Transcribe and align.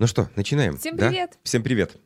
Ну 0.00 0.06
что, 0.06 0.30
начинаем? 0.34 0.78
Всем 0.78 0.96
да? 0.96 1.10
привет. 1.10 1.38
Всем 1.42 1.62
привет. 1.62 1.98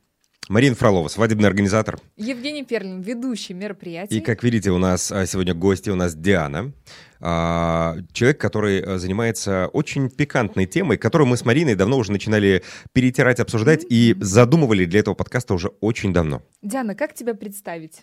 Марина 0.48 0.74
Фролова, 0.74 1.06
свадебный 1.06 1.46
организатор. 1.46 1.96
Евгений 2.16 2.64
Перлин, 2.64 3.00
ведущий 3.00 3.54
мероприятий. 3.54 4.18
И, 4.18 4.20
как 4.20 4.42
видите, 4.42 4.72
у 4.72 4.78
нас 4.78 5.12
а, 5.12 5.24
сегодня 5.26 5.54
гости, 5.54 5.90
у 5.90 5.94
нас 5.94 6.16
Диана. 6.16 6.72
а, 7.20 7.96
Человек, 8.12 8.40
который 8.40 8.82
а, 8.82 8.98
занимается 8.98 9.68
очень 9.72 10.10
пикантной 10.10 10.66
темой, 10.66 10.98
которую 10.98 11.28
мы 11.28 11.36
с 11.36 11.44
Мариной 11.44 11.76
давно 11.76 11.96
уже 11.96 12.10
начинали 12.10 12.64
перетирать, 12.92 13.38
обсуждать 13.38 13.86
и 13.88 14.16
задумывали 14.20 14.86
для 14.86 14.98
этого 14.98 15.14
подкаста 15.14 15.54
уже 15.54 15.68
очень 15.80 16.12
давно. 16.12 16.42
Диана, 16.62 16.96
как 16.96 17.14
тебя 17.14 17.34
представить? 17.34 18.02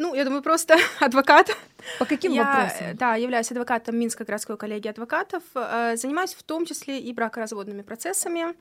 Ну, 0.00 0.14
я 0.14 0.24
думаю, 0.24 0.42
просто 0.42 0.76
адвокат. 1.00 1.54
По 1.98 2.06
каким 2.06 2.32
я, 2.32 2.44
вопросам? 2.44 2.96
Да, 2.96 3.16
являюсь 3.16 3.50
адвокатом 3.50 3.98
Минской 3.98 4.24
городской 4.24 4.56
коллегии 4.56 4.88
адвокатов. 4.88 5.42
э, 5.54 5.96
Занимаюсь 5.96 6.32
в 6.32 6.42
том 6.42 6.64
числе 6.64 6.98
и 6.98 7.12
бракоразводными 7.12 7.82
процессами. 7.82 8.54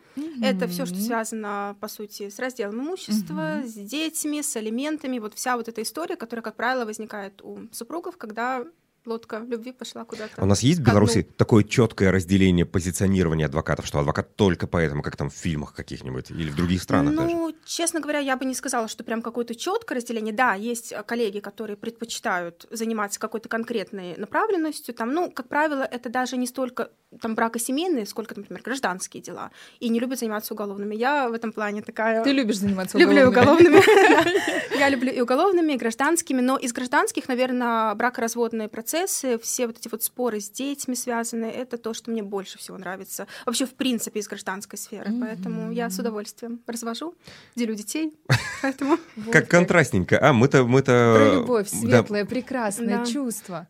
Это 0.44 0.68
все, 0.68 0.86
что 0.86 0.96
связано, 0.96 1.78
по 1.80 1.88
сути, 1.88 2.30
с 2.30 2.40
разделом 2.40 2.82
имущества, 2.82 3.62
с 3.64 3.74
детьми, 3.74 4.44
с 4.44 4.54
алиментами. 4.58 5.20
Вот 5.20 5.34
вся 5.34 5.56
вот 5.56 5.70
эта 5.70 5.82
история, 5.82 6.18
которая, 6.18 6.44
как 6.44 6.56
правило, 6.56 6.84
возникает 6.84 7.42
у 7.42 7.70
супругов, 7.72 8.18
когда 8.18 8.66
лодка 9.10 9.40
любви 9.48 9.72
пошла 9.72 10.06
куда-то. 10.06 10.34
А 10.38 10.44
у 10.44 10.46
нас 10.46 10.62
есть 10.62 10.80
в 10.80 10.84
ко 10.84 10.92
дну. 10.92 11.00
Беларуси 11.00 11.28
такое 11.38 11.64
четкое 11.64 12.12
разделение 12.12 12.66
позиционирования 12.66 13.46
адвокатов, 13.46 13.86
что 13.86 14.00
адвокат 14.00 14.36
только 14.36 14.68
поэтому, 14.68 15.02
как 15.02 15.18
там 15.18 15.30
в 15.30 15.34
фильмах 15.34 15.74
каких-нибудь 15.74 16.32
или 16.32 16.50
в 16.50 16.56
других 16.56 16.82
странах 16.82 17.16
даже? 17.16 17.36
Ну, 17.36 17.54
честно 17.66 18.00
говоря, 18.00 18.20
я 18.20 18.38
бы 18.38 18.46
не 18.46 18.54
сказала, 18.54 18.88
что 18.88 19.04
прям 19.04 19.22
какое-то 19.22 19.56
четкое 19.56 19.98
разделение. 19.98 20.34
Да, 20.34 20.54
есть 20.54 20.92
э, 20.92 21.04
коллеги, 21.04 21.40
которые 21.40 21.78
предпочитают 21.78 22.68
заниматься 22.72 23.20
какой-то 23.20 23.50
конкретной 23.50 24.16
направленностью. 24.18 24.94
Там, 24.94 25.14
ну, 25.14 25.32
как 25.32 25.48
правило, 25.48 25.84
это 25.84 26.10
даже 26.10 26.38
не 26.38 26.48
столько 26.48 26.90
там 27.22 27.36
бракосемейные, 27.36 28.06
сколько, 28.06 28.36
например, 28.36 28.62
гражданские 28.62 29.24
дела. 29.24 29.52
И 29.80 29.90
не 29.90 30.00
любят 30.00 30.20
заниматься 30.20 30.54
уголовными. 30.54 30.96
Я 30.96 31.30
в 31.30 31.34
этом 31.34 31.52
плане 31.52 31.82
такая... 31.82 32.24
Ты 32.24 32.32
любишь 32.32 32.60
заниматься 32.60 32.98
Люблю 32.98 33.28
уголовными? 33.28 33.78
уголовными. 33.78 33.82
Я 34.80 34.90
люблю 34.90 35.12
и 35.12 35.22
уголовными, 35.22 35.74
и 35.74 35.78
гражданскими, 35.78 36.42
но 36.42 36.58
из 36.58 36.74
гражданских, 36.74 37.28
наверное, 37.28 37.94
бракоразводные 37.96 38.68
процессы, 38.68 38.99
все 39.08 39.68
вот 39.68 39.78
эти 39.78 39.88
вот 39.92 40.04
споры 40.04 40.40
с 40.40 40.50
детьми 40.50 40.96
связанные, 40.96 41.52
это 41.52 41.78
то, 41.78 41.94
что 41.94 42.12
мне 42.12 42.24
больше 42.24 42.58
всего 42.58 42.78
нравится. 42.78 43.28
Вообще, 43.46 43.66
в 43.66 43.74
принципе, 43.74 44.20
из 44.20 44.28
гражданской 44.28 44.78
сферы. 44.80 45.12
Поэтому 45.20 45.72
я 45.72 45.90
с 45.90 46.00
удовольствием 46.00 46.60
развожу, 46.68 47.16
делю 47.56 47.76
детей. 47.76 48.14
Поэтому 48.62 48.98
Как 49.32 49.48
контрастненько. 49.48 50.20
А, 50.22 50.34
мы-то... 50.34 50.64
мы-то 50.64 51.14
Про 51.18 51.34
любовь, 51.36 51.70
да, 51.72 51.78
светлое, 51.78 52.26
прекрасное 52.26 53.00
Да. 53.00 53.06
чувство. 53.06 53.68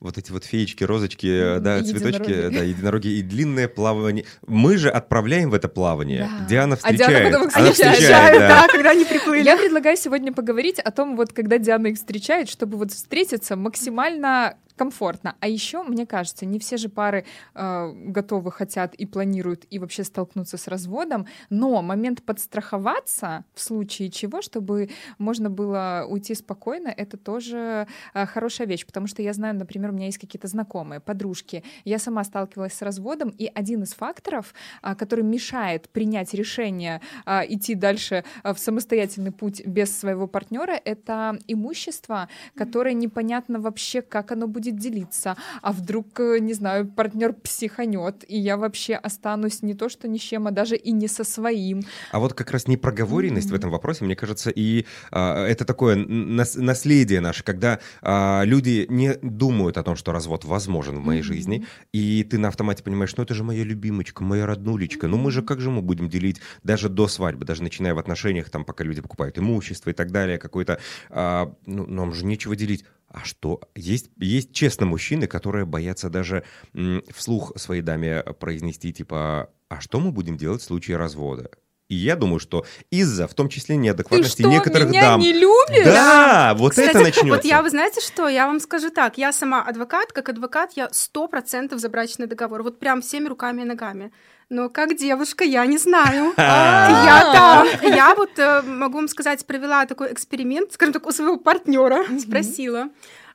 Вот 0.00 0.18
эти 0.18 0.32
вот 0.32 0.44
феечки, 0.44 0.82
розочки, 0.82 1.54
Мгм. 1.54 1.62
да, 1.62 1.78
И 1.78 1.84
цветочки, 1.84 2.22
единороги. 2.30 2.56
да, 2.56 2.62
единороги 2.64 3.06
и 3.18 3.22
длинное 3.22 3.68
плавание. 3.68 4.24
Мы 4.48 4.76
же 4.76 4.90
отправляем 4.90 5.50
в 5.50 5.54
это 5.54 5.68
плавание. 5.68 6.28
Да. 6.40 6.46
Диана 6.46 6.76
А 6.82 6.92
Диана 6.92 7.04
встречает. 7.04 7.32
потом 7.32 7.46
их 7.48 7.56
Она 7.56 7.70
встречает. 7.70 7.96
встречает, 7.98 8.38
да. 8.40 8.48
да, 8.48 8.66
когда 8.68 8.90
они 8.90 9.04
приплыли. 9.04 9.44
Я 9.44 9.56
предлагаю 9.56 9.96
сегодня 9.96 10.32
поговорить 10.32 10.80
о 10.80 10.90
том, 10.90 11.14
вот 11.14 11.32
когда 11.32 11.58
Диана 11.58 11.86
их 11.86 11.96
встречает, 11.98 12.48
чтобы 12.48 12.78
вот 12.78 12.90
встретиться 12.90 13.54
максимально 13.54 14.56
комфортно. 14.76 15.36
А 15.40 15.48
еще, 15.48 15.82
мне 15.82 16.06
кажется, 16.06 16.46
не 16.46 16.58
все 16.58 16.76
же 16.76 16.88
пары 16.88 17.24
э, 17.54 17.92
готовы, 17.92 18.50
хотят 18.52 18.94
и 18.94 19.06
планируют 19.06 19.66
и 19.70 19.78
вообще 19.78 20.04
столкнуться 20.04 20.56
с 20.56 20.68
разводом, 20.68 21.26
но 21.50 21.82
момент 21.82 22.22
подстраховаться 22.22 23.44
в 23.54 23.60
случае 23.60 24.10
чего, 24.10 24.42
чтобы 24.42 24.90
можно 25.18 25.50
было 25.50 26.06
уйти 26.08 26.34
спокойно, 26.34 26.88
это 26.88 27.16
тоже 27.16 27.86
э, 28.14 28.26
хорошая 28.26 28.66
вещь, 28.66 28.86
потому 28.86 29.06
что 29.06 29.22
я 29.22 29.32
знаю, 29.32 29.54
например, 29.54 29.90
у 29.90 29.94
меня 29.94 30.06
есть 30.06 30.18
какие-то 30.18 30.48
знакомые, 30.48 31.00
подружки, 31.00 31.62
я 31.84 31.98
сама 31.98 32.24
сталкивалась 32.24 32.74
с 32.74 32.82
разводом, 32.82 33.30
и 33.30 33.50
один 33.54 33.82
из 33.82 33.94
факторов, 33.94 34.54
а, 34.80 34.94
который 34.94 35.24
мешает 35.24 35.88
принять 35.90 36.34
решение 36.34 37.00
а, 37.24 37.44
идти 37.46 37.74
дальше 37.74 38.24
а, 38.42 38.54
в 38.54 38.58
самостоятельный 38.58 39.32
путь 39.32 39.66
без 39.66 39.96
своего 39.96 40.26
партнера, 40.26 40.80
это 40.84 41.38
имущество, 41.46 42.28
которое 42.54 42.94
непонятно 42.94 43.60
вообще, 43.60 44.02
как 44.02 44.32
оно 44.32 44.46
будет 44.46 44.61
делиться. 44.70 45.36
А 45.62 45.72
вдруг, 45.72 46.20
э, 46.20 46.38
не 46.40 46.54
знаю, 46.54 46.86
партнер 46.86 47.32
психанет, 47.32 48.24
и 48.28 48.38
я 48.38 48.56
вообще 48.56 48.94
останусь 48.94 49.62
не 49.62 49.74
то 49.74 49.88
что 49.88 50.08
ни 50.08 50.18
с 50.18 50.20
чем, 50.20 50.46
а 50.46 50.50
даже 50.50 50.76
и 50.76 50.92
не 50.92 51.08
со 51.08 51.24
своим. 51.24 51.82
А 52.10 52.18
вот 52.18 52.34
как 52.34 52.50
раз 52.50 52.66
непроговоренность 52.68 53.50
в 53.50 53.54
этом 53.54 53.70
вопросе, 53.70 54.04
мне 54.04 54.16
кажется, 54.16 54.50
и 54.50 54.86
а, 55.10 55.46
это 55.46 55.64
такое 55.64 55.96
нас- 55.96 56.56
наследие 56.56 57.20
наше, 57.20 57.42
когда 57.42 57.80
а, 58.00 58.42
люди 58.44 58.86
не 58.88 59.14
думают 59.22 59.78
о 59.78 59.82
том, 59.82 59.96
что 59.96 60.12
развод 60.12 60.44
возможен 60.44 60.96
в 60.98 61.04
моей 61.04 61.22
жизни, 61.22 61.66
и 61.92 62.24
ты 62.24 62.38
на 62.38 62.48
автомате 62.48 62.82
понимаешь, 62.82 63.14
ну 63.16 63.22
это 63.22 63.34
же 63.34 63.44
моя 63.44 63.64
любимочка, 63.64 64.22
моя 64.22 64.46
роднулечка, 64.46 65.08
ну 65.08 65.16
мы 65.16 65.30
же 65.30 65.42
как 65.42 65.60
же 65.60 65.70
мы 65.70 65.82
будем 65.82 66.08
делить 66.08 66.40
даже 66.62 66.88
до 66.88 67.08
свадьбы, 67.08 67.44
даже 67.44 67.62
начиная 67.62 67.94
в 67.94 67.98
отношениях, 67.98 68.50
там, 68.50 68.64
пока 68.64 68.84
люди 68.84 69.00
покупают 69.00 69.38
имущество 69.38 69.90
и 69.90 69.92
так 69.92 70.10
далее, 70.10 70.38
какой-то, 70.38 70.78
а, 71.10 71.54
ну 71.66 71.86
нам 71.86 72.12
же 72.12 72.24
нечего 72.24 72.56
делить. 72.56 72.84
А 73.12 73.24
что? 73.24 73.60
Есть, 73.74 74.10
есть 74.16 74.52
честно 74.52 74.86
мужчины, 74.86 75.26
которые 75.26 75.66
боятся 75.66 76.08
даже 76.08 76.44
м, 76.74 77.02
вслух 77.14 77.52
своей 77.56 77.82
даме 77.82 78.22
произнести, 78.22 78.92
типа, 78.92 79.50
а 79.68 79.80
что 79.80 80.00
мы 80.00 80.12
будем 80.12 80.36
делать 80.36 80.62
в 80.62 80.64
случае 80.64 80.96
развода? 80.96 81.50
И 81.88 81.94
я 81.94 82.16
думаю, 82.16 82.38
что 82.38 82.64
из-за, 82.90 83.28
в 83.28 83.34
том 83.34 83.50
числе, 83.50 83.74
Ты 83.74 83.82
неадекватности 83.82 84.40
что, 84.40 84.50
некоторых 84.50 84.88
меня 84.88 85.02
дам... 85.02 85.20
не 85.20 85.34
любишь? 85.34 85.84
Да, 85.84 86.54
вот 86.56 86.70
Кстати, 86.70 86.88
это 86.88 87.00
начнется. 87.00 87.28
Вот 87.28 87.44
я, 87.44 87.62
вы 87.62 87.68
знаете 87.68 88.00
что, 88.00 88.28
я 88.28 88.46
вам 88.46 88.60
скажу 88.60 88.88
так, 88.88 89.18
я 89.18 89.30
сама 89.30 89.62
адвокат, 89.62 90.10
как 90.12 90.30
адвокат 90.30 90.72
я 90.74 90.88
сто 90.90 91.28
процентов 91.28 91.80
за 91.80 91.90
брачный 91.90 92.26
договор, 92.26 92.62
вот 92.62 92.78
прям 92.78 93.02
всеми 93.02 93.28
руками 93.28 93.60
и 93.60 93.64
ногами. 93.66 94.10
Но 94.48 94.68
как 94.68 94.96
девушка, 94.96 95.44
я 95.44 95.64
не 95.66 95.78
знаю. 95.78 96.32
А. 96.44 97.04
Я, 97.04 97.32
да, 97.32 97.86
я 97.88 98.14
вот, 98.14 98.38
э, 98.38 98.62
могу 98.62 98.96
вам 98.96 99.08
сказать, 99.08 99.46
провела 99.46 99.86
такой 99.86 100.12
эксперимент, 100.12 100.72
скажем 100.72 100.92
так, 100.92 101.06
у 101.06 101.12
своего 101.12 101.36
партнера, 101.36 102.04
спросила, 102.18 102.88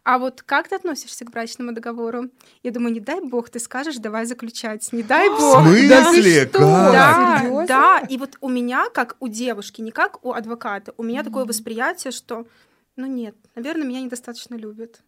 а 0.08 0.20
вот 0.20 0.42
как 0.42 0.70
ты 0.70 0.76
относишься 0.76 1.26
к 1.26 1.32
брачному 1.32 1.74
договору? 1.74 2.30
Я 2.64 2.72
думаю, 2.72 2.94
не 2.94 3.02
дай 3.02 3.20
бог 3.20 3.50
ты 3.50 3.60
скажешь, 3.60 3.98
давай 3.98 4.26
заключать, 4.26 4.88
не 4.94 5.04
дай 5.04 5.28
В 5.36 5.38
бог. 5.38 5.62
смысле? 5.62 5.90
Да 5.90 6.12
ты 6.12 6.50
что? 6.50 6.60
Как? 6.60 6.94
Да, 6.94 7.66
да, 7.68 8.00
и 8.08 8.18
вот 8.18 8.38
у 8.40 8.48
меня, 8.48 8.90
как 8.94 9.18
у 9.20 9.28
девушки, 9.28 9.82
не 9.82 9.92
как 9.92 10.24
у 10.26 10.32
адвоката, 10.32 10.94
у 10.96 11.04
меня 11.04 11.24
такое 11.24 11.44
восприятие, 11.44 12.12
что, 12.12 12.48
ну 12.96 13.06
нет, 13.06 13.36
наверное, 13.56 13.86
меня 13.86 14.02
недостаточно 14.02 14.56
любят. 14.56 15.02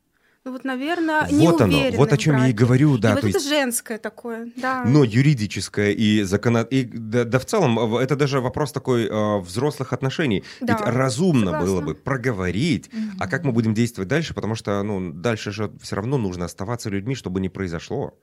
Вот, 0.49 0.63
наверное, 0.63 1.27
не 1.29 1.47
Вот 1.47 1.61
оно, 1.61 1.91
вот 1.93 2.13
о 2.13 2.17
чем 2.17 2.37
я 2.37 2.47
и 2.47 2.53
говорю, 2.53 2.97
да, 2.97 3.11
и 3.11 3.13
вот 3.13 3.21
то 3.21 3.27
это 3.27 3.37
есть... 3.37 3.49
женское 3.49 3.97
такое, 3.97 4.51
да. 4.55 4.83
Но 4.85 5.03
юридическое 5.03 5.91
и 5.91 6.23
закона... 6.23 6.65
И, 6.69 6.83
да, 6.83 7.23
да 7.23 7.39
в 7.39 7.45
целом, 7.45 7.95
это 7.97 8.15
даже 8.15 8.41
вопрос 8.41 8.71
такой 8.71 9.07
э, 9.07 9.39
взрослых 9.39 9.93
отношений. 9.93 10.43
Да, 10.61 10.73
Ведь 10.73 10.81
разумно 10.88 11.51
согласна. 11.51 11.67
было 11.67 11.81
бы 11.81 11.95
проговорить, 11.95 12.89
а 13.19 13.27
как 13.27 13.43
мы 13.43 13.51
будем 13.51 13.73
действовать 13.73 14.09
дальше, 14.09 14.33
потому 14.33 14.55
что, 14.55 14.81
ну, 14.83 15.11
дальше 15.11 15.51
же 15.51 15.71
все 15.81 15.95
равно 15.95 16.17
нужно 16.17 16.45
оставаться 16.45 16.89
людьми, 16.89 17.15
чтобы 17.15 17.39
не 17.39 17.49
произошло. 17.49 18.13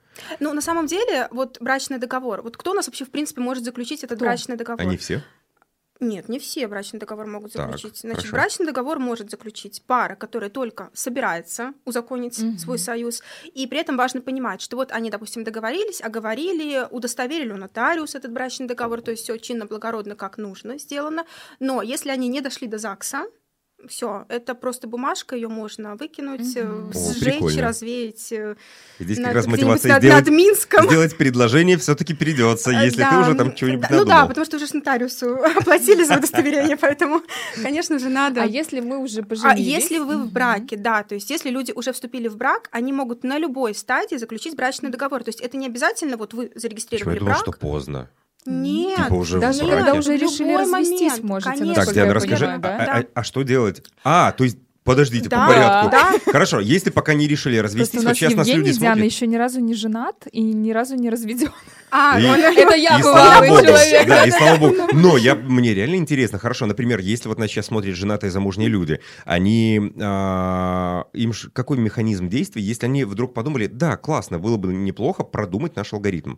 Ну, 0.40 0.52
на 0.52 0.60
самом 0.60 0.86
деле, 0.86 1.28
вот 1.30 1.58
брачный 1.60 1.98
договор, 1.98 2.42
вот 2.42 2.56
кто 2.56 2.70
у 2.72 2.74
нас 2.74 2.86
вообще, 2.86 3.04
в 3.04 3.10
принципе, 3.10 3.40
может 3.40 3.64
заключить 3.64 4.04
этот 4.04 4.16
Кто? 4.16 4.24
брачный 4.24 4.56
договор? 4.56 4.80
Они 4.80 4.96
все? 4.96 5.22
Нет, 6.00 6.28
не 6.28 6.38
все 6.38 6.66
брачный 6.68 7.00
договор 7.00 7.26
могут 7.26 7.52
Так, 7.52 7.66
заключить. 7.66 8.00
Значит, 8.00 8.16
хорошо. 8.26 8.32
брачный 8.32 8.66
договор 8.66 8.98
может 8.98 9.30
заключить 9.30 9.82
пара, 9.86 10.14
которая 10.14 10.50
только 10.50 10.90
собирается 10.92 11.72
узаконить 11.84 12.38
Мгм. 12.38 12.58
свой 12.58 12.78
союз. 12.78 13.22
И 13.54 13.66
при 13.66 13.78
этом 13.78 13.96
важно 13.96 14.20
понимать, 14.20 14.60
что 14.60 14.76
вот 14.76 14.92
они, 14.92 15.10
допустим, 15.10 15.42
договорились, 15.44 16.02
оговорили, 16.02 16.86
удостоверили 16.90 17.52
у 17.52 17.56
нотариуса 17.56 18.18
этот 18.18 18.32
брачный 18.32 18.66
договор, 18.66 19.00
то 19.00 19.10
есть 19.10 19.22
все 19.22 19.36
чинно, 19.38 19.66
благородно, 19.66 20.16
как 20.16 20.36
нужно 20.38 20.78
сделано. 20.78 21.24
Но 21.60 21.80
если 21.82 22.10
они 22.10 22.28
не 22.28 22.40
дошли 22.40 22.66
до 22.66 22.78
ЗАГСа, 22.78 23.24
все, 23.88 24.24
это 24.28 24.54
просто 24.54 24.88
бумажка, 24.88 25.36
ее 25.36 25.48
можно 25.48 25.96
выкинуть, 25.96 26.56
О, 26.56 26.90
сжечь, 26.92 27.20
прикольно. 27.34 27.62
развеять. 27.62 28.32
э, 28.32 28.56
Здесь 28.98 29.18
над- 29.18 29.26
как 29.26 29.34
раз 29.36 29.46
мотивация 29.46 29.92
над, 29.92 30.02
сделать, 30.02 30.24
над 30.26 30.34
Минском. 30.34 30.86
сделать 30.86 31.16
предложение 31.16 31.76
все-таки 31.76 32.14
придется, 32.14 32.70
Э, 32.70 32.84
если 32.84 33.02
ты 33.02 33.10
да, 33.10 33.20
уже 33.20 33.34
там 33.34 33.54
чего-нибудь 33.54 33.82
да, 33.82 33.88
Ну 33.90 33.96
надумал. 33.98 34.20
да, 34.22 34.26
потому 34.26 34.44
что 34.46 34.56
уже 34.56 34.66
с 34.66 34.72
нотариусу 34.74 35.34
оплатили 35.56 36.04
за 36.04 36.16
удостоверение, 36.16 36.76
поэтому, 36.76 37.22
конечно 37.62 37.98
же, 37.98 38.08
надо. 38.08 38.42
А 38.42 38.46
если 38.46 38.80
мы 38.80 38.98
уже 38.98 39.20
А 39.20 39.24
поженились? 39.24 39.66
если 39.66 39.98
вы 39.98 40.16
в 40.24 40.32
браке, 40.32 40.76
да, 40.76 41.02
то 41.02 41.14
есть 41.14 41.28
если 41.30 41.50
люди 41.50 41.72
уже 41.72 41.92
вступили 41.92 42.28
в 42.28 42.36
брак, 42.36 42.68
они 42.72 42.92
могут 42.92 43.24
на 43.24 43.38
любой 43.38 43.74
стадии 43.74 44.16
заключить 44.16 44.56
брачный 44.56 44.90
договор. 44.90 45.22
То 45.22 45.28
есть 45.28 45.40
это 45.42 45.56
не 45.58 45.66
обязательно, 45.66 46.16
вот 46.16 46.32
вы 46.32 46.44
Почему 46.46 46.54
я 46.54 46.60
зарегистрировали 46.60 47.18
думал, 47.18 47.32
брак. 47.32 47.42
что 47.42 47.52
поздно? 47.52 48.10
Нет. 48.50 48.96
Типа 48.96 49.14
уже 49.14 49.38
в 49.38 49.40
Даже 49.40 49.64
браке. 49.64 49.76
когда 49.76 49.94
уже 49.98 50.16
В 50.16 50.20
решили 50.22 50.54
развестись, 50.54 51.00
момент, 51.10 51.24
можете, 51.24 51.50
конечно. 51.58 51.84
Так, 51.84 51.94
Диана, 51.94 52.14
расскажи, 52.14 52.44
понимаю, 52.44 52.60
да? 52.62 52.76
а, 52.78 52.98
а- 53.00 53.04
а 53.14 53.22
что 53.24 53.42
делать? 53.42 53.82
А, 54.04 54.32
то 54.32 54.44
есть, 54.44 54.58
подождите, 54.84 55.24
по 55.24 55.30
Да, 55.30 55.46
порядку. 55.48 55.90
да. 55.90 56.32
Хорошо, 56.32 56.60
если 56.60 56.90
пока 56.90 57.14
не 57.14 57.26
решили 57.26 57.56
развестись, 57.58 57.94
у 57.94 58.02
вот 58.02 58.08
нас 58.10 58.16
сейчас 58.18 58.34
нас 58.34 58.46
Евгений 58.46 58.68
люди 58.68 58.78
Диана 58.80 58.94
смотрят. 58.96 59.12
еще 59.12 59.26
ни 59.26 59.36
разу 59.36 59.60
не 59.60 59.74
женат 59.74 60.26
и 60.30 60.40
ни 60.42 60.70
разу 60.70 60.94
не 60.94 61.10
разведен. 61.10 61.50
А, 61.90 62.20
И- 62.20 62.24
он- 62.24 62.38
Это 62.40 62.74
я 62.76 62.98
был 62.98 63.12
человек. 63.14 64.06
да, 64.08 64.24
и 64.26 64.30
слава 64.30 64.56
богу. 64.58 64.74
Но 64.92 65.16
я, 65.16 65.34
мне 65.34 65.72
реально 65.74 65.94
интересно, 65.96 66.38
хорошо, 66.38 66.66
например, 66.66 66.98
если 67.00 67.28
вот 67.28 67.38
нас 67.38 67.48
сейчас 67.50 67.66
смотрят 67.66 67.96
женатые 67.96 68.30
замужние 68.30 68.68
люди, 68.68 69.00
они, 69.24 69.92
а, 70.00 71.04
им 71.12 71.32
ж- 71.32 71.48
какой 71.52 71.78
механизм 71.78 72.28
действий, 72.28 72.62
если 72.62 72.86
они 72.86 73.04
вдруг 73.04 73.34
подумали, 73.34 73.66
да, 73.66 73.96
классно, 73.96 74.38
было 74.38 74.56
бы 74.56 74.72
неплохо 74.74 75.22
продумать 75.24 75.76
наш 75.76 75.92
алгоритм. 75.92 76.34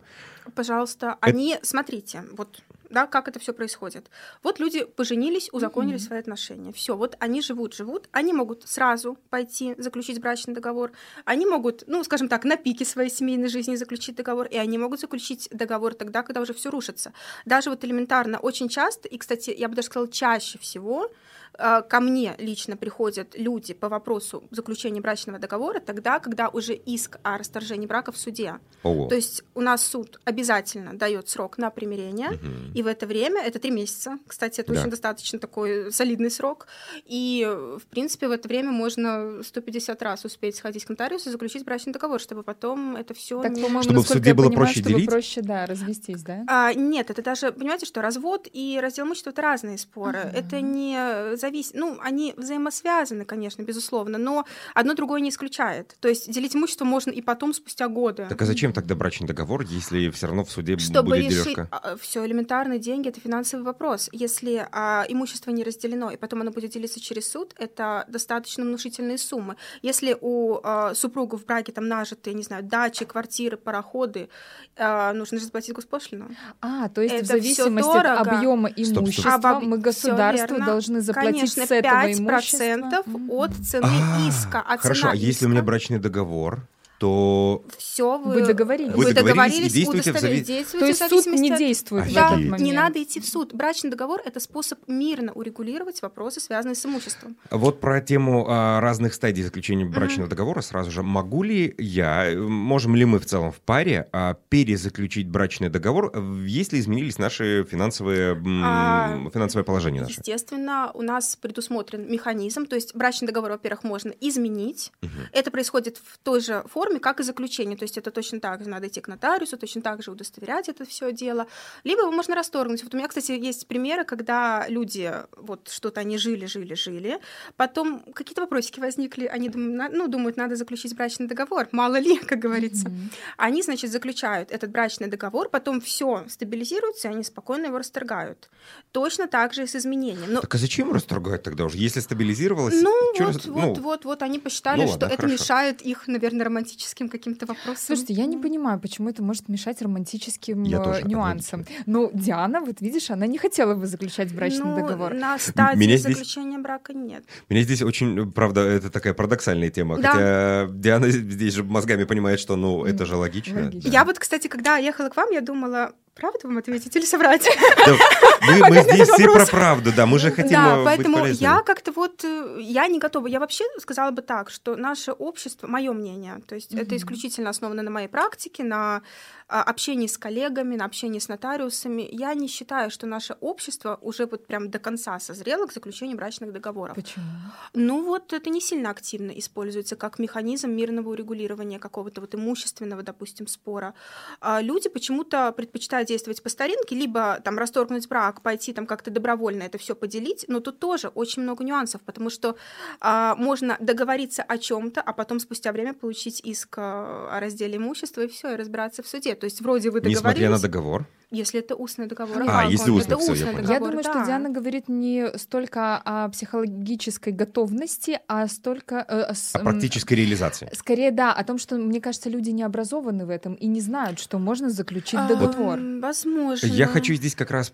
Пожалуйста, 0.55 1.17
они, 1.21 1.57
смотрите, 1.61 2.23
вот 2.33 2.61
да, 2.89 3.05
как 3.05 3.27
это 3.27 3.39
все 3.39 3.53
происходит. 3.53 4.09
Вот 4.41 4.59
люди 4.59 4.83
поженились, 4.83 5.49
узаконили 5.51 5.97
mm-hmm. 5.97 5.99
свои 5.99 6.19
отношения. 6.19 6.73
Все, 6.73 6.95
вот 6.95 7.15
они 7.19 7.41
живут, 7.41 7.75
живут. 7.75 8.09
Они 8.11 8.33
могут 8.33 8.67
сразу 8.67 9.17
пойти 9.29 9.75
заключить 9.77 10.19
брачный 10.19 10.55
договор. 10.55 10.91
Они 11.25 11.45
могут, 11.45 11.83
ну, 11.87 12.03
скажем 12.03 12.27
так, 12.27 12.45
на 12.45 12.57
пике 12.57 12.85
своей 12.85 13.09
семейной 13.09 13.49
жизни 13.49 13.75
заключить 13.75 14.15
договор, 14.15 14.47
и 14.47 14.57
они 14.57 14.77
могут 14.77 14.99
заключить 14.99 15.47
договор 15.51 15.93
тогда, 15.93 16.23
когда 16.23 16.41
уже 16.41 16.53
все 16.53 16.71
рушится. 16.71 17.13
Даже 17.45 17.69
вот 17.69 17.83
элементарно, 17.85 18.39
очень 18.39 18.69
часто, 18.69 19.07
и, 19.07 19.17
кстати, 19.17 19.53
я 19.55 19.69
бы 19.69 19.75
даже 19.75 19.85
сказала, 19.85 20.09
чаще 20.09 20.57
всего 20.57 21.11
ко 21.57 21.99
мне 21.99 22.35
лично 22.37 22.77
приходят 22.77 23.37
люди 23.37 23.73
по 23.73 23.89
вопросу 23.89 24.43
заключения 24.51 25.01
брачного 25.01 25.39
договора 25.39 25.79
тогда, 25.79 26.19
когда 26.19 26.49
уже 26.49 26.73
иск 26.73 27.17
о 27.23 27.37
расторжении 27.37 27.87
брака 27.87 28.11
в 28.11 28.17
суде. 28.17 28.59
Ого. 28.83 29.07
То 29.07 29.15
есть 29.15 29.43
у 29.55 29.61
нас 29.61 29.85
суд 29.85 30.19
обязательно 30.23 30.93
дает 30.93 31.27
срок 31.29 31.57
на 31.57 31.69
примирение, 31.69 32.29
угу. 32.29 32.73
и 32.73 32.81
в 32.81 32.87
это 32.87 33.05
время, 33.05 33.41
это 33.41 33.59
три 33.59 33.71
месяца, 33.71 34.19
кстати, 34.27 34.61
это 34.61 34.73
да. 34.73 34.79
очень 34.79 34.89
достаточно 34.89 35.39
такой 35.39 35.91
солидный 35.91 36.31
срок, 36.31 36.67
и, 37.05 37.45
в 37.45 37.85
принципе, 37.87 38.27
в 38.27 38.31
это 38.31 38.47
время 38.47 38.71
можно 38.71 39.43
150 39.43 40.01
раз 40.01 40.25
успеть 40.25 40.55
сходить 40.55 40.85
к 40.85 40.89
нотариусу 40.89 41.29
и 41.29 41.31
заключить 41.31 41.65
брачный 41.65 41.93
договор, 41.93 42.19
чтобы 42.19 42.43
потом 42.43 42.95
это 42.95 43.13
все 43.13 43.41
так, 43.41 43.51
не... 43.51 43.81
Чтобы 43.81 44.03
в 44.03 44.07
суде 44.07 44.33
было 44.33 44.47
понимаю, 44.47 44.67
проще 44.67 44.79
чтобы 44.79 44.95
делить? 44.95 45.09
проще, 45.09 45.41
да, 45.41 45.65
развестись, 45.65 46.23
да? 46.23 46.43
А, 46.47 46.73
нет, 46.73 47.09
это 47.09 47.21
даже, 47.21 47.51
понимаете, 47.51 47.85
что 47.85 48.01
развод 48.01 48.47
и 48.51 48.79
раздел 48.81 49.05
имущества— 49.05 49.29
это 49.31 49.41
разные 49.41 49.77
споры. 49.77 50.19
Угу. 50.19 50.37
Это 50.37 50.61
не 50.61 51.35
зависит, 51.39 51.73
ну, 51.75 51.97
они 52.01 52.33
взаимосвязаны, 52.37 53.25
конечно, 53.25 53.63
безусловно, 53.63 54.17
но 54.17 54.45
одно 54.73 54.93
другое 54.93 55.21
не 55.21 55.29
исключает. 55.29 55.95
То 55.99 56.07
есть 56.07 56.31
делить 56.31 56.55
имущество 56.55 56.85
можно 56.85 57.11
и 57.11 57.21
потом, 57.21 57.53
спустя 57.53 57.87
годы. 57.87 58.27
Так 58.29 58.41
а 58.41 58.45
зачем 58.45 58.73
тогда 58.73 58.95
брачный 58.95 59.27
договор, 59.27 59.61
если 59.61 60.09
все 60.09 60.27
равно 60.27 60.43
в 60.43 60.51
суде 60.51 60.77
Чтобы 60.77 61.09
будет 61.09 61.25
решить... 61.25 61.43
дележка? 61.43 61.67
А, 61.71 61.95
все 61.97 62.25
элементарные 62.25 62.79
деньги— 62.79 63.09
это 63.09 63.19
финансовый 63.19 63.63
вопрос. 63.63 64.09
Если 64.11 64.67
а, 64.71 65.05
имущество 65.07 65.51
не 65.51 65.63
разделено, 65.63 66.11
и 66.11 66.17
потом 66.17 66.41
оно 66.41 66.51
будет 66.51 66.71
делиться 66.71 66.99
через 66.99 67.29
суд, 67.31 67.53
это 67.57 68.05
достаточно 68.07 68.63
внушительные 68.63 69.17
суммы. 69.17 69.55
Если 69.81 70.17
у 70.19 70.59
а, 70.63 70.93
супругов 70.93 71.41
в 71.41 71.45
браке 71.45 71.71
там 71.71 71.87
нажиты, 71.87 72.33
не 72.33 72.43
знаю, 72.43 72.63
дачи, 72.63 73.05
квартиры, 73.05 73.57
пароходы, 73.57 74.29
а, 74.77 75.13
нужно 75.13 75.39
же 75.39 75.45
заплатить 75.45 75.73
госпошлину. 75.73 76.29
А, 76.61 76.89
то 76.89 77.01
есть 77.01 77.15
это 77.15 77.23
в 77.23 77.27
зависимости 77.27 77.97
от 77.97 78.27
объема 78.27 78.69
имущества 78.69 79.31
стоп, 79.31 79.41
стоп. 79.41 79.63
мы 79.63 79.77
государству 79.77 80.57
должны 80.59 81.01
заплатить 81.01 81.28
Конечно, 81.31 81.65
с 81.65 81.71
этого 81.71 81.93
5% 81.93 82.13
имущества. 82.19 83.03
от 83.29 83.51
цены 83.65 83.87
А, 83.87 84.27
иска. 84.29 84.63
А 84.65 84.77
Хорошо, 84.77 85.01
цена 85.01 85.11
а 85.11 85.15
если 85.15 85.45
у 85.45 85.49
меня 85.49 85.61
брачный 85.63 85.99
договор, 85.99 86.59
то 86.99 87.63
все 87.77 88.17
вы, 88.17 88.33
Вы 88.35 88.45
договорились. 88.45 88.93
Вы, 88.93 89.05
Вы 89.05 89.13
договорились 89.13 89.71
и 89.71 89.75
действуйте 89.75 90.11
в 90.11 90.15
зави- 90.17 90.41
действуйте 90.41 90.79
То 90.79 90.85
в 90.85 90.87
есть 90.89 90.99
суд 90.99 91.09
зависимости 91.23 91.41
не 91.43 91.51
от- 91.53 91.57
действует 91.57 92.05
в 92.07 92.13
Да, 92.13 92.27
этот 92.27 92.37
момент. 92.39 92.59
не 92.59 92.73
надо 92.73 93.01
идти 93.01 93.19
в 93.21 93.25
суд. 93.25 93.53
Брачный 93.53 93.89
договор 93.89 94.21
это 94.25 94.39
способ 94.41 94.79
мирно 94.87 95.31
урегулировать 95.31 96.01
вопросы, 96.01 96.41
связанные 96.41 96.75
с 96.75 96.85
имуществом. 96.85 97.37
Вот 97.51 97.79
про 97.79 98.01
тему 98.01 98.45
а, 98.49 98.81
разных 98.81 99.13
стадий 99.13 99.43
заключения 99.43 99.85
брачного 99.85 100.29
договора 100.29 100.59
сразу 100.61 100.91
же. 100.91 101.01
Могу 101.01 101.43
ли 101.43 101.73
я, 101.77 102.33
можем 102.37 102.95
ли 102.97 103.05
мы 103.05 103.19
в 103.19 103.25
целом 103.25 103.51
в 103.53 103.59
паре 103.61 104.09
а, 104.11 104.35
перезаключить 104.49 105.29
брачный 105.29 105.69
договор, 105.69 106.11
если 106.45 106.79
изменились 106.79 107.17
наши 107.17 107.63
финансовые, 107.63 108.33
м, 108.33 108.61
А, 108.63 109.29
финансовое 109.33 109.63
положение 109.63 110.01
наше? 110.01 110.15
Естественно, 110.19 110.91
у 110.93 111.01
нас 111.01 111.37
предусмотрен 111.37 112.11
механизм, 112.11 112.65
то 112.65 112.75
есть 112.75 112.93
брачный 112.93 113.27
договор, 113.27 113.51
во-первых, 113.51 113.83
можно 113.83 114.11
изменить. 114.19 114.91
Это 115.31 115.49
происходит 115.49 115.97
в 116.03 116.17
той 116.17 116.41
же 116.41 116.63
форме, 116.69 116.88
как 116.97 117.19
и 117.19 117.23
заключение, 117.23 117.77
то 117.77 117.83
есть 117.83 117.97
это 117.97 118.09
точно 118.09 118.39
так 118.39 118.63
же 118.63 118.69
надо 118.69 118.87
идти 118.87 119.01
к 119.01 119.07
нотариусу, 119.07 119.57
точно 119.57 119.81
так 119.81 120.01
же 120.01 120.11
удостоверять 120.11 120.69
это 120.69 120.85
все 120.85 121.11
дело. 121.11 121.45
Либо 121.83 122.01
его 122.01 122.11
можно 122.11 122.35
расторгнуть. 122.35 122.83
Вот 122.83 122.93
у 122.93 122.97
меня, 122.97 123.07
кстати, 123.07 123.31
есть 123.33 123.67
примеры, 123.67 124.03
когда 124.05 124.65
люди 124.67 125.13
вот 125.37 125.69
что-то 125.69 125.99
они 126.01 126.17
жили, 126.17 126.45
жили, 126.45 126.73
жили, 126.73 127.19
потом 127.57 127.99
какие-то 128.13 128.41
вопросики 128.41 128.79
возникли, 128.79 129.25
они 129.25 129.49
думают, 129.49 129.93
ну, 129.93 130.07
думают, 130.07 130.37
надо 130.37 130.55
заключить 130.55 130.95
брачный 130.95 131.27
договор, 131.27 131.67
мало 131.71 131.99
ли, 131.99 132.17
как 132.29 132.39
говорится. 132.39 132.91
Они, 133.37 133.61
значит, 133.61 133.91
заключают 133.91 134.51
этот 134.51 134.71
брачный 134.71 135.07
договор, 135.07 135.49
потом 135.49 135.81
все 135.81 136.25
стабилизируется, 136.27 137.09
и 137.09 137.11
они 137.11 137.23
спокойно 137.23 137.67
его 137.67 137.77
расторгают. 137.77 138.49
Точно 138.91 139.27
так 139.27 139.53
же 139.53 139.63
и 139.63 139.67
с 139.67 139.75
изменением. 139.75 140.33
Но 140.33 140.41
Так 140.41 140.55
а 140.55 140.57
зачем 140.57 140.91
расторгать 140.93 141.43
тогда 141.43 141.65
уже? 141.65 141.77
Если 141.77 141.99
стабилизировалось... 141.99 142.81
ну, 142.81 143.11
вот, 143.11 143.19
рас- 143.19 143.45
вот, 143.45 143.77
ну, 143.77 143.83
вот, 143.83 144.05
вот, 144.05 144.21
они 144.21 144.39
посчитали, 144.39 144.81
ну 144.81 144.87
что 144.87 144.93
ладно, 144.93 145.05
это 145.13 145.17
хорошо. 145.17 145.33
мешает 145.33 145.81
их, 145.81 146.07
наверное, 146.07 146.45
романтическим 146.79 147.09
каким-то 147.09 147.45
вопросам. 147.45 147.77
Слушайте, 147.77 148.13
я 148.13 148.25
не 148.25 148.37
понимаю, 148.37 148.79
почему 148.79 149.09
это 149.09 149.21
может 149.21 149.49
мешать 149.49 149.81
романтическим 149.81 150.63
Я 150.63 150.79
э, 150.79 150.83
тоже 150.83 151.03
нюансам. 151.03 151.65
Ну, 151.85 152.09
Диана, 152.13 152.61
вот 152.61 152.81
видишь, 152.81 153.11
она 153.11 153.27
не 153.27 153.37
хотела 153.37 153.75
бы 153.75 153.85
заключать 153.85 154.33
брачный 154.33 154.65
ну, 154.65 154.75
договор. 154.75 155.13
На 155.13 155.37
стадии 155.37 155.79
Меня 155.79 155.97
здесь- 155.97 156.13
заключения 156.13 156.57
брака 156.57 156.93
нет. 156.93 157.23
Меня 157.49 157.61
здесь 157.63 157.81
очень, 157.81 158.31
правда, 158.31 158.61
это 158.61 158.89
такая 158.89 159.13
парадоксальная 159.13 159.69
тема. 159.69 159.97
Да. 159.97 160.11
Хотя 160.11 160.67
Диана 160.71 161.09
здесь 161.09 161.53
же 161.53 161.63
мозгами 161.63 162.05
понимает, 162.05 162.39
что, 162.39 162.55
ну, 162.55 162.85
это 162.85 163.05
же 163.05 163.15
логично. 163.15 163.63
логично. 163.63 163.81
да. 163.81 163.89
Я 163.89 164.05
вот, 164.05 164.19
кстати, 164.19 164.47
когда 164.47 164.77
ехала 164.77 165.09
к 165.09 165.17
вам, 165.17 165.31
я 165.31 165.41
думала, 165.41 165.93
правду 166.19 166.39
вам 166.43 166.57
ответить 166.57 166.95
или 166.95 167.05
соврать? 167.05 167.49
Да, 167.85 167.95
мы, 168.41 168.69
мы 168.69 168.81
здесь 168.81 169.09
все 169.09 169.31
про 169.31 169.45
правду, 169.45 169.91
да, 169.95 170.05
мы 170.05 170.19
же 170.19 170.31
хотим 170.31 170.51
да, 170.51 170.73
э, 170.73 170.75
быть 170.77 170.85
поэтому 170.85 171.17
полезными. 171.19 171.51
я 171.51 171.61
как-то 171.61 171.91
вот, 171.91 172.23
э, 172.23 172.57
я 172.61 172.87
не 172.87 172.99
готова. 172.99 173.27
Я 173.27 173.39
вообще 173.39 173.63
сказала 173.79 174.11
бы 174.11 174.21
так, 174.21 174.49
что 174.49 174.75
наше 174.75 175.11
общество, 175.11 175.67
мое 175.67 175.91
мнение, 175.93 176.41
то 176.47 176.55
есть 176.55 176.73
это 176.73 176.95
исключительно 176.95 177.49
основано 177.49 177.83
на 177.83 177.91
моей 177.91 178.07
практике, 178.07 178.63
на 178.63 179.01
общении 179.49 180.07
с 180.07 180.17
коллегами, 180.17 180.75
на 180.75 180.85
общении 180.85 181.19
с 181.19 181.27
нотариусами. 181.27 182.07
Я 182.11 182.33
не 182.35 182.47
считаю, 182.47 182.91
что 182.91 183.07
наше 183.07 183.35
общество 183.41 183.97
уже 184.01 184.27
вот 184.27 184.45
прям 184.45 184.69
до 184.69 184.77
конца 184.77 185.19
созрело 185.19 185.65
к 185.65 185.73
заключению 185.73 186.17
брачных 186.17 186.53
договоров. 186.53 186.95
Почему? 186.95 187.25
Ну 187.73 188.05
вот 188.05 188.31
это 188.31 188.49
не 188.51 188.61
сильно 188.61 188.91
активно 188.91 189.31
используется 189.31 189.95
как 189.95 190.19
механизм 190.19 190.69
мирного 190.69 191.09
урегулирования 191.09 191.79
какого-то 191.79 192.21
вот 192.21 192.35
имущественного, 192.35 193.01
допустим, 193.01 193.47
спора. 193.47 193.95
А 194.39 194.61
люди 194.61 194.87
почему-то 194.87 195.51
предпочитают 195.51 196.07
действовать 196.07 196.43
по 196.43 196.49
старинке, 196.49 196.95
либо 196.95 197.39
там 197.43 197.57
расторгнуть 197.57 198.07
брак, 198.07 198.41
пойти 198.41 198.71
там 198.73 198.85
как-то 198.85 199.09
добровольно 199.09 199.63
это 199.63 199.79
все 199.79 199.95
поделить, 199.95 200.45
но 200.47 200.59
тут 200.59 200.79
тоже 200.79 201.07
очень 201.07 201.41
много 201.41 201.63
нюансов, 201.63 202.01
потому 202.01 202.29
что 202.29 202.55
а, 202.99 203.35
можно 203.35 203.77
договориться 203.79 204.43
о 204.43 204.57
чем-то, 204.59 205.01
а 205.01 205.13
потом 205.13 205.39
спустя 205.39 205.71
время 205.71 205.93
получить 205.93 206.39
иск 206.43 206.77
а, 206.77 207.29
о 207.31 207.39
разделе 207.39 207.77
имущества 207.77 208.21
и 208.21 208.27
все, 208.27 208.53
и 208.53 208.55
разбираться 208.55 209.01
в 209.01 209.07
суде. 209.07 209.35
То 209.39 209.45
есть 209.45 209.61
вроде 209.61 209.89
вы 209.89 209.99
договорились, 210.01 210.19
Несмотря 210.19 210.49
на 210.49 210.59
договор. 210.59 211.07
если 211.31 211.59
это 211.59 211.75
устный 211.75 212.05
договор. 212.07 212.43
А, 212.43 212.63
как 212.63 212.71
если 212.71 212.91
устный, 212.91 213.13
это 213.15 213.17
всё, 213.23 213.33
я 213.33 213.33
устный 213.33 213.51
понял. 213.53 213.67
договор, 213.67 213.73
Я 213.73 213.79
думаю, 213.89 214.03
что 214.03 214.13
да. 214.13 214.25
Диана 214.25 214.49
говорит 214.49 214.89
не 214.89 215.37
столько 215.37 215.97
о 215.97 216.29
психологической 216.29 217.33
готовности, 217.33 218.19
а 218.27 218.47
столько... 218.47 219.05
э, 219.07 219.33
с- 219.33 219.55
О 219.55 219.59
практической 219.59 220.13
реализации. 220.15 220.69
Скорее, 220.73 221.11
да, 221.11 221.33
о 221.33 221.43
том, 221.43 221.57
что, 221.57 221.75
мне 221.77 222.01
кажется, 222.01 222.29
люди 222.29 222.49
не 222.51 222.63
образованы 222.63 223.25
в 223.25 223.29
этом 223.29 223.53
и 223.55 223.67
не 223.67 223.81
знают, 223.81 224.19
что 224.19 224.39
можно 224.39 224.69
заключить 224.69 225.19
А, 225.19 225.27
договор. 225.27 225.79
Возможно. 226.01 226.65
Я 226.67 226.87
хочу 226.87 227.13
здесь 227.15 227.35
как 227.35 227.51
раз 227.51 227.71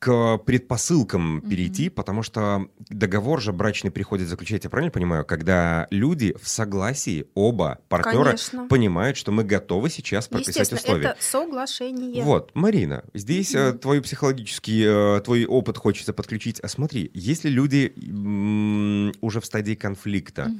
к 0.00 0.38
предпосылкам 0.38 1.42
перейти, 1.42 1.90
потому 1.90 2.22
что 2.22 2.68
договор 2.88 3.40
же 3.42 3.52
брачный 3.52 3.90
приходит 3.90 4.28
заключать, 4.28 4.64
я 4.64 4.70
правильно 4.70 4.90
понимаю, 4.90 5.26
когда 5.26 5.86
люди 5.90 6.34
в 6.42 6.48
согласии, 6.48 7.26
оба 7.34 7.80
партнера 7.90 8.24
Конечно. 8.24 8.66
понимают, 8.66 9.18
что 9.18 9.30
мы 9.30 9.44
готовы 9.44 9.90
сейчас 9.90 10.26
прописать 10.26 10.72
условия. 10.72 11.10
это 11.10 11.16
соглашение. 11.20 12.24
Вот, 12.24 12.50
Марина, 12.54 13.04
здесь 13.12 13.54
э, 13.54 13.74
твой 13.74 14.00
психологический, 14.00 14.84
э, 14.86 15.20
твой 15.20 15.44
опыт 15.44 15.76
хочется 15.76 16.14
подключить. 16.14 16.60
А 16.60 16.68
смотри, 16.68 17.10
если 17.12 17.50
люди 17.50 17.92
м, 18.02 19.12
уже 19.20 19.42
в 19.42 19.44
стадии 19.44 19.74
конфликта, 19.74 20.50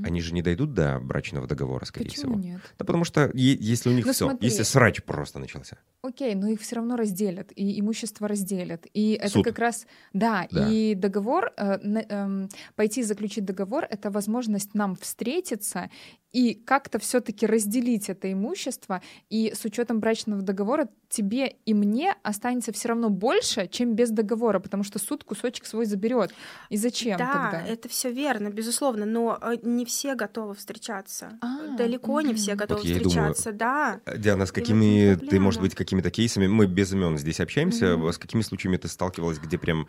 Мгм. 0.00 0.06
они 0.06 0.20
же 0.20 0.34
не 0.34 0.42
дойдут 0.42 0.74
до 0.74 0.98
брачного 1.00 1.46
договора, 1.46 1.84
скорее 1.84 2.08
Почему 2.08 2.34
всего. 2.38 2.52
нет? 2.52 2.60
Да 2.78 2.84
потому 2.84 3.04
что 3.04 3.30
если 3.34 3.88
у 3.90 3.92
них 3.92 4.06
Ну, 4.06 4.12
все, 4.12 4.26
смотри. 4.26 4.48
если 4.48 4.62
срач 4.62 5.02
просто 5.02 5.38
начался. 5.38 5.78
Окей, 6.02 6.34
но 6.34 6.48
их 6.48 6.60
все 6.60 6.76
равно 6.76 6.96
разделят, 6.96 7.52
и 7.54 7.78
имущество 7.80 8.26
разделят. 8.28 8.86
И 8.94 9.12
это 9.12 9.28
Суд. 9.28 9.44
как 9.44 9.58
раз, 9.58 9.86
да, 10.12 10.48
Да. 10.50 10.68
и 10.70 10.94
договор, 10.94 11.52
э, 11.56 11.78
эм, 12.08 12.48
пойти 12.74 13.02
заключить 13.02 13.44
договор, 13.44 13.86
это 13.88 14.10
возможность 14.10 14.74
нам 14.74 14.96
встретиться 14.96 15.90
и 16.32 16.54
как-то 16.54 16.98
все-таки 16.98 17.46
разделить 17.46 18.08
это 18.08 18.32
имущество. 18.32 19.02
И 19.28 19.52
с 19.54 19.64
учетом 19.64 20.00
брачного 20.00 20.42
договора 20.42 20.88
тебе 21.08 21.56
и 21.66 21.74
мне 21.74 22.14
останется 22.22 22.72
все 22.72 22.88
равно 22.88 23.10
больше, 23.10 23.66
чем 23.66 23.94
без 23.94 24.10
договора, 24.10 24.60
потому 24.60 24.84
что 24.84 24.98
суд 24.98 25.24
кусочек 25.24 25.66
свой 25.66 25.86
заберет. 25.86 26.32
И 26.68 26.76
зачем 26.76 27.18
да, 27.18 27.50
тогда? 27.50 27.66
это 27.66 27.88
все 27.88 28.12
верно, 28.12 28.50
безусловно, 28.50 29.06
но 29.06 29.38
э, 29.40 29.56
не 29.62 29.84
все 29.84 30.14
готовы 30.14 30.54
встречаться. 30.54 31.38
А, 31.40 31.76
Далеко 31.76 32.20
не 32.20 32.34
все 32.34 32.54
готовы 32.54 32.80
Вот 32.80 32.88
я 32.88 32.96
и 32.96 33.00
думаю, 33.00 33.34
встречаться, 33.34 33.52
да. 33.52 34.00
Э, 34.06 34.16
Диана, 34.16 34.46
с 34.46 34.52
какими 34.52 35.16
ты, 35.16 35.40
может 35.40 35.60
быть, 35.60 35.74
какими-то 35.74 36.10
кейсами, 36.10 36.46
мы 36.46 36.66
без 36.66 36.92
имен 36.92 37.18
здесь 37.18 37.40
общаемся, 37.40 37.96
Мгм. 37.96 38.12
с 38.12 38.18
какими 38.18 38.42
случаями 38.42 38.76
ты 38.76 38.86
сталкивалась, 38.88 39.38
где 39.38 39.58
прям 39.58 39.88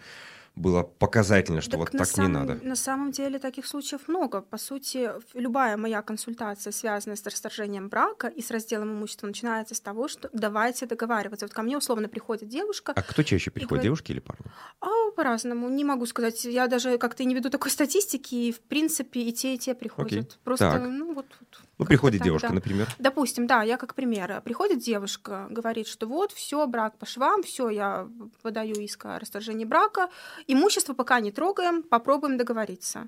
было 0.55 0.84
показательно, 0.84 1.62
что 1.62 1.72
Так 1.72 1.79
вот 1.79 1.91
так 1.91 2.01
не 2.01 2.05
самом- 2.05 2.34
надо? 2.34 2.60
На 2.62 2.75
самом 2.75 3.12
деле 3.12 3.39
таких 3.39 3.65
случаев 3.65 4.08
много. 4.08 4.41
По 4.41 4.58
сути, 4.58 5.10
любая 5.34 5.77
моя 5.77 6.01
консультация, 6.01 6.72
связанная 6.72 7.15
с 7.15 7.25
расторжением 7.25 7.88
брака 7.88 8.27
и 8.27 8.41
с 8.41 8.51
разделом 8.51 8.91
имущества, 8.91 9.27
начинается 9.27 9.75
с 9.75 9.79
того, 9.81 10.08
что 10.08 10.29
давайте 10.34 10.86
договариваться. 10.86 11.46
Вот 11.46 11.53
ко 11.53 11.62
мне 11.62 11.77
условно 11.77 12.10
приходит 12.10 12.50
девушка, 12.50 12.91
А 12.96 13.01
кто 13.01 13.24
чаще 13.24 13.50
приходит, 13.50 13.70
говорит- 13.70 13.84
девушки 13.86 14.12
или 14.12 14.20
парни? 14.20 14.46
а 14.81 15.12
по-разному, 15.15 15.70
не 15.70 15.84
могу 15.86 16.05
сказать. 16.05 16.43
Я 16.46 16.67
даже 16.67 16.98
как-то 16.98 17.24
не 17.24 17.34
веду 17.36 17.50
такой 17.50 17.72
статистики, 17.72 18.36
и 18.36 18.51
в 18.51 18.60
принципе 18.62 19.22
и 19.22 19.31
те, 19.34 19.55
и 19.55 19.58
те 19.58 19.74
приходят. 19.74 20.38
Просто, 20.43 20.72
Так. 20.72 20.84
ну 20.88 21.13
вот. 21.13 21.25
вот 21.39 21.60
Ну, 21.81 21.88
приходит 21.88 22.19
так, 22.19 22.25
девушка, 22.27 22.50
да. 22.50 22.53
например. 22.53 22.88
Допустим, 23.00 23.47
да, 23.47 23.63
я 23.63 23.75
как 23.75 23.95
пример. 23.95 24.39
Приходит 24.45 24.79
девушка, 24.79 25.47
говорит, 25.50 25.88
что 25.88 26.05
вот, 26.05 26.31
все, 26.31 26.67
брак 26.67 26.95
по 27.00 27.07
швам, 27.07 27.41
все, 27.41 27.69
я 27.69 28.07
подаю 28.43 28.75
иск 28.75 29.05
о 29.05 29.17
расторжении 29.17 29.65
брака, 29.65 30.09
имущество 30.45 30.93
пока 30.93 31.19
не 31.19 31.31
трогаем, 31.31 31.81
попробуем 31.81 32.38
договориться. 32.38 33.07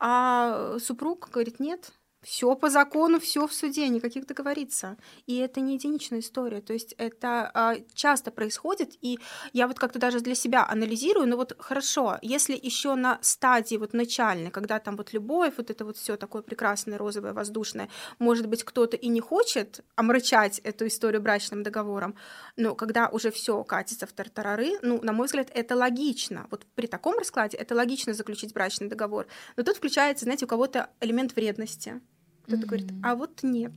А 0.00 0.78
супруг 0.80 1.28
говорит, 1.30 1.60
нет, 1.60 1.92
все 2.22 2.54
по 2.54 2.70
закону, 2.70 3.18
все 3.18 3.46
в 3.46 3.52
суде, 3.52 3.88
никаких 3.88 4.26
договориться. 4.26 4.96
И 5.26 5.36
это 5.38 5.60
не 5.60 5.74
единичная 5.74 6.20
история. 6.20 6.60
То 6.60 6.72
есть 6.72 6.94
это 6.98 7.50
а, 7.52 7.76
часто 7.94 8.30
происходит, 8.30 8.92
и 9.00 9.18
я 9.52 9.66
вот 9.66 9.78
как-то 9.78 9.98
даже 9.98 10.20
для 10.20 10.34
себя 10.34 10.66
анализирую, 10.66 11.26
ну 11.26 11.36
вот 11.36 11.56
хорошо, 11.58 12.18
если 12.22 12.58
еще 12.60 12.94
на 12.94 13.18
стадии 13.22 13.76
вот 13.76 13.92
начальной, 13.92 14.50
когда 14.50 14.78
там 14.78 14.96
вот 14.96 15.12
любовь, 15.12 15.54
вот 15.56 15.70
это 15.70 15.84
вот 15.84 15.96
все 15.96 16.16
такое 16.16 16.42
прекрасное, 16.42 16.96
розовое, 16.96 17.32
воздушное, 17.32 17.88
может 18.18 18.46
быть, 18.46 18.62
кто-то 18.62 18.96
и 18.96 19.08
не 19.08 19.20
хочет 19.20 19.84
омрачать 19.96 20.60
эту 20.60 20.86
историю 20.86 21.20
брачным 21.20 21.62
договором, 21.62 22.14
но 22.56 22.74
когда 22.74 23.08
уже 23.08 23.30
все 23.30 23.64
катится 23.64 24.06
в 24.06 24.12
тартарары, 24.12 24.78
ну, 24.82 25.00
на 25.02 25.12
мой 25.12 25.26
взгляд, 25.26 25.50
это 25.52 25.74
логично. 25.74 26.46
Вот 26.50 26.66
при 26.74 26.86
таком 26.86 27.18
раскладе 27.18 27.56
это 27.56 27.74
логично 27.74 28.14
заключить 28.14 28.52
брачный 28.52 28.88
договор. 28.88 29.26
Но 29.56 29.64
тут 29.64 29.76
включается, 29.76 30.24
знаете, 30.24 30.44
у 30.44 30.48
кого-то 30.48 30.90
элемент 31.00 31.34
вредности. 31.34 32.00
Кто-то 32.46 32.66
говорит, 32.66 32.90
а 33.02 33.14
вот 33.14 33.40
нет. 33.42 33.72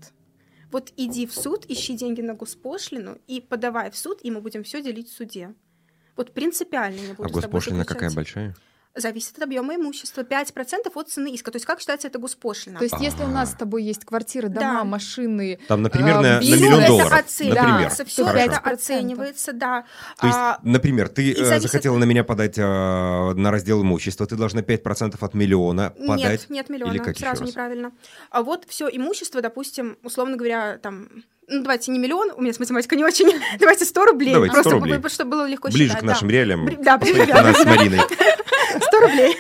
Вот 0.72 0.92
иди 0.98 1.26
в 1.26 1.34
суд, 1.34 1.66
ищи 1.70 1.96
деньги 1.96 2.22
на 2.22 2.34
госпошлину 2.34 3.18
и 3.28 3.40
подавай 3.40 3.92
в 3.92 3.96
суд, 3.96 4.20
и 4.24 4.32
мы 4.32 4.42
будем 4.42 4.64
все 4.64 4.82
делить 4.82 5.10
в 5.10 5.14
суде. 5.14 5.54
Вот 6.16 6.34
принципиально 6.34 7.00
не 7.00 7.14
буду 7.14 7.24
А 7.24 7.30
с 7.30 7.32
тобой 7.32 7.42
госпошлина 7.42 7.86
какая 7.86 8.12
большая? 8.12 8.56
Зависит 8.98 9.38
от 9.38 9.44
объема 9.44 9.76
имущества. 9.76 10.22
5% 10.22 10.90
от 10.96 11.10
цены 11.10 11.34
иска. 11.36 11.52
То 11.52 11.58
есть 11.58 11.66
как 11.66 11.80
считается 11.82 12.08
это 12.08 12.18
госпошлина? 12.18 12.78
То 12.80 12.86
есть, 12.86 12.96
если 13.02 13.24
у 13.24 13.28
нас 13.28 13.52
с 13.52 13.54
тобой 13.54 13.84
есть 13.84 14.06
квартира, 14.06 14.48
дома, 14.48 14.60
Да. 14.80 14.84
машины, 14.86 15.60
Там, 15.68 15.82
например, 15.82 16.16
на, 16.16 16.22
на 16.22 16.40
миллион 16.40 16.80
это 16.80 16.88
долларов. 16.88 17.14
оценивается, 17.20 17.66
Например. 18.04 18.06
все 18.06 18.24
Хорошо. 18.26 18.46
это 18.46 18.56
5%. 18.62 18.74
оценивается, 18.74 19.54
да. 19.54 19.84
То 20.20 20.28
есть, 20.28 20.40
А, 20.40 20.60
например, 20.64 21.10
ты 21.10 21.34
э, 21.34 21.36
зависит 21.46 21.64
захотела 21.64 21.96
от- 21.96 22.00
на 22.00 22.06
меня 22.06 22.24
подать 22.24 22.58
э, 22.58 22.62
на 22.64 23.52
раздел 23.52 23.82
имущества, 23.82 24.26
ты 24.28 24.36
должна 24.38 24.62
5% 24.62 25.22
от 25.22 25.34
миллиона 25.34 25.94
подать. 26.08 26.42
Нет, 26.42 26.50
нет 26.50 26.70
миллиона, 26.70 26.92
Или 26.92 27.00
как 27.00 27.18
сразу 27.18 27.42
раз? 27.42 27.50
неправильно. 27.50 27.92
А 28.30 28.44
вот 28.44 28.64
все 28.70 28.88
имущество, 28.88 29.42
допустим, 29.42 29.98
условно 30.04 30.38
говоря, 30.38 30.78
там, 30.78 31.10
ну 31.48 31.62
давайте 31.62 31.92
не 31.92 32.00
миллион, 32.00 32.32
у 32.36 32.42
меня 32.42 32.54
с 32.54 32.60
математикой 32.60 32.98
не 32.98 33.04
очень, 33.06 33.32
давайте 33.60 33.86
100 33.86 34.06
рублей, 34.06 34.34
Давайте 34.34 34.54
100 34.54 34.62
просто 34.64 34.80
рублей. 34.80 34.98
бы- 34.98 35.10
чтобы 35.10 35.32
было 35.32 35.46
легко 35.48 35.70
Ближе 35.70 35.86
считать. 35.90 36.02
к 36.02 36.06
да. 36.06 36.14
нашим 36.14 36.30
реалиям. 36.30 36.70
Да, 36.84 36.98
нас 37.44 37.58
с 37.62 37.66
Мариной. 37.66 38.00
100 38.82 39.00
рублей. 39.00 39.38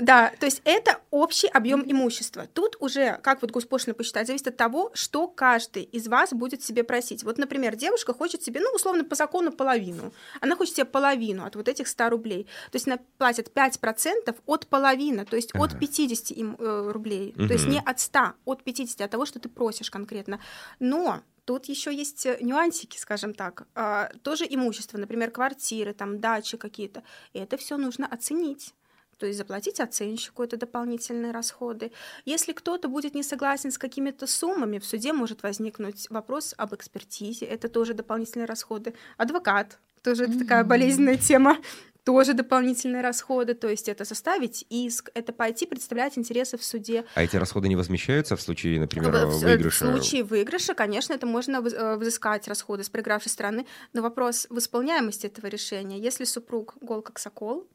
Да, 0.00 0.32
то 0.38 0.46
есть 0.46 0.62
это 0.64 1.00
общий 1.10 1.48
объем 1.48 1.82
имущества. 1.86 2.46
Тут 2.52 2.76
уже, 2.80 3.18
как 3.22 3.42
вот 3.42 3.50
госпошлину 3.50 3.94
посчитать, 3.94 4.26
зависит 4.26 4.48
от 4.48 4.56
того, 4.56 4.90
что 4.94 5.28
каждый 5.28 5.82
из 5.82 6.08
вас 6.08 6.32
будет 6.32 6.62
себе 6.62 6.84
просить. 6.84 7.24
Вот, 7.24 7.38
например, 7.38 7.76
девушка 7.76 8.14
хочет 8.14 8.42
себе, 8.42 8.60
ну, 8.60 8.70
условно, 8.74 9.04
по 9.04 9.14
закону 9.14 9.52
половину. 9.52 10.12
Она 10.40 10.56
хочет 10.56 10.76
себе 10.76 10.84
половину 10.84 11.44
от 11.44 11.56
вот 11.56 11.68
этих 11.68 11.88
100 11.88 12.10
рублей. 12.10 12.44
То 12.70 12.76
есть 12.76 12.86
она 12.86 12.98
платит 13.18 13.50
5% 13.54 14.36
от 14.46 14.66
половины, 14.66 15.24
то 15.24 15.36
есть 15.36 15.54
от 15.54 15.70
Ага. 15.70 15.78
50 15.78 16.30
им, 16.30 16.56
э, 16.58 16.90
рублей. 16.92 17.32
То 17.32 17.52
есть 17.52 17.66
не 17.66 17.80
от 17.80 18.00
100, 18.00 18.32
от 18.44 18.62
50, 18.64 19.00
от 19.00 19.10
того, 19.10 19.26
что 19.26 19.38
ты 19.38 19.48
просишь 19.48 19.90
конкретно. 19.90 20.40
Но 20.78 21.20
Тут 21.50 21.66
еще 21.66 21.92
есть 21.92 22.26
э, 22.26 22.38
нюансики, 22.40 22.96
скажем 22.96 23.34
так. 23.34 23.66
А, 23.74 24.10
Тоже 24.22 24.46
имущество, 24.48 24.98
например, 24.98 25.32
квартиры, 25.32 25.92
там, 25.92 26.20
дачи 26.20 26.56
какие-то. 26.56 27.02
И 27.32 27.40
это 27.40 27.56
все 27.56 27.76
нужно 27.76 28.06
оценить. 28.06 28.72
То 29.20 29.26
есть 29.26 29.38
заплатить 29.38 29.80
оценщику 29.80 30.42
это 30.42 30.56
дополнительные 30.56 31.30
расходы. 31.30 31.92
Если 32.24 32.52
кто-то 32.52 32.88
будет 32.88 33.14
не 33.14 33.22
согласен 33.22 33.70
с 33.70 33.76
какими-то 33.76 34.26
суммами, 34.26 34.78
в 34.78 34.84
суде 34.86 35.12
может 35.12 35.42
возникнуть 35.42 36.08
вопрос 36.08 36.54
об 36.56 36.74
экспертизе. 36.74 37.44
Это 37.44 37.68
тоже 37.68 37.92
дополнительные 37.92 38.46
расходы. 38.46 38.94
Адвокат 39.18 39.78
тоже 40.02 40.24
это 40.24 40.38
такая 40.38 40.64
болезненная 40.64 41.18
тема. 41.18 41.58
Тоже 42.02 42.32
дополнительные 42.32 43.02
расходы. 43.02 43.52
То 43.52 43.68
есть 43.68 43.86
это 43.86 44.06
составить 44.06 44.64
иск, 44.70 45.10
это 45.12 45.34
пойти 45.34 45.66
представлять 45.66 46.16
интересы 46.16 46.56
в 46.56 46.64
суде. 46.64 47.04
А 47.14 47.22
эти 47.22 47.36
расходы 47.36 47.68
не 47.68 47.76
возмещаются 47.76 48.36
в 48.36 48.40
случае, 48.40 48.80
например, 48.80 49.10
В- 49.12 49.26
в- 49.26 49.42
выигрыша? 49.44 49.84
В 49.84 49.88
случае 49.98 50.24
выигрыша, 50.24 50.72
конечно, 50.72 51.12
это 51.12 51.26
можно 51.26 51.56
э, 51.58 51.96
взыскать 51.96 52.48
расходы 52.48 52.84
с 52.84 52.88
проигравшей 52.88 53.30
стороны, 53.30 53.66
но 53.92 54.00
вопрос 54.00 54.46
в 54.48 54.56
исполняемости 54.56 55.26
этого 55.26 55.46
решения. 55.48 55.98
Если 55.98 56.24
супруг 56.24 56.74
гол 56.80 57.02
как 57.02 57.18
сокол, 57.18 57.68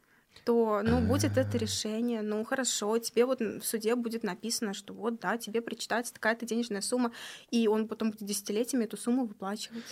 то, 0.46 0.82
ну, 0.84 1.02
будет 1.02 1.38
это 1.38 1.58
решение, 1.58 2.22
ну, 2.22 2.44
хорошо, 2.46 2.98
тебе 3.00 3.26
вот 3.26 3.40
в 3.40 3.64
суде 3.64 3.96
будет 3.96 4.24
написано, 4.24 4.74
что 4.74 4.94
вот, 4.94 5.20
да, 5.20 5.38
тебе 5.38 5.60
причитается 5.60 6.14
такая-то 6.14 6.46
денежная 6.46 6.82
сумма, 6.82 7.12
и 7.50 7.68
он 7.68 7.88
потом 7.88 8.12
будет 8.12 8.24
десятилетиями 8.24 8.86
эту 8.86 8.96
сумму 8.96 9.26
выплачивать. 9.26 9.84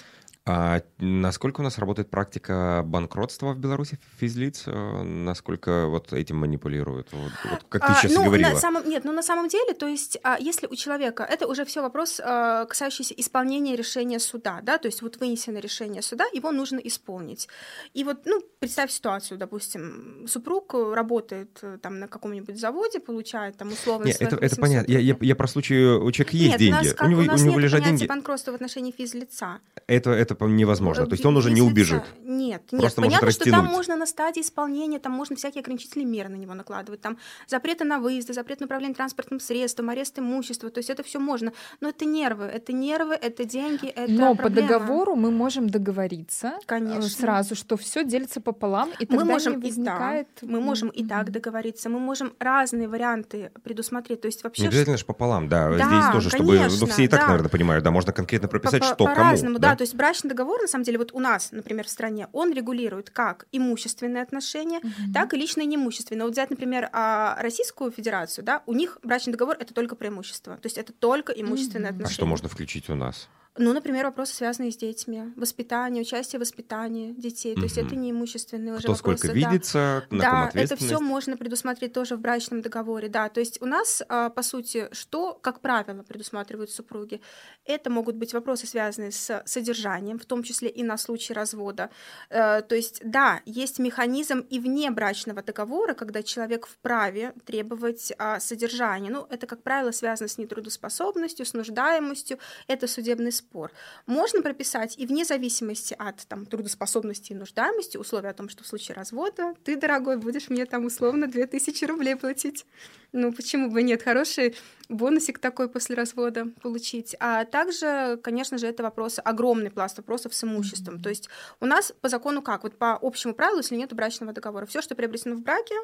А 0.46 0.82
насколько 1.00 1.62
у 1.62 1.64
нас 1.64 1.78
работает 1.78 2.10
практика 2.10 2.84
банкротства 2.86 3.54
в 3.54 3.60
Беларуси 3.60 3.98
физлиц? 4.18 4.64
Э, 4.66 5.02
Насколько 5.04 5.88
вот 5.88 6.12
этим 6.12 6.36
манипулируют? 6.36 7.14
Вот, 7.14 7.32
вот 7.50 7.66
как 7.70 7.88
ты 7.88 7.94
А, 7.94 7.96
сейчас 7.96 8.12
ну, 8.12 8.26
говорила. 8.26 8.50
На 8.50 8.58
самом, 8.58 8.90
нет, 8.90 9.06
ну 9.06 9.14
на 9.14 9.24
самом 9.24 9.48
деле, 9.48 9.74
то 9.74 9.88
есть, 9.88 10.20
а, 10.22 10.38
если 10.38 10.68
у 10.68 10.76
человека, 10.76 11.24
это 11.24 11.48
уже 11.48 11.64
все 11.64 11.82
вопрос, 11.82 12.20
а, 12.22 12.66
касающийся 12.66 13.14
исполнения 13.14 13.78
решения 13.78 14.20
суда, 14.20 14.60
да, 14.62 14.78
то 14.78 14.88
есть 14.88 15.02
вот 15.02 15.16
вынесено 15.16 15.60
решение 15.60 16.02
суда, 16.02 16.26
его 16.34 16.52
нужно 16.52 16.80
исполнить. 16.80 17.48
И 17.94 18.04
вот, 18.04 18.26
ну, 18.26 18.42
представь 18.60 18.92
ситуацию, 18.92 19.38
допустим, 19.38 20.26
супруг 20.28 20.74
работает 20.74 21.58
э, 21.62 21.78
там 21.82 22.00
на 22.00 22.10
каком-нибудь 22.10 22.60
заводе, 22.60 23.00
получает 23.00 23.56
там 23.56 23.70
условно 23.72 24.08
Нет, 24.08 24.18
это, 24.18 24.36
это 24.36 24.42
800 24.42 24.60
понятно. 24.60 24.92
Я, 24.92 25.00
я, 25.00 25.16
я 25.22 25.36
про 25.38 25.48
случай, 25.48 25.86
у 25.86 26.12
человека 26.12 26.36
есть 26.36 26.52
нет, 26.52 26.60
деньги, 26.60 26.74
у 26.74 26.84
нас, 26.84 26.94
как, 26.94 27.08
у 27.08 27.10
него, 27.10 27.22
у 27.22 27.26
нас 27.26 27.42
у 27.42 27.44
него 27.46 27.56
нет 27.56 27.64
лежат 27.64 27.84
деньги. 27.84 28.06
банкротства 28.06 28.52
в 28.52 28.56
отношении 28.56 28.92
физлица. 28.92 29.60
Это, 29.88 30.12
это 30.12 30.33
по- 30.36 30.46
невозможно. 30.46 31.04
Э, 31.04 31.06
То 31.06 31.14
есть 31.14 31.26
он 31.26 31.36
уже 31.38 31.52
не 31.52 31.62
убежит. 31.62 32.04
Нет, 32.24 32.62
нет. 32.72 32.82
Просто 32.82 33.02
может 33.02 33.20
Понятно, 33.20 33.32
что 33.32 33.50
там 33.52 33.66
можно 33.66 33.96
на 33.96 34.06
стадии 34.06 34.42
исполнения, 34.42 35.00
там 35.00 35.12
можно 35.12 35.36
всякие 35.36 35.62
ограничительные 35.62 36.06
меры 36.06 36.30
на 36.30 36.36
него 36.36 36.54
накладывать. 36.54 37.02
Там 37.02 37.18
запреты 37.48 37.84
на 37.84 38.00
выезды, 38.00 38.34
запрет 38.34 38.60
на 38.60 38.66
управление 38.66 38.96
транспортным 38.96 39.40
средством, 39.40 39.90
арест 39.90 40.20
имущества. 40.20 40.70
То 40.70 40.80
есть 40.80 40.90
это 40.90 41.04
все 41.04 41.20
можно. 41.20 41.54
Но 41.82 41.90
это 41.90 42.06
нервы, 42.06 42.46
это 42.46 42.74
нервы, 42.74 43.14
это 43.16 43.46
деньги, 43.46 43.88
это 43.88 44.12
Но 44.12 44.36
по 44.36 44.44
проблема. 44.44 44.68
договору 44.68 45.16
мы 45.16 45.32
можем 45.32 45.70
договориться 45.70 46.48
э, 46.48 46.60
Конечно. 46.66 47.04
сразу, 47.10 47.56
что 47.56 47.78
все 47.78 48.04
делится 48.04 48.42
пополам, 48.42 48.90
и 49.00 49.06
тогда 49.06 49.26
мы 49.26 49.32
можем 49.32 49.54
не 49.54 49.60
и 49.60 49.70
возникает... 49.70 50.28
так, 50.36 50.50
мы 50.50 50.60
можем 50.62 50.90
и 50.90 51.06
так 51.06 51.32
договориться, 51.32 51.90
мы 51.90 52.00
можем 52.00 52.34
разные 52.40 52.88
варианты 52.88 53.52
предусмотреть. 53.64 54.22
То 54.22 54.28
есть 54.28 54.44
вообще 54.44 54.64
Не 54.64 54.68
обязательно 54.70 54.98
же 54.98 55.06
пополам, 55.06 55.50
да. 55.50 55.70
Да, 55.70 55.88
Здесь 55.88 56.12
тоже, 56.14 56.30
чтобы... 56.30 56.54
Ну, 56.54 56.58
конечно, 56.60 56.88
все 56.88 57.04
и 57.04 57.08
так, 57.08 57.22
да. 57.22 57.28
наверное, 57.28 57.50
понимают, 57.50 57.84
да. 57.84 57.92
Можно 57.92 58.14
конкретно 58.14 58.48
прописать, 58.48 58.82
по- 58.82 58.88
что 58.88 59.06
по-разному, 59.06 59.56
кому. 59.56 59.60
да? 59.60 59.76
то 59.76 59.82
есть 59.84 59.96
брачный 60.24 60.30
договор, 60.30 60.62
на 60.62 60.68
самом 60.68 60.84
деле, 60.86 60.98
вот 60.98 61.12
у 61.14 61.20
нас, 61.20 61.52
например, 61.52 61.86
в 61.86 61.90
стране, 61.90 62.28
он 62.34 62.54
регулирует 62.54 63.10
как 63.10 63.46
имущественные 63.52 64.24
отношения, 64.24 64.80
Мгм. 64.84 65.14
так 65.14 65.34
и 65.34 65.38
личные 65.38 65.66
неимущественные. 65.66 66.24
Вот 66.26 66.34
взять, 66.34 66.50
например, 66.50 66.90
а, 66.94 67.38
Российскую 67.42 67.92
Федерацию, 67.92 68.44
да, 68.46 68.64
у 68.66 68.74
них 68.74 68.98
брачный 69.04 69.34
договор 69.34 69.56
это 69.60 69.74
только 69.74 69.96
про 69.96 70.08
имущество, 70.08 70.56
то 70.58 70.66
есть 70.66 70.78
это 70.78 70.94
только 70.94 71.34
имущественные. 71.34 71.90
А 71.90 71.94
отношения. 71.94 72.14
что 72.14 72.26
можно 72.26 72.50
включить 72.50 72.90
у 72.90 72.96
нас? 72.96 73.30
Ну, 73.56 73.72
например, 73.72 74.06
вопросы, 74.06 74.34
связанные 74.34 74.72
с 74.72 74.78
детьми, 74.78 75.32
воспитание, 75.36 76.02
участие 76.02 76.40
в 76.40 76.42
воспитании 76.42 77.12
детей, 77.12 77.54
то 77.54 77.62
есть 77.62 77.78
это 77.78 77.96
не 77.96 78.10
имущественные 78.10 78.74
уже 78.74 78.84
Кто 78.84 78.94
вопросы. 78.94 79.18
сколько 79.18 79.28
да. 79.28 79.34
видится, 79.52 79.78
на 79.78 80.02
ком 80.10 80.20
Да, 80.20 80.28
это 80.28 80.48
ответственность. 80.48 80.86
все 80.86 81.00
можно 81.00 81.38
предусмотреть 81.38 81.94
тоже 81.94 82.16
в 82.16 82.20
брачном 82.20 82.64
договоре, 82.64 83.10
да. 83.10 83.30
То 83.30 83.42
есть 83.42 83.62
у 83.62 83.68
нас, 83.68 84.02
а, 84.10 84.30
по 84.32 84.42
сути, 84.42 84.88
что, 84.92 85.34
как 85.40 85.60
правило, 85.60 86.02
предусматривают 86.02 86.72
супруги, 86.72 87.22
это 87.66 87.92
могут 87.92 88.16
быть 88.16 88.34
вопросы, 88.34 88.66
связанные 88.66 89.12
с 89.12 89.44
содержанием, 89.46 90.18
в 90.18 90.26
том 90.26 90.42
числе 90.42 90.70
и 90.70 90.82
на 90.82 90.98
случай 90.98 91.34
развода. 91.34 91.92
Э, 92.32 92.62
То 92.64 92.74
есть, 92.76 93.02
да, 93.04 93.42
есть 93.46 93.78
механизм 93.78 94.40
и 94.40 94.60
вне 94.60 94.90
брачного 94.90 95.44
договора, 95.44 95.94
когда 95.94 96.24
человек 96.24 96.66
вправе 96.66 97.34
требовать 97.46 98.12
а, 98.18 98.40
содержания. 98.40 99.12
Ну, 99.12 99.28
это, 99.30 99.46
как 99.46 99.62
правило, 99.62 99.92
связано 99.92 100.28
с 100.28 100.40
нетрудоспособностью, 100.40 101.46
с 101.46 101.54
нуждаемостью, 101.54 102.40
это 102.68 102.88
судебный 102.88 103.32
спор. 103.32 103.43
Спор. 103.44 103.72
Можно 104.06 104.42
прописать 104.42 104.96
и 104.98 105.06
вне 105.06 105.26
зависимости 105.26 105.96
от 105.98 106.26
там, 106.28 106.46
трудоспособности 106.46 107.34
и 107.34 107.36
нуждаемости 107.36 107.98
условия 107.98 108.30
о 108.30 108.34
том, 108.34 108.50
что 108.50 108.64
в 108.64 108.68
случае 108.68 108.96
развода 108.96 109.54
ты, 109.64 109.76
дорогой, 109.76 110.18
будешь 110.18 110.50
мне 110.50 110.66
там 110.66 110.86
условно 110.86 111.28
2000 111.28 111.86
рублей 111.86 112.16
платить. 112.16 112.66
Ну, 113.12 113.32
почему 113.32 113.70
бы 113.70 113.84
нет? 113.84 114.02
Хороший 114.02 114.56
бонусик 114.90 115.38
такой 115.40 115.70
после 115.70 115.96
развода 115.96 116.48
получить. 116.62 117.16
А 117.20 117.46
также, 117.46 118.20
конечно 118.24 118.58
же, 118.58 118.68
это 118.68 118.82
вопрос, 118.82 119.20
огромный 119.24 119.70
пласт 119.70 119.98
вопросов 119.98 120.34
с 120.34 120.44
имуществом. 120.44 120.96
Mm-hmm. 120.96 121.04
То 121.04 121.10
есть 121.10 121.30
у 121.60 121.66
нас 121.66 121.94
по 122.02 122.10
закону 122.10 122.42
как? 122.42 122.64
Вот 122.64 122.78
по 122.78 122.98
общему 123.00 123.36
правилу, 123.36 123.60
если 123.60 123.76
нет 123.76 123.94
брачного 123.94 124.34
договора, 124.34 124.66
все, 124.66 124.82
что 124.82 124.96
приобретено 124.96 125.36
в 125.36 125.42
браке, 125.42 125.76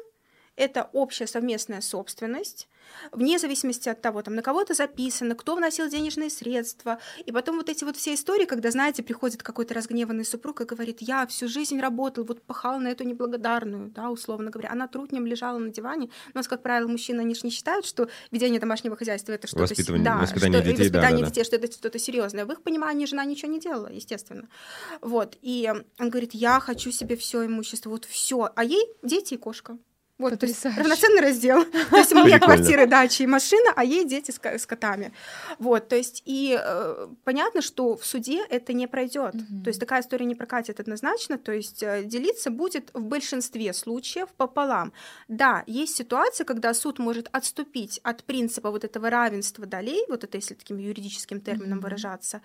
это 0.60 0.90
общая 0.92 1.26
совместная 1.26 1.80
собственность, 1.80 2.68
вне 3.12 3.38
зависимости 3.38 3.88
от 3.88 4.02
того, 4.02 4.20
там, 4.20 4.34
на 4.34 4.42
кого 4.42 4.60
это 4.60 4.74
записано, 4.74 5.34
кто 5.34 5.56
вносил 5.56 5.88
денежные 5.88 6.28
средства. 6.28 6.98
И 7.24 7.32
потом 7.32 7.56
вот 7.56 7.70
эти 7.70 7.82
вот 7.84 7.96
все 7.96 8.12
истории, 8.12 8.44
когда, 8.44 8.70
знаете, 8.70 9.02
приходит 9.02 9.42
какой-то 9.42 9.72
разгневанный 9.72 10.24
супруг 10.24 10.60
и 10.60 10.64
говорит, 10.66 10.98
я 11.00 11.26
всю 11.26 11.48
жизнь 11.48 11.80
работал, 11.80 12.24
вот 12.24 12.42
пахал 12.42 12.78
на 12.78 12.88
эту 12.88 13.04
неблагодарную, 13.04 13.90
да, 13.90 14.10
условно 14.10 14.50
говоря. 14.50 14.70
Она 14.70 14.86
труднем 14.86 15.26
лежала 15.26 15.56
на 15.56 15.70
диване. 15.70 16.10
У 16.34 16.36
нас, 16.36 16.46
как 16.46 16.62
правило, 16.62 16.88
мужчины, 16.88 17.22
они 17.22 17.34
же 17.34 17.40
не 17.44 17.50
считают, 17.50 17.86
что 17.86 18.10
ведение 18.30 18.60
домашнего 18.60 18.96
хозяйства 18.96 19.32
это 19.32 19.46
что-то... 19.46 19.62
Воспитывание, 19.62 20.04
да, 20.04 20.18
воспитание 20.18 20.60
что, 20.60 20.70
детей, 20.70 20.84
воспитание 20.84 21.24
да, 21.24 21.30
детей, 21.30 21.40
да. 21.40 21.44
что 21.44 21.56
это 21.56 21.72
что-то 21.72 21.98
серьезное. 21.98 22.44
В 22.44 22.52
их 22.52 22.62
понимании 22.62 23.06
жена 23.06 23.24
ничего 23.24 23.50
не 23.50 23.60
делала, 23.60 23.88
естественно. 23.88 24.48
Вот. 25.00 25.38
И 25.40 25.72
он 25.98 26.10
говорит, 26.10 26.34
я 26.34 26.60
хочу 26.60 26.90
себе 26.90 27.16
все 27.16 27.46
имущество, 27.46 27.88
вот 27.88 28.04
все. 28.04 28.50
А 28.54 28.62
ей 28.62 28.86
дети 29.02 29.34
и 29.34 29.36
кошка. 29.38 29.78
Вот, 30.20 30.38
то 30.38 30.46
есть 30.46 30.64
равноценный 30.66 31.22
раздел. 31.22 31.64
То 31.90 31.96
есть 31.96 32.12
у 32.12 32.24
меня 32.24 32.38
квартира, 32.38 32.84
дача 32.84 33.24
и 33.24 33.26
машина, 33.26 33.72
а 33.74 33.84
ей 33.84 34.04
дети 34.04 34.30
с, 34.30 34.38
с 34.38 34.66
котами. 34.66 35.12
Вот, 35.58 35.88
то 35.88 35.96
есть 35.96 36.22
и 36.26 36.60
э, 36.62 37.08
понятно, 37.24 37.62
что 37.62 37.96
в 37.96 38.04
суде 38.04 38.44
это 38.50 38.74
не 38.74 38.86
пройдет. 38.86 39.34
Mm-hmm. 39.34 39.62
То 39.64 39.68
есть 39.68 39.80
такая 39.80 40.02
история 40.02 40.26
не 40.26 40.34
прокатит 40.34 40.78
однозначно. 40.78 41.38
То 41.38 41.52
есть 41.52 41.82
э, 41.82 42.04
делиться 42.04 42.50
будет 42.50 42.90
в 42.92 43.02
большинстве 43.02 43.72
случаев 43.72 44.28
пополам. 44.36 44.92
Да, 45.28 45.64
есть 45.66 45.96
ситуация, 45.96 46.44
когда 46.44 46.74
суд 46.74 46.98
может 46.98 47.28
отступить 47.32 47.98
от 48.02 48.22
принципа 48.24 48.70
вот 48.70 48.84
этого 48.84 49.08
равенства 49.08 49.64
долей, 49.64 50.04
вот 50.08 50.24
это 50.24 50.36
если 50.36 50.52
таким 50.52 50.76
юридическим 50.76 51.40
термином 51.40 51.78
mm-hmm. 51.78 51.82
выражаться, 51.82 52.42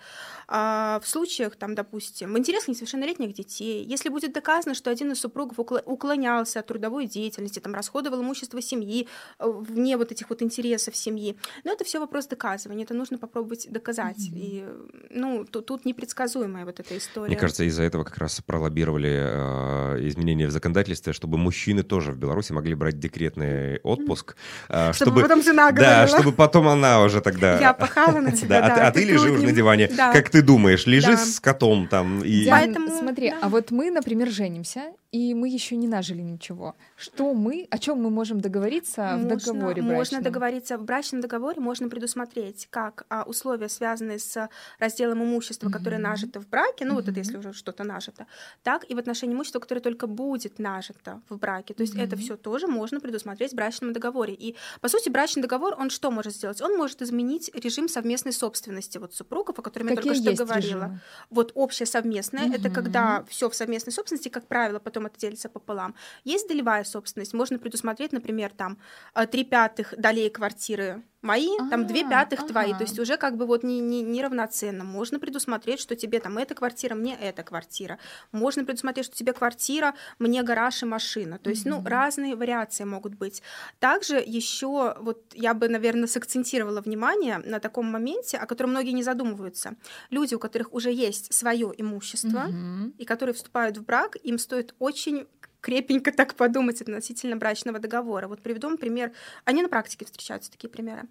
а, 0.48 0.98
в 1.00 1.08
случаях, 1.08 1.56
там, 1.56 1.74
допустим, 1.74 2.32
в 2.32 2.38
интересах 2.38 2.68
несовершеннолетних 2.68 3.34
детей, 3.34 3.84
если 3.84 4.08
будет 4.08 4.32
доказано, 4.32 4.74
что 4.74 4.90
один 4.90 5.12
из 5.12 5.20
супругов 5.20 5.58
уклонялся 5.58 6.60
от 6.60 6.66
трудовой 6.66 7.06
деятельности, 7.06 7.60
там, 7.66 7.74
расходовал 7.74 8.22
имущество 8.22 8.62
семьи 8.62 9.08
э, 9.38 9.44
вне 9.48 9.96
вот 9.96 10.12
этих 10.12 10.30
вот 10.30 10.40
интересов 10.40 10.96
семьи. 10.96 11.36
Но 11.64 11.72
это 11.72 11.84
все 11.84 11.98
вопрос 11.98 12.26
доказывания, 12.26 12.84
это 12.84 12.94
нужно 12.94 13.18
попробовать 13.18 13.66
доказать. 13.70 14.18
Mm-hmm. 14.18 14.36
И, 14.36 14.64
ну, 15.10 15.44
тут, 15.44 15.66
тут 15.66 15.84
непредсказуемая 15.84 16.64
вот 16.64 16.78
эта 16.78 16.96
история. 16.96 17.26
Мне 17.26 17.36
кажется, 17.36 17.64
из-за 17.64 17.82
этого 17.82 18.04
как 18.04 18.18
раз 18.18 18.40
пролоббировали 18.40 19.10
э, 19.10 20.08
изменения 20.08 20.46
в 20.46 20.52
законодательстве, 20.52 21.12
чтобы 21.12 21.38
мужчины 21.38 21.82
тоже 21.82 22.12
в 22.12 22.18
Беларуси 22.18 22.52
могли 22.52 22.74
брать 22.74 23.00
декретный 23.00 23.80
отпуск. 23.80 24.36
Э, 24.68 24.92
чтобы, 24.92 25.10
чтобы 25.10 25.22
потом 25.22 25.42
жена 25.42 25.72
говорила. 25.72 25.96
Да, 25.96 26.06
чтобы 26.06 26.32
потом 26.32 26.68
она 26.68 27.02
уже 27.02 27.20
тогда... 27.20 27.58
Я 27.58 27.72
пахала 27.72 28.20
на 28.20 28.30
тебя, 28.36 28.60
да. 28.60 28.86
А, 28.86 28.88
а 28.88 28.92
ты 28.92 29.04
лежи 29.04 29.30
уже 29.30 29.44
на 29.44 29.52
диване, 29.52 29.88
как 29.88 30.30
ты 30.30 30.42
думаешь, 30.42 30.86
лежи 30.86 31.16
с 31.16 31.40
котом 31.40 31.88
там. 31.88 32.22
И... 32.22 32.48
Поэтому, 32.48 32.96
смотри, 32.96 33.34
а 33.42 33.48
вот 33.48 33.72
мы, 33.72 33.90
например, 33.90 34.30
женимся, 34.30 34.92
и 35.12 35.34
мы 35.34 35.48
еще 35.48 35.76
не 35.76 35.86
нажили 35.86 36.22
ничего. 36.22 36.74
Что 36.96 37.32
мы, 37.32 37.66
о 37.70 37.78
чем 37.78 38.02
мы 38.02 38.10
можем 38.10 38.40
договориться 38.40 39.16
можно, 39.16 39.36
в 39.36 39.38
договоре 39.38 39.82
брачном? 39.82 39.96
Можно 39.96 40.20
договориться 40.20 40.78
в 40.78 40.84
брачном 40.84 41.20
договоре, 41.20 41.60
можно 41.60 41.88
предусмотреть 41.88 42.66
как 42.70 43.06
а, 43.08 43.22
условия, 43.24 43.68
связанные 43.68 44.18
с 44.18 44.48
разделом 44.78 45.22
имущества, 45.22 45.68
mm-hmm. 45.68 45.72
которое 45.72 45.98
нажито 45.98 46.40
в 46.40 46.48
браке, 46.48 46.84
ну 46.84 46.92
mm-hmm. 46.92 46.94
вот 46.96 47.08
это 47.08 47.18
если 47.18 47.36
уже 47.36 47.52
что-то 47.52 47.84
нажито, 47.84 48.26
так 48.62 48.88
и 48.88 48.94
в 48.94 48.98
отношении 48.98 49.34
имущества, 49.34 49.60
которое 49.60 49.80
только 49.80 50.06
будет 50.06 50.58
нажито 50.58 51.22
в 51.28 51.38
браке. 51.38 51.74
То 51.74 51.82
есть 51.82 51.94
mm-hmm. 51.94 52.04
это 52.04 52.16
все 52.16 52.36
тоже 52.36 52.66
можно 52.66 53.00
предусмотреть 53.00 53.52
в 53.52 53.54
брачном 53.54 53.92
договоре. 53.92 54.34
И 54.34 54.56
по 54.80 54.88
сути 54.88 55.08
брачный 55.08 55.42
договор 55.42 55.76
он 55.78 55.90
что 55.90 56.10
может 56.10 56.34
сделать? 56.34 56.60
Он 56.60 56.76
может 56.76 57.02
изменить 57.02 57.50
режим 57.54 57.88
совместной 57.88 58.32
собственности 58.32 58.98
вот 58.98 59.14
супругов, 59.14 59.58
о 59.58 59.62
котором 59.62 59.88
Какие 59.88 60.14
я 60.14 60.22
только 60.22 60.34
что 60.34 60.44
говорила. 60.44 60.84
Режимы? 60.84 61.00
Вот 61.30 61.52
общая 61.54 61.86
совместная, 61.86 62.46
mm-hmm. 62.46 62.56
это 62.56 62.70
когда 62.70 63.24
все 63.28 63.48
в 63.48 63.54
совместной 63.54 63.92
собственности, 63.92 64.28
как 64.28 64.46
правило, 64.46 64.78
потом 64.96 65.06
это 65.06 65.18
делится 65.18 65.48
пополам. 65.48 65.94
Есть 66.24 66.48
долевая 66.48 66.84
собственность, 66.84 67.34
можно 67.34 67.58
предусмотреть, 67.58 68.12
например, 68.12 68.50
там 68.56 68.78
э, 69.14 69.26
три 69.26 69.44
пятых 69.44 69.94
долей 69.98 70.30
квартиры 70.30 71.02
мои, 71.26 71.48
а, 71.58 71.68
там 71.68 71.86
две 71.86 72.08
пятых 72.08 72.40
ага. 72.40 72.48
твои, 72.48 72.72
то 72.72 72.82
есть 72.82 72.98
уже 72.98 73.16
как 73.16 73.36
бы 73.36 73.46
вот 73.46 73.62
не, 73.64 73.80
не, 73.80 74.02
не 74.02 74.22
равноценно. 74.22 74.84
Можно 74.84 75.18
предусмотреть, 75.18 75.80
что 75.80 75.96
тебе 75.96 76.20
там 76.20 76.38
эта 76.38 76.54
квартира, 76.54 76.94
мне 76.94 77.16
эта 77.20 77.42
квартира. 77.42 77.98
Можно 78.32 78.64
предусмотреть, 78.64 79.06
что 79.06 79.16
тебе 79.16 79.32
квартира, 79.32 79.94
мне 80.18 80.42
гараж 80.42 80.82
и 80.82 80.86
машина. 80.86 81.38
То 81.38 81.50
есть, 81.50 81.66
mm-hmm. 81.66 81.82
ну, 81.82 81.88
разные 81.88 82.36
вариации 82.36 82.84
могут 82.84 83.14
быть. 83.14 83.42
Также 83.80 84.22
еще 84.24 84.96
вот 85.00 85.22
я 85.34 85.52
бы, 85.54 85.68
наверное, 85.68 86.06
сакцентировала 86.06 86.80
внимание 86.80 87.38
на 87.38 87.58
таком 87.60 87.86
моменте, 87.90 88.38
о 88.38 88.46
котором 88.46 88.70
многие 88.70 88.92
не 88.92 89.02
задумываются. 89.02 89.74
Люди, 90.10 90.34
у 90.34 90.38
которых 90.38 90.72
уже 90.72 90.92
есть 90.92 91.32
свое 91.34 91.72
имущество 91.76 92.46
mm-hmm. 92.48 92.94
и 92.98 93.04
которые 93.04 93.34
вступают 93.34 93.76
в 93.78 93.84
брак, 93.84 94.16
им 94.22 94.38
стоит 94.38 94.74
очень 94.86 95.26
крепенько 95.60 96.12
так 96.12 96.34
подумать 96.34 96.80
относительно 96.80 97.36
брачного 97.36 97.78
договора. 97.78 98.28
Вот 98.28 98.40
приведу 98.40 98.76
пример. 98.76 99.12
Они 99.44 99.62
на 99.62 99.68
практике 99.68 100.04
встречаются, 100.04 100.50
такие 100.50 100.68
примеры. 100.68 101.02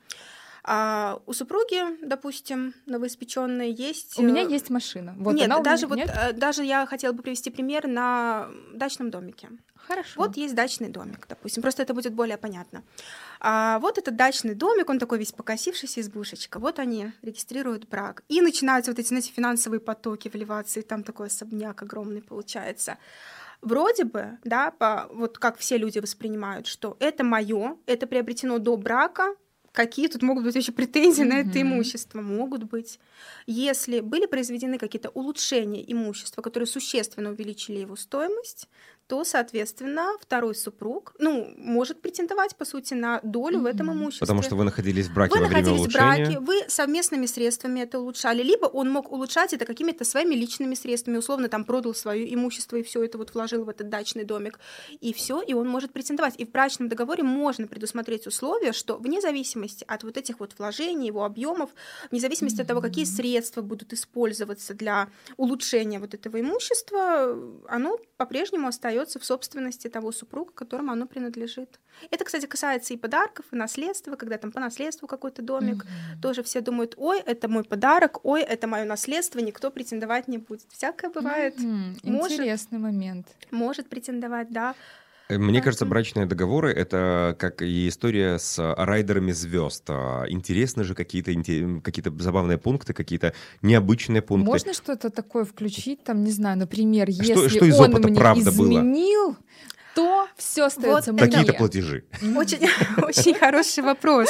А 0.68 1.20
у 1.28 1.34
супруги, 1.34 1.80
допустим, 2.04 2.74
новоиспеченной 2.88 3.72
есть... 3.72 4.18
У 4.18 4.24
меня 4.24 4.42
э, 4.42 4.50
есть 4.50 4.72
машина. 4.72 5.14
Вот 5.18 5.36
нет, 5.36 5.50
даже 5.62 5.86
меня... 5.86 5.88
вот 5.88 5.98
нет? 5.98 6.10
Э, 6.10 6.34
даже 6.34 6.64
я 6.64 6.88
хотела 6.88 7.12
бы 7.14 7.22
привести 7.22 7.52
пример 7.52 7.86
на 7.88 8.50
дачном 8.74 9.12
домике. 9.12 9.50
Хорошо. 9.76 10.14
Вот 10.16 10.38
есть 10.38 10.56
дачный 10.56 10.90
домик, 10.90 11.28
допустим. 11.30 11.62
Просто 11.62 11.84
это 11.84 11.94
будет 11.94 12.14
более 12.14 12.38
понятно. 12.38 12.82
А 13.40 13.78
вот 13.80 14.00
этот 14.00 14.16
дачный 14.16 14.56
домик, 14.56 14.90
он 14.90 14.98
такой 14.98 15.20
весь 15.20 15.34
покосившийся, 15.34 16.02
избушечка. 16.02 16.58
Вот 16.60 16.80
они 16.80 17.12
регистрируют 17.22 17.88
брак. 17.88 18.24
И 18.28 18.42
начинаются 18.42 18.90
вот 18.92 19.00
эти, 19.00 19.10
знаете, 19.10 19.32
финансовые 19.32 19.80
потоки 19.80 20.30
вливаться, 20.30 20.80
и 20.80 20.84
там 20.84 21.04
такой 21.04 21.28
особняк 21.28 21.84
огромный 21.84 22.24
получается 22.24 22.98
вроде 23.62 24.06
бы, 24.06 24.38
да, 24.44 24.72
по, 24.72 25.08
вот 25.12 25.38
как 25.38 25.58
все 25.58 25.78
люди 25.78 26.00
воспринимают, 26.00 26.68
что 26.68 26.98
это 27.00 27.24
мое, 27.24 27.78
это 27.86 28.08
приобретено 28.08 28.60
до 28.60 28.78
брака, 28.78 29.36
какие 29.76 30.08
тут 30.08 30.24
могут 30.24 30.44
быть 30.44 30.56
еще 30.56 30.72
претензии 30.72 31.24
mm-hmm. 31.24 31.28
на 31.28 31.40
это 31.42 31.62
имущество? 31.62 32.22
Могут 32.22 32.64
быть. 32.64 33.00
Если 33.46 34.00
были 34.00 34.26
произведены 34.26 34.78
какие-то 34.78 35.10
улучшения 35.10 35.84
имущества, 35.92 36.42
которые 36.42 36.68
существенно 36.68 37.30
увеличили 37.30 37.80
его 37.80 37.96
стоимость, 37.96 38.68
то, 39.08 39.24
соответственно, 39.24 40.14
второй 40.20 40.56
супруг, 40.56 41.14
ну, 41.20 41.54
может 41.58 42.02
претендовать, 42.02 42.56
по 42.56 42.66
сути, 42.66 42.96
на 42.96 43.20
долю 43.22 43.60
mm-hmm. 43.60 43.62
в 43.62 43.66
этом 43.66 43.94
имуществе. 43.94 44.26
Потому 44.26 44.42
что 44.42 44.56
вы 44.56 44.64
находились 44.64 45.08
в 45.08 45.14
браке 45.14 45.36
вы 45.36 45.42
во 45.42 45.48
время 45.48 45.72
улучшения. 45.72 46.06
Находились 46.06 46.38
в 46.38 46.42
браке, 46.44 46.64
вы 46.64 46.70
совместными 46.70 47.26
средствами 47.28 47.82
это 47.82 48.00
улучшали, 48.00 48.42
либо 48.42 48.66
он 48.66 48.90
мог 48.90 49.12
улучшать 49.12 49.54
это 49.54 49.66
какими-то 49.66 50.06
своими 50.06 50.34
личными 50.34 50.74
средствами, 50.74 51.18
условно 51.18 51.50
там 51.50 51.66
продал 51.66 51.94
свое 51.94 52.34
имущество 52.34 52.78
и 52.78 52.84
все 52.84 53.04
это 53.04 53.20
вот 53.20 53.34
вложил 53.36 53.64
в 53.64 53.70
этот 53.70 53.90
дачный 53.90 54.24
домик, 54.24 54.60
и 55.00 55.14
все, 55.14 55.42
и 55.42 55.54
он 55.54 55.68
может 55.68 55.94
претендовать. 55.94 56.34
И 56.40 56.46
в 56.46 56.52
брачном 56.52 56.90
договоре 56.90 57.22
можно 57.22 57.68
предусмотреть 57.68 58.26
условия, 58.26 58.74
что 58.74 58.98
вне 58.98 59.22
зависимости 59.22 59.86
от 59.88 60.04
вот 60.04 60.18
этих 60.18 60.40
вот 60.40 60.56
вложений, 60.58 61.08
его 61.08 61.26
объемов, 61.26 61.70
вне 62.10 62.20
зависимости 62.20 62.58
mm-hmm. 62.58 62.62
от 62.62 62.68
того, 62.68 62.82
какие 62.82 63.06
средства 63.06 63.62
будут 63.62 63.94
использоваться 63.94 64.74
для 64.74 65.10
улучшения 65.38 66.00
вот 66.00 66.16
этого 66.16 66.42
имущества, 66.42 67.38
оно 67.68 68.00
по-прежнему 68.18 68.68
остается 68.68 68.95
в 69.20 69.26
собственности 69.26 69.88
того 69.88 70.12
супруга, 70.12 70.52
которому 70.52 70.92
оно 70.92 71.06
принадлежит. 71.06 71.80
Это, 72.12 72.24
кстати, 72.24 72.46
касается 72.46 72.94
и 72.94 72.98
подарков, 72.98 73.46
и 73.52 73.56
наследства, 73.56 74.16
когда 74.16 74.38
там 74.38 74.52
по 74.52 74.60
наследству 74.60 75.08
какой-то 75.08 75.42
домик, 75.42 75.84
mm-hmm. 75.84 76.22
тоже 76.22 76.44
все 76.44 76.62
думают, 76.62 76.96
ой, 76.98 77.20
это 77.20 77.48
мой 77.48 77.64
подарок, 77.64 78.26
ой, 78.26 78.42
это 78.42 78.68
мое 78.68 78.86
наследство, 78.86 79.40
никто 79.40 79.72
претендовать 79.72 80.28
не 80.28 80.38
будет. 80.38 80.68
Всякое 80.72 81.10
бывает. 81.10 81.58
Mm-hmm. 81.58 82.00
Может, 82.04 82.40
Интересный 82.40 82.80
момент. 82.80 83.28
Может 83.52 83.90
претендовать, 83.90 84.52
да. 84.52 84.76
Э, 85.28 85.38
мне 85.38 85.62
кажется, 85.62 85.86
брачные 85.86 86.26
договоры 86.26 86.72
это 86.72 87.36
как 87.40 87.62
и 87.62 87.88
история 87.88 88.38
с 88.38 88.60
райдерами 88.78 89.32
звезд. 89.32 89.84
А, 89.88 90.26
интересны 90.28 90.84
же 90.84 90.94
какие-то 90.94 91.34
какие-то 91.82 92.12
забавные 92.22 92.58
пункты, 92.58 92.94
какие-то 92.94 93.34
необычные 93.62 94.22
пункты. 94.22 94.50
Можно 94.50 94.74
что-то 94.74 95.10
такое 95.10 95.46
включить, 95.46 96.04
там, 96.04 96.24
не 96.24 96.32
знаю, 96.32 96.58
например, 96.58 97.10
если 97.10 97.34
что, 97.34 97.50
что 97.50 97.66
из 97.66 97.80
он 97.80 97.92
мне 97.92 98.16
правда 98.16 98.50
изменил, 98.50 99.30
было? 99.30 99.38
то 99.96 100.28
все 100.36 100.66
остается 100.66 101.12
вот 101.12 101.22
Какие-то 101.22 101.54
платежи. 101.54 102.04
Очень, 102.36 102.68
очень 103.04 103.34
хороший 103.34 103.84
вопрос. 103.84 104.30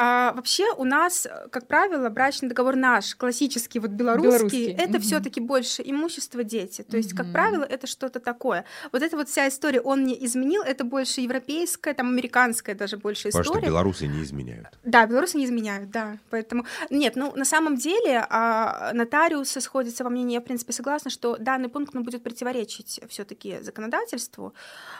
А, 0.00 0.32
вообще 0.32 0.72
у 0.76 0.84
нас, 0.84 1.26
как 1.50 1.66
правило, 1.66 2.08
брачный 2.08 2.48
договор 2.48 2.76
наш, 2.76 3.16
классический, 3.16 3.80
вот 3.80 3.90
белорусский, 3.90 4.28
белорусский. 4.28 4.72
это 4.72 4.98
угу. 4.98 5.00
все 5.00 5.18
таки 5.18 5.40
больше 5.40 5.82
имущество 5.84 6.44
дети. 6.44 6.82
То 6.82 6.96
есть, 6.96 7.14
угу. 7.14 7.24
как 7.24 7.32
правило, 7.32 7.64
это 7.64 7.88
что-то 7.88 8.20
такое. 8.20 8.64
Вот 8.92 9.02
эта 9.02 9.16
вот 9.16 9.28
вся 9.28 9.48
история 9.48 9.80
«он 9.80 10.04
не 10.04 10.24
изменил», 10.24 10.62
это 10.62 10.84
больше 10.84 11.20
европейская, 11.20 11.94
там, 11.94 12.10
американская 12.10 12.76
даже 12.76 12.96
больше 12.96 13.30
история. 13.30 13.44
Потому 13.44 13.60
что 13.60 13.66
белорусы 13.66 14.06
не 14.06 14.22
изменяют. 14.22 14.68
Да, 14.84 15.04
белорусы 15.04 15.36
не 15.36 15.46
изменяют, 15.46 15.90
да. 15.90 16.18
Поэтому, 16.30 16.64
нет, 16.90 17.16
ну, 17.16 17.34
на 17.34 17.44
самом 17.44 17.74
деле, 17.74 18.24
а, 18.30 18.92
нотариусы 18.92 19.60
сходятся 19.60 20.04
во 20.04 20.10
мнении, 20.10 20.34
я, 20.34 20.40
в 20.40 20.44
принципе, 20.44 20.72
согласна, 20.72 21.10
что 21.10 21.36
данный 21.38 21.70
пункт 21.70 21.92
ну, 21.94 22.04
будет 22.04 22.22
противоречить 22.22 23.00
все 23.08 23.24
таки 23.24 23.58
законодательству 23.62 24.54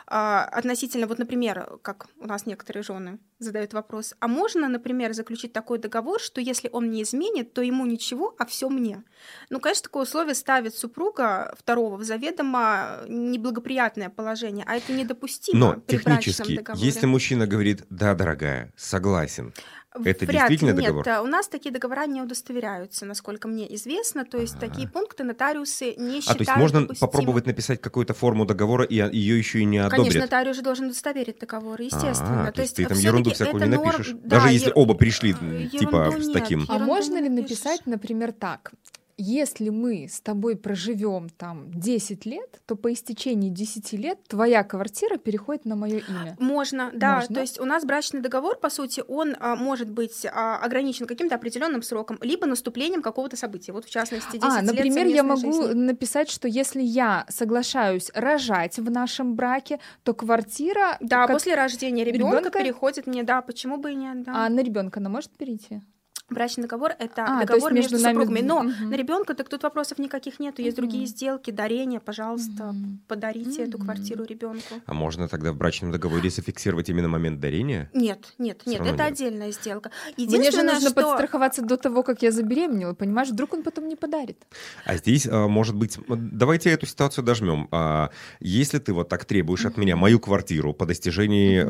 а, 0.09 0.43
относительно, 0.45 1.07
вот, 1.07 1.21
например, 1.21 1.79
как 1.83 2.09
у 2.19 2.27
нас 2.27 2.47
некоторые 2.47 2.83
жены 2.83 3.21
задают 3.39 3.75
вопрос, 3.75 4.15
а 4.19 4.27
можно, 4.27 4.67
например, 4.67 4.88
заключить 5.15 5.53
такой 5.53 5.79
договор, 5.79 6.21
что 6.21 6.41
если 6.41 6.69
он 6.73 6.91
не 6.91 7.03
изменит, 7.03 7.53
то 7.53 7.63
ему 7.63 7.87
ничего, 7.87 8.35
а 8.39 8.47
все 8.47 8.69
мне. 8.69 9.03
Ну, 9.51 9.61
конечно, 9.61 9.85
такое 9.85 10.05
условие 10.05 10.35
ставит 10.35 10.75
супруга 10.75 11.55
второго 11.59 11.97
в 11.97 12.05
заведомо 12.05 13.05
неблагоприятное 13.09 14.11
положение, 14.11 14.65
а 14.69 14.77
это 14.77 14.93
недопустимо. 14.93 15.59
Но 15.59 15.83
технически, 15.87 16.65
если 16.77 17.07
мужчина 17.07 17.47
говорит, 17.47 17.85
да, 17.91 18.15
дорогая, 18.15 18.73
согласен, 18.77 19.53
это 19.95 20.27
Вряд 20.27 20.49
действительно 20.49 20.79
ли. 20.79 20.87
договор? 20.87 21.07
Нет, 21.07 21.21
у 21.21 21.27
нас 21.27 21.49
такие 21.49 21.73
договора 21.73 22.07
не 22.07 22.23
удостоверяются, 22.23 23.07
насколько 23.07 23.49
мне 23.49 23.73
известно. 23.75 24.25
То 24.25 24.39
есть 24.39 24.55
А-а-а. 24.55 24.69
такие 24.69 24.89
пункты 24.89 25.25
нотариусы 25.25 25.95
не 25.97 26.21
считают 26.21 26.29
А, 26.41 26.45
то 26.45 26.51
есть 26.51 26.57
можно 26.57 26.81
допустимым. 26.83 27.11
попробовать 27.11 27.47
написать 27.47 27.81
какую-то 27.81 28.15
форму 28.15 28.45
договора, 28.45 28.85
и 28.85 28.95
ее 28.95 29.39
еще 29.39 29.61
и 29.61 29.65
не 29.65 29.79
одобрят? 29.79 29.99
Конечно, 29.99 30.21
нотариус 30.21 30.57
же 30.57 30.63
должен 30.63 30.87
удостоверить 30.87 31.39
договор, 31.39 31.81
естественно. 31.81 32.45
А-а-а, 32.45 32.53
то, 32.53 32.63
есть 32.63 32.77
ты 32.77 32.87
там 32.87 32.99
ерунду 32.99 33.31
всякую 33.31 33.65
не 33.65 33.77
напишешь? 33.77 34.13
Да, 34.13 34.37
Даже 34.41 34.51
если 34.51 34.73
оба 34.75 34.95
пришли, 34.95 35.35
типа, 35.71 36.13
с 36.19 36.31
таким... 36.33 36.67
А 36.69 36.79
можно 36.79 37.21
ли 37.21 37.29
написать, 37.29 37.87
например, 37.87 38.33
так? 38.33 38.73
Если 39.19 39.69
мы 39.69 40.07
с 40.09 40.21
тобой 40.21 40.57
проживем 40.57 41.29
там 41.29 41.71
10 41.73 42.25
лет, 42.25 42.61
то 42.67 42.77
по 42.77 42.93
истечении 42.93 43.51
10 43.51 43.93
лет 43.95 44.23
твоя 44.29 44.63
квартира 44.63 45.17
переходит 45.17 45.65
на 45.65 45.75
мое 45.75 45.99
имя. 45.99 46.37
Можно, 46.39 46.91
да. 46.95 47.17
Можно? 47.17 47.35
То 47.35 47.41
есть 47.41 47.61
у 47.61 47.65
нас 47.65 47.85
брачный 47.85 48.21
договор, 48.21 48.59
по 48.59 48.71
сути, 48.71 49.03
он 49.09 49.37
а, 49.41 49.57
может 49.57 49.91
быть 49.91 50.25
а, 50.25 50.59
ограничен 50.59 51.07
каким-то 51.07 51.35
определенным 51.35 51.83
сроком, 51.83 52.19
либо 52.23 52.47
наступлением 52.47 53.03
какого-то 53.03 53.37
события. 53.37 53.73
Вот 53.73 53.85
в 53.85 53.91
частности, 53.91 54.39
10 54.39 54.45
а, 54.45 54.61
лет 54.61 54.73
например, 54.73 55.07
я 55.09 55.25
могу 55.25 55.53
жизни. 55.53 55.73
написать, 55.75 56.31
что 56.31 56.47
если 56.47 56.81
я 56.81 57.27
соглашаюсь 57.29 58.11
рожать 58.15 58.79
в 58.79 58.89
нашем 58.91 59.35
браке, 59.35 59.81
то 60.05 60.15
квартира. 60.15 60.97
Да, 61.01 61.27
как... 61.27 61.37
после 61.37 61.57
рождения 61.57 62.05
ребенка 62.05 62.51
переходит 62.51 63.09
мне, 63.09 63.25
да, 63.25 63.43
почему 63.43 63.79
бы 63.79 63.93
и 63.93 63.95
нет. 63.97 64.23
Да. 64.23 64.47
А 64.47 64.49
на 64.49 64.61
ребенка 64.61 65.01
она 65.01 65.09
может 65.09 65.33
перейти? 65.37 65.83
Брачный 66.31 66.65
договор 66.65 66.93
это 66.99 67.25
а, 67.25 67.41
договор 67.41 67.73
между, 67.73 67.95
между 67.95 68.07
супругами. 68.07 68.41
Но 68.41 68.59
угу. 68.59 68.69
на 68.83 68.95
ребенка 68.95 69.35
так 69.35 69.49
тут 69.49 69.63
вопросов 69.63 69.99
никаких 69.99 70.39
нет. 70.41 70.59
Есть 70.59 70.79
угу. 70.79 70.87
другие 70.87 71.07
сделки, 71.07 71.51
дарения, 71.51 72.01
пожалуйста, 72.01 72.71
угу. 72.71 72.99
подарите 73.07 73.63
угу. 73.63 73.69
эту 73.69 73.79
квартиру 73.79 74.25
ребенку. 74.25 74.75
А 74.85 74.95
можно 74.95 75.27
тогда 75.29 75.53
в 75.53 75.57
брачном 75.57 75.91
договоре 75.91 76.29
зафиксировать 76.29 76.91
именно 76.91 77.09
момент 77.09 77.41
дарения? 77.41 77.91
Нет, 77.95 78.35
нет, 78.37 78.63
нет, 78.67 78.81
это 78.81 78.91
нет. 78.91 79.01
отдельная 79.01 79.53
сделка. 79.53 79.91
Мне 80.19 80.51
же 80.51 80.63
нужно 80.63 80.91
что... 80.91 80.95
подстраховаться 80.95 81.63
до 81.63 81.79
того, 81.79 82.03
как 82.03 82.23
я 82.23 82.31
забеременела, 82.31 82.93
понимаешь? 82.93 83.31
Вдруг 83.31 83.55
он 83.55 83.63
потом 83.63 83.89
не 83.89 83.97
подарит. 83.97 84.47
А 84.85 84.97
здесь, 84.97 85.27
а, 85.27 85.49
может 85.49 85.77
быть, 85.77 85.99
давайте 86.09 86.71
эту 86.71 86.85
ситуацию 86.85 87.25
дожмем. 87.25 87.69
А, 87.71 88.11
если 88.41 88.79
ты 88.79 88.93
вот 88.93 89.09
так 89.09 89.25
требуешь 89.25 89.65
от 89.65 89.79
меня 89.79 89.97
мою 89.97 90.21
квартиру 90.21 90.75
по 90.75 90.85
достижении, 90.85 91.63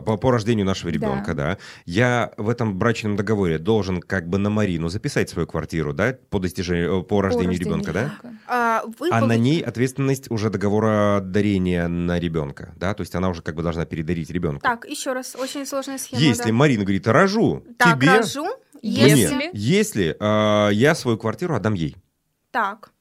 по, 0.00 0.16
по 0.16 0.30
рождению 0.30 0.64
нашего 0.64 0.88
ребенка, 0.88 1.34
да. 1.34 1.46
да, 1.54 1.58
я 1.84 2.32
в 2.38 2.48
этом 2.48 2.78
брачном 2.78 3.16
договоре 3.16 3.58
должен 3.58 4.00
как 4.06 4.28
бы 4.28 4.38
на 4.38 4.50
Марину 4.50 4.88
записать 4.88 5.30
свою 5.30 5.46
квартиру, 5.46 5.92
да, 5.92 6.16
по 6.30 6.38
достижению, 6.38 7.02
по 7.02 7.20
рождению, 7.20 7.58
по 7.58 7.62
ребенка, 7.62 7.92
да? 7.92 8.14
А, 8.46 8.84
вы 8.98 9.08
а 9.10 9.24
на 9.24 9.36
ней 9.36 9.60
ответственность 9.60 10.30
уже 10.30 10.50
договора 10.50 11.20
дарения 11.20 11.88
на 11.88 12.18
ребенка, 12.18 12.74
да, 12.76 12.94
то 12.94 13.02
есть 13.02 13.14
она 13.14 13.28
уже 13.28 13.42
как 13.42 13.54
бы 13.54 13.62
должна 13.62 13.84
передарить 13.84 14.30
ребенка. 14.30 14.60
Так, 14.62 14.86
еще 14.88 15.12
раз, 15.12 15.36
очень 15.36 15.66
сложная 15.66 15.98
схема. 15.98 16.22
Если 16.22 16.50
да. 16.50 16.52
Марина 16.52 16.84
говорит, 16.84 17.06
рожу 17.06 17.64
так, 17.78 17.96
тебе, 17.96 18.16
рожу, 18.18 18.46
если, 18.82 19.34
Нет, 19.34 19.50
если 19.54 20.16
э, 20.18 20.72
я 20.72 20.94
свою 20.94 21.18
квартиру 21.18 21.54
отдам 21.54 21.74
ей. 21.74 21.96
Так. 22.50 22.92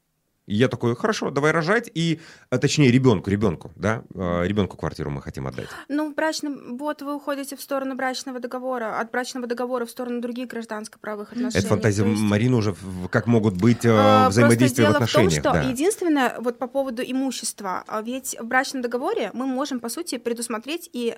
И 0.48 0.56
я 0.56 0.68
такой, 0.68 0.96
хорошо, 0.96 1.32
давай 1.32 1.52
рожать, 1.52 1.90
и, 1.94 2.20
а, 2.52 2.60
точнее, 2.60 2.92
ребенку, 2.92 3.32
ребенку, 3.32 3.72
да, 3.76 4.04
а, 4.14 4.44
ребенку 4.44 4.78
квартиру 4.78 5.10
мы 5.10 5.22
хотим 5.22 5.48
отдать. 5.48 5.68
Ну, 5.90 6.14
брачный, 6.14 6.52
вот 6.78 7.02
вы 7.02 7.16
уходите 7.16 7.56
в 7.56 7.62
сторону 7.62 7.96
брачного 7.96 8.40
договора, 8.40 9.00
от 9.00 9.12
брачного 9.12 9.48
договора 9.48 9.86
в 9.86 9.90
сторону 9.90 10.22
других 10.22 10.48
гражданско-правовых 10.50 11.32
отношений. 11.32 11.60
Это 11.60 11.68
фантазия 11.68 12.06
есть... 12.06 12.22
Марины 12.22 12.58
уже, 12.58 12.76
как 13.10 13.26
могут 13.26 13.56
быть 13.56 13.86
а, 13.86 14.30
взаимодействия 14.30 14.90
в 14.90 14.92
отношениях. 14.92 15.32
в 15.32 15.42
том, 15.42 15.54
что 15.54 15.64
да. 15.64 15.70
единственное, 15.70 16.36
вот 16.40 16.60
по 16.60 16.68
поводу 16.68 17.02
имущества, 17.02 17.84
ведь 18.04 18.38
в 18.40 18.46
брачном 18.46 18.84
договоре 18.84 19.32
мы 19.34 19.48
можем, 19.48 19.80
по 19.80 19.90
сути, 19.90 20.18
предусмотреть 20.20 20.90
и 20.94 21.12
а, 21.12 21.18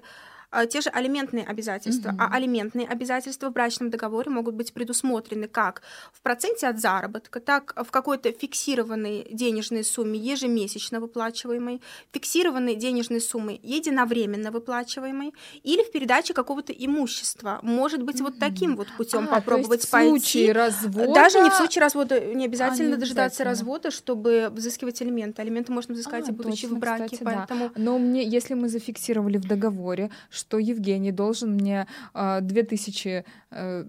те 0.70 0.82
же 0.82 0.90
алиментные 0.90 1.46
обязательства. 1.46 2.10
Mm-hmm. 2.10 2.18
А 2.20 2.36
алиментные 2.36 2.88
обязательства 2.88 3.50
в 3.50 3.54
брачном 3.54 3.90
договоре 3.90 4.32
могут 4.32 4.56
быть 4.56 4.74
предусмотрены 4.74 5.48
как 5.48 5.82
в 6.14 6.22
проценте 6.22 6.68
от 6.68 6.80
заработка, 6.80 7.40
так 7.40 7.74
в 7.76 7.92
какой-то 7.92 8.32
фиксированной 8.32 9.28
денежной 9.32 9.84
сумме 9.84 10.20
ежемесячно 10.20 11.00
выплачиваемой, 11.00 11.82
фиксированной 12.12 12.76
денежной 12.76 13.22
суммы 13.22 13.60
единовременно 13.62 14.52
выплачиваемой 14.52 15.34
или 15.64 15.84
в 15.84 15.92
передаче 15.92 16.34
какого-то 16.34 16.74
имущества. 16.74 17.60
Может 17.62 18.04
быть, 18.04 18.18
mm-hmm. 18.18 18.24
вот 18.24 18.40
таким 18.40 18.76
вот 18.76 18.88
путем 18.98 19.28
а, 19.30 19.36
попробовать 19.36 19.90
то 19.90 20.00
есть 20.00 20.08
в 20.08 20.20
случае 20.20 20.52
развода... 20.54 21.14
Даже 21.14 21.40
не 21.40 21.50
в 21.50 21.54
случае 21.54 21.82
развода, 21.82 22.20
не 22.20 22.46
обязательно 22.46 22.90
а, 22.90 22.92
не 22.92 22.98
дожидаться 22.98 23.44
обязательно. 23.44 23.50
развода, 23.50 23.92
чтобы 23.92 24.50
взыскивать 24.52 25.02
алименты. 25.02 25.42
Алименты 25.42 25.72
можно 25.72 25.94
взыскать 25.94 26.28
а, 26.28 26.32
и 26.32 26.36
будучи 26.36 26.64
точно, 26.64 26.78
в 26.78 26.80
браке. 26.80 27.04
Кстати, 27.06 27.24
поэтому... 27.24 27.70
да. 27.70 27.72
Но 27.76 27.98
мне, 28.00 28.24
если 28.24 28.54
мы 28.54 28.70
зафиксировали 28.70 29.38
в 29.38 29.48
договоре, 29.48 30.10
что 30.38 30.58
Евгений 30.58 31.12
должен 31.12 31.54
мне 31.54 31.88
э, 32.14 32.40
2000 32.42 33.26
э, 33.52 33.86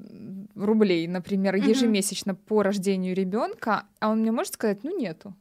рублей, 0.54 1.06
например, 1.06 1.54
ежемесячно 1.54 2.32
mm-hmm. 2.32 2.46
по 2.48 2.62
рождению 2.62 3.14
ребенка, 3.14 3.84
а 4.00 4.10
он 4.10 4.20
мне 4.20 4.32
может 4.32 4.54
сказать, 4.54 4.82
ну 4.82 4.98
нету. 4.98 5.34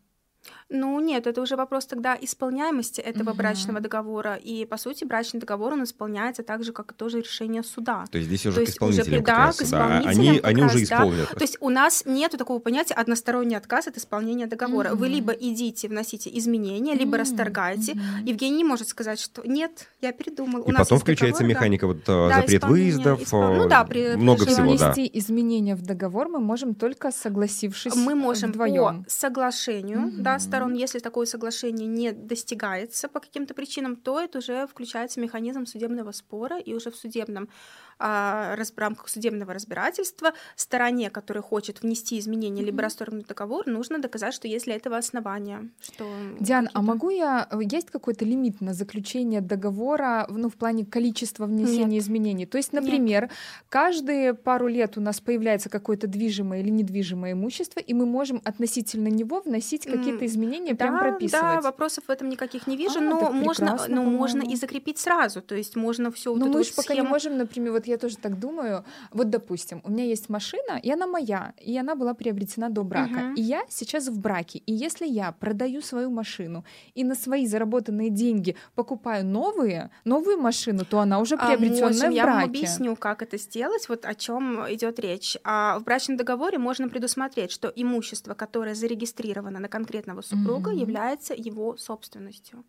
Ну 0.69 0.99
нет, 0.99 1.27
это 1.27 1.41
уже 1.41 1.56
вопрос 1.56 1.86
тогда 1.86 2.17
исполняемости 2.19 2.99
этого 2.99 3.30
угу. 3.30 3.38
брачного 3.38 3.80
договора. 3.80 4.36
И 4.36 4.65
по 4.65 4.77
сути 4.77 5.06
брачный 5.06 5.39
договор 5.39 5.73
он 5.73 5.84
исполняется 5.84 6.43
так 6.43 6.63
же, 6.63 6.73
как 6.73 6.91
и 6.91 6.95
тоже 6.95 7.19
решение 7.19 7.63
суда. 7.63 8.06
То 8.12 8.17
есть 8.17 8.27
здесь 8.27 8.45
уже 8.45 8.62
То 8.62 8.65
к 8.65 8.69
исполнителям 8.69 9.08
уже, 9.08 9.17
как 9.17 9.25
да, 9.25 9.45
раз, 9.45 9.58
к 9.58 9.62
исполнителям 9.62 10.03
да. 10.03 10.10
Они, 10.10 10.39
они 10.43 10.62
раз, 10.62 10.75
уже 10.75 10.84
исполнят. 10.84 11.30
Да. 11.32 11.36
То 11.38 11.43
есть 11.43 11.58
у 11.62 11.69
нас 11.69 12.03
нет 12.06 12.32
такого 12.32 12.60
понятия 12.60 12.95
односторонний 12.95 13.56
отказ 13.56 13.88
от 13.88 13.97
исполнения 13.97 14.47
договора. 14.47 14.91
Угу. 14.91 14.97
Вы 14.97 15.08
либо 15.08 15.32
идите, 15.32 15.88
вносите 15.88 16.30
изменения, 16.38 16.95
либо 16.95 17.12
угу. 17.12 17.17
расторгаете. 17.19 17.93
Угу. 17.93 18.01
Евгений 18.25 18.58
не 18.58 18.63
может 18.65 18.89
сказать, 18.89 19.19
что 19.21 19.43
нет, 19.45 19.88
я 20.01 20.12
передумал. 20.12 20.63
И 20.63 20.71
у 20.71 20.75
потом 20.75 20.99
включается 20.99 21.43
договор, 21.43 21.56
механика 21.56 21.88
да. 21.88 21.93
вот 21.93 22.01
э, 22.01 22.30
да, 22.30 22.41
запрет 22.41 22.63
выездов, 22.65 23.21
испол... 23.21 23.53
ну, 23.53 23.69
да, 23.69 23.86
при, 23.86 24.15
много 24.17 24.43
при 24.43 24.51
всего. 24.51 24.67
Внести 24.67 25.10
да. 25.10 25.19
изменения 25.19 25.75
в 25.75 25.82
договор 25.82 26.27
мы 26.27 26.39
можем 26.39 26.75
только 26.75 27.12
согласившись 27.12 27.95
Мы 27.95 28.15
можем 28.15 28.51
вдвоем. 28.51 29.06
по 29.06 29.10
соглашению 29.10 30.08
угу. 30.08 30.15
да, 30.17 30.39
сторон, 30.58 30.74
если 30.74 31.00
такое 31.00 31.26
соглашение 31.26 31.88
не 31.88 32.12
достигается 32.12 33.08
по 33.08 33.20
каким-то 33.20 33.54
причинам, 33.54 33.96
то 33.96 34.20
это 34.20 34.39
уже 34.39 34.67
включается 34.67 35.20
механизм 35.20 35.65
судебного 35.65 36.12
спора, 36.12 36.58
и 36.58 36.74
уже 36.74 36.89
в 36.89 36.96
судебном 36.96 37.50
в 37.99 38.77
рамках 38.77 39.10
судебного 39.10 39.53
разбирательства 39.53 40.33
стороне, 40.55 41.10
которая 41.10 41.41
хочет 41.41 41.81
внести 41.81 42.19
изменения 42.19 42.63
либо 42.63 42.81
расторгнуть 42.81 43.27
договор, 43.27 43.67
нужно 43.67 43.99
доказать, 43.99 44.33
что 44.33 44.47
есть 44.47 44.65
для 44.65 44.75
этого 44.75 44.97
основания. 44.97 45.69
Что 45.81 46.05
Диан, 46.39 46.69
а 46.73 46.81
могу 46.81 47.10
я... 47.10 47.47
Есть 47.60 47.91
какой-то 47.91 48.25
лимит 48.25 48.62
на 48.62 48.73
заключение 48.73 49.41
договора 49.41 50.27
ну, 50.29 50.49
в 50.49 50.55
плане 50.55 50.86
количества 50.86 51.45
внесения 51.45 51.97
Нет. 51.97 52.03
изменений? 52.03 52.45
То 52.45 52.57
есть, 52.57 52.73
например, 52.73 53.23
Нет. 53.23 53.31
каждые 53.69 54.33
пару 54.33 54.67
лет 54.67 54.97
у 54.97 55.01
нас 55.01 55.19
появляется 55.19 55.69
какое-то 55.69 56.07
движимое 56.07 56.62
или 56.62 56.69
недвижимое 56.69 57.33
имущество, 57.33 57.79
и 57.79 57.93
мы 57.93 58.05
можем 58.05 58.41
относительно 58.43 59.07
него 59.07 59.41
вносить 59.41 59.86
какие-то 59.86 60.25
изменения, 60.25 60.73
да, 60.73 60.86
прям 60.86 60.99
прописывать. 60.99 61.55
Да, 61.55 61.62
вопросов 61.62 62.05
в 62.07 62.12
этом 62.12 62.29
никаких 62.29 62.67
не 62.67 62.77
вижу, 62.77 62.99
а, 62.99 63.01
но 63.01 63.31
можно, 63.31 63.77
но 63.88 64.03
можно 64.03 64.41
и 64.41 64.55
закрепить 64.55 64.99
сразу, 64.99 65.41
то 65.41 65.55
есть 65.55 65.75
можно 65.75 66.12
все 66.12 66.33
вот 66.33 66.39
Но 66.39 66.47
мы 66.47 66.60
вот 66.60 66.75
пока 66.75 66.93
не 66.93 67.01
можем, 67.01 67.38
например, 67.38 67.71
вот 67.71 67.87
я 67.88 67.97
тоже 67.97 68.17
так 68.17 68.39
думаю. 68.39 68.84
Вот, 69.12 69.30
допустим, 69.30 69.82
у 69.84 69.91
меня 69.91 70.06
есть 70.06 70.30
машина, 70.30 70.80
и 70.82 70.91
она 70.91 71.08
моя, 71.08 71.54
и 71.58 71.78
она 71.78 71.95
была 71.95 72.13
приобретена 72.13 72.69
до 72.69 72.84
брака. 72.84 73.19
Uh-huh. 73.19 73.36
И 73.36 73.41
я 73.41 73.63
сейчас 73.69 74.08
в 74.08 74.19
браке. 74.19 74.60
И 74.65 74.73
если 74.73 75.08
я 75.08 75.32
продаю 75.32 75.82
свою 75.82 76.10
машину 76.10 76.63
и 76.95 77.04
на 77.04 77.15
свои 77.15 77.47
заработанные 77.47 78.10
деньги 78.10 78.56
покупаю 78.76 79.26
новые, 79.26 79.89
новую 80.06 80.38
машину, 80.38 80.86
то 80.86 81.00
она 81.00 81.19
уже 81.19 81.38
приобретенная 81.38 81.88
а, 81.88 81.93
можем, 81.93 82.12
в 82.12 82.13
браке. 82.13 82.15
Я 82.15 82.26
вам 82.26 82.43
объясню, 82.43 82.95
как 82.95 83.21
это 83.21 83.38
сделать, 83.38 83.89
вот 83.89 84.06
о 84.06 84.15
чем 84.15 84.65
идет 84.73 85.00
речь. 85.00 85.38
А 85.43 85.80
в 85.80 85.84
брачном 85.84 86.17
договоре 86.17 86.58
можно 86.58 86.89
предусмотреть, 86.89 87.52
что 87.52 87.71
имущество, 87.76 88.34
которое 88.34 88.76
зарегистрировано 88.76 89.60
на 89.60 89.67
конкретного 89.67 90.21
супруга, 90.21 90.71
uh-huh. 90.71 90.80
является 90.80 91.34
его 91.34 91.78
собственностью. 91.78 92.63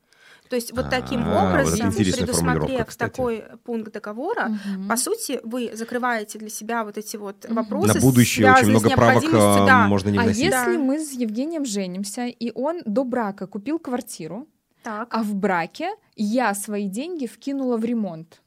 То 0.48 0.56
есть 0.56 0.72
вот 0.72 0.88
таким 0.90 1.20
А, 1.24 1.24
вот 1.24 1.50
образом, 1.50 1.90
формулировка, 1.92 2.16
предусмотрев 2.16 2.96
такой 2.96 3.44
пункт 3.64 3.92
договора, 3.92 4.48
Мгм. 4.48 4.88
по 4.88 4.96
сути, 4.96 5.40
вы 5.44 5.70
закрываете 5.74 6.38
для 6.38 6.48
себя 6.48 6.84
вот 6.84 6.96
эти 6.98 7.16
вот 7.16 7.44
Мгм. 7.44 7.54
вопросы, 7.56 7.94
На 7.94 8.00
будущее 8.00 8.50
очень 8.52 8.68
много 8.70 8.90
правок 8.90 9.24
а, 9.32 9.66
да. 9.66 9.86
можно 9.88 10.08
не 10.10 10.18
А 10.18 10.22
вносить. 10.22 10.42
если 10.44 10.76
Да. 10.76 10.78
мы 10.78 10.98
с 10.98 11.12
Евгением 11.12 11.64
женимся, 11.64 12.26
и 12.26 12.50
он 12.54 12.80
до 12.86 13.04
брака 13.04 13.46
купил 13.46 13.78
квартиру, 13.78 14.46
Так. 14.82 15.08
а 15.10 15.22
в 15.22 15.34
браке 15.34 15.90
я 16.16 16.54
свои 16.54 16.88
деньги 16.88 17.26
вкинула 17.26 17.76
в 17.76 17.84
ремонт? 17.84 18.40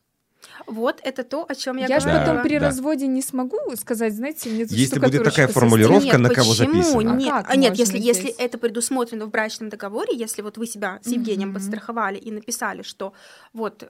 Вот 0.68 1.00
это 1.04 1.24
то, 1.24 1.46
о 1.48 1.56
чем 1.56 1.78
я, 1.78 1.88
Я, 1.88 2.00
же 2.00 2.08
говорила. 2.08 2.26
потом 2.34 2.44
при 2.44 2.60
Да. 2.60 2.68
разводе 2.68 3.08
не 3.08 3.22
смогу 3.22 3.58
сказать, 3.76 4.14
знаете, 4.16 4.50
мне 4.50 4.66
тут 4.66 4.72
Если 4.78 5.00
будет 5.00 5.24
такая 5.24 5.48
формулировка, 5.48 6.02
состав- 6.04 6.20
на 6.22 6.30
кого 6.30 6.52
почему? 6.52 6.74
записано? 6.82 7.16
Нет, 7.16 7.30
А 7.34 7.42
как 7.44 7.50
а 7.52 7.56
нет 7.56 7.70
можно 7.72 7.82
если, 7.82 8.00
если 8.00 8.30
это 8.30 8.58
предусмотрено 8.58 9.26
в 9.26 9.30
брачном 9.30 9.70
договоре, 9.70 10.16
если 10.16 10.42
вот 10.42 10.58
вы 10.58 10.68
себя 10.68 11.00
с 11.04 11.08
Евгением 11.08 11.50
Мгм. 11.50 11.56
подстраховали 11.58 12.18
и 12.18 12.32
написали, 12.32 12.82
что 12.82 13.14
вот 13.54 13.90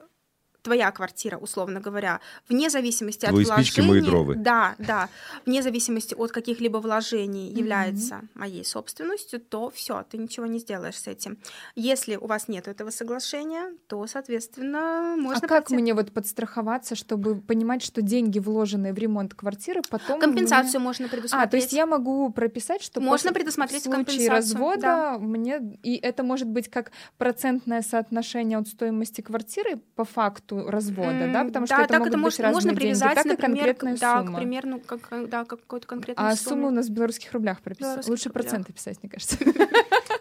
твоя 0.62 0.92
квартира, 0.92 1.38
условно 1.38 1.80
говоря, 1.80 2.20
вне 2.50 2.70
зависимости 2.70 3.26
Твои 3.26 3.42
от 3.44 3.48
вложений... 3.48 3.66
спички, 3.66 3.82
мои 3.82 4.02
дровы. 4.02 4.36
Да, 4.36 4.76
да. 4.78 5.10
Вне 5.46 5.62
зависимости 5.64 6.14
от 6.14 6.32
каких-либо 6.32 6.78
вложений 6.78 7.50
Мгм. 7.50 7.58
является 7.60 8.22
моей 8.36 8.64
собственностью, 8.64 9.40
то 9.40 9.70
все, 9.70 10.04
ты 10.10 10.18
ничего 10.18 10.46
не 10.46 10.60
сделаешь 10.60 10.96
с 11.00 11.08
этим. 11.08 11.38
Если 11.76 12.16
у 12.16 12.28
вас 12.28 12.48
нет 12.48 12.68
этого 12.68 12.90
соглашения, 12.92 13.72
то, 13.88 14.06
соответственно, 14.08 15.16
можно 15.18 15.46
а 15.46 15.48
как 15.48 15.66
пойти- 15.68 15.82
мне 15.82 15.94
вот 15.94 16.12
подстраховаться, 16.12 16.96
чтобы 16.96 17.36
понимать, 17.42 17.82
что 17.84 18.02
деньги, 18.02 18.40
вложенные 18.40 18.94
в 18.94 18.98
ремонт 18.98 19.34
квартиры, 19.34 19.82
потом... 19.90 20.20
Компенсацию 20.20 20.80
мне- 20.80 20.88
можно 20.88 21.08
предусмотреть. 21.08 21.48
А, 21.48 21.50
то 21.50 21.58
есть 21.58 21.74
я 21.74 21.86
могу 21.86 22.30
прописать, 22.32 22.82
что 22.84 23.02
Можно 23.02 23.30
после- 23.30 23.32
предусмотреть 23.32 23.82
в 23.82 23.86
случае 23.86 24.06
компенсацию, 24.06 24.36
развода 24.36 24.82
да. 24.82 25.18
мне... 25.20 25.78
И 25.84 25.96
это 25.96 26.24
может 26.24 26.48
быть 26.48 26.70
как 26.70 26.92
процентное 27.18 27.82
соотношение 27.82 28.58
от 28.58 28.68
стоимости 28.68 29.22
квартиры 29.22 29.78
по 29.96 30.06
факту 30.06 30.51
развода, 30.52 31.30
да? 31.34 31.42
М, 31.42 31.48
Потому 31.48 31.66
да, 31.68 31.76
что 31.76 31.84
это 31.84 31.88
так 31.94 32.00
могут 32.00 32.08
это 32.10 32.18
быть 32.18 32.24
можно, 32.24 32.44
разные 32.44 32.54
можно 32.54 32.70
деньги, 32.72 32.80
привязать, 32.82 33.16
так 33.16 33.26
и 33.26 33.30
например, 33.30 33.58
конкретная 33.58 33.96
к, 33.96 34.00
да, 34.00 34.20
сумма. 34.20 34.34
к 34.34 34.36
примеру, 34.42 34.80
как, 34.86 35.30
да, 35.30 35.46
как 35.46 35.60
какой-то 35.62 35.88
конкретной 35.88 36.26
А 36.26 36.36
сумме. 36.36 36.50
сумму 36.50 36.68
у 36.68 36.72
нас 36.72 36.88
в 36.88 36.92
белорусских 36.92 37.32
рублях 37.34 37.62
прописано. 37.62 37.88
белорусских 37.94 38.10
Лучше 38.12 38.30
рублях. 38.30 38.44
проценты 38.44 38.74
писать, 38.74 38.98
мне 39.02 39.10
кажется. 39.10 39.38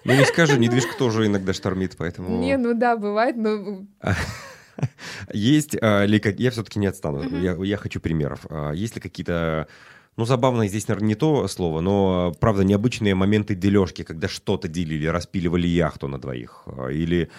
Ну 0.05 0.14
не 0.14 0.25
скажи, 0.25 0.59
недвижка 0.59 0.97
тоже 0.97 1.27
иногда 1.27 1.53
штормит, 1.53 1.95
поэтому... 1.99 2.38
Не, 2.40 2.57
ну 2.57 2.73
да, 2.75 2.97
бывает, 2.97 3.37
но 3.37 3.85
Есть 5.33 5.77
а, 5.81 6.05
ли. 6.05 6.21
Я 6.38 6.51
все-таки 6.51 6.79
не 6.79 6.87
отстану. 6.87 7.23
Мгм. 7.23 7.40
Я, 7.43 7.55
я 7.62 7.77
хочу 7.77 8.01
примеров. 8.01 8.47
А, 8.49 8.73
Есть 8.73 8.95
ли 8.97 9.01
какие-то... 9.01 9.69
Ну, 10.16 10.25
забавно 10.25 10.66
здесь, 10.66 10.88
наверное, 10.88 11.09
не 11.09 11.14
то 11.14 11.47
слово, 11.49 11.81
но, 11.81 12.35
правда, 12.40 12.62
необычные 12.64 13.14
моменты 13.14 13.55
дележки, 13.55 14.03
когда 14.03 14.29
что-то 14.29 14.69
делили, 14.69 15.07
распиливали 15.07 15.66
яхту 15.66 16.09
на 16.09 16.19
двоих. 16.19 16.62
а, 16.66 16.88
Или 16.88 17.31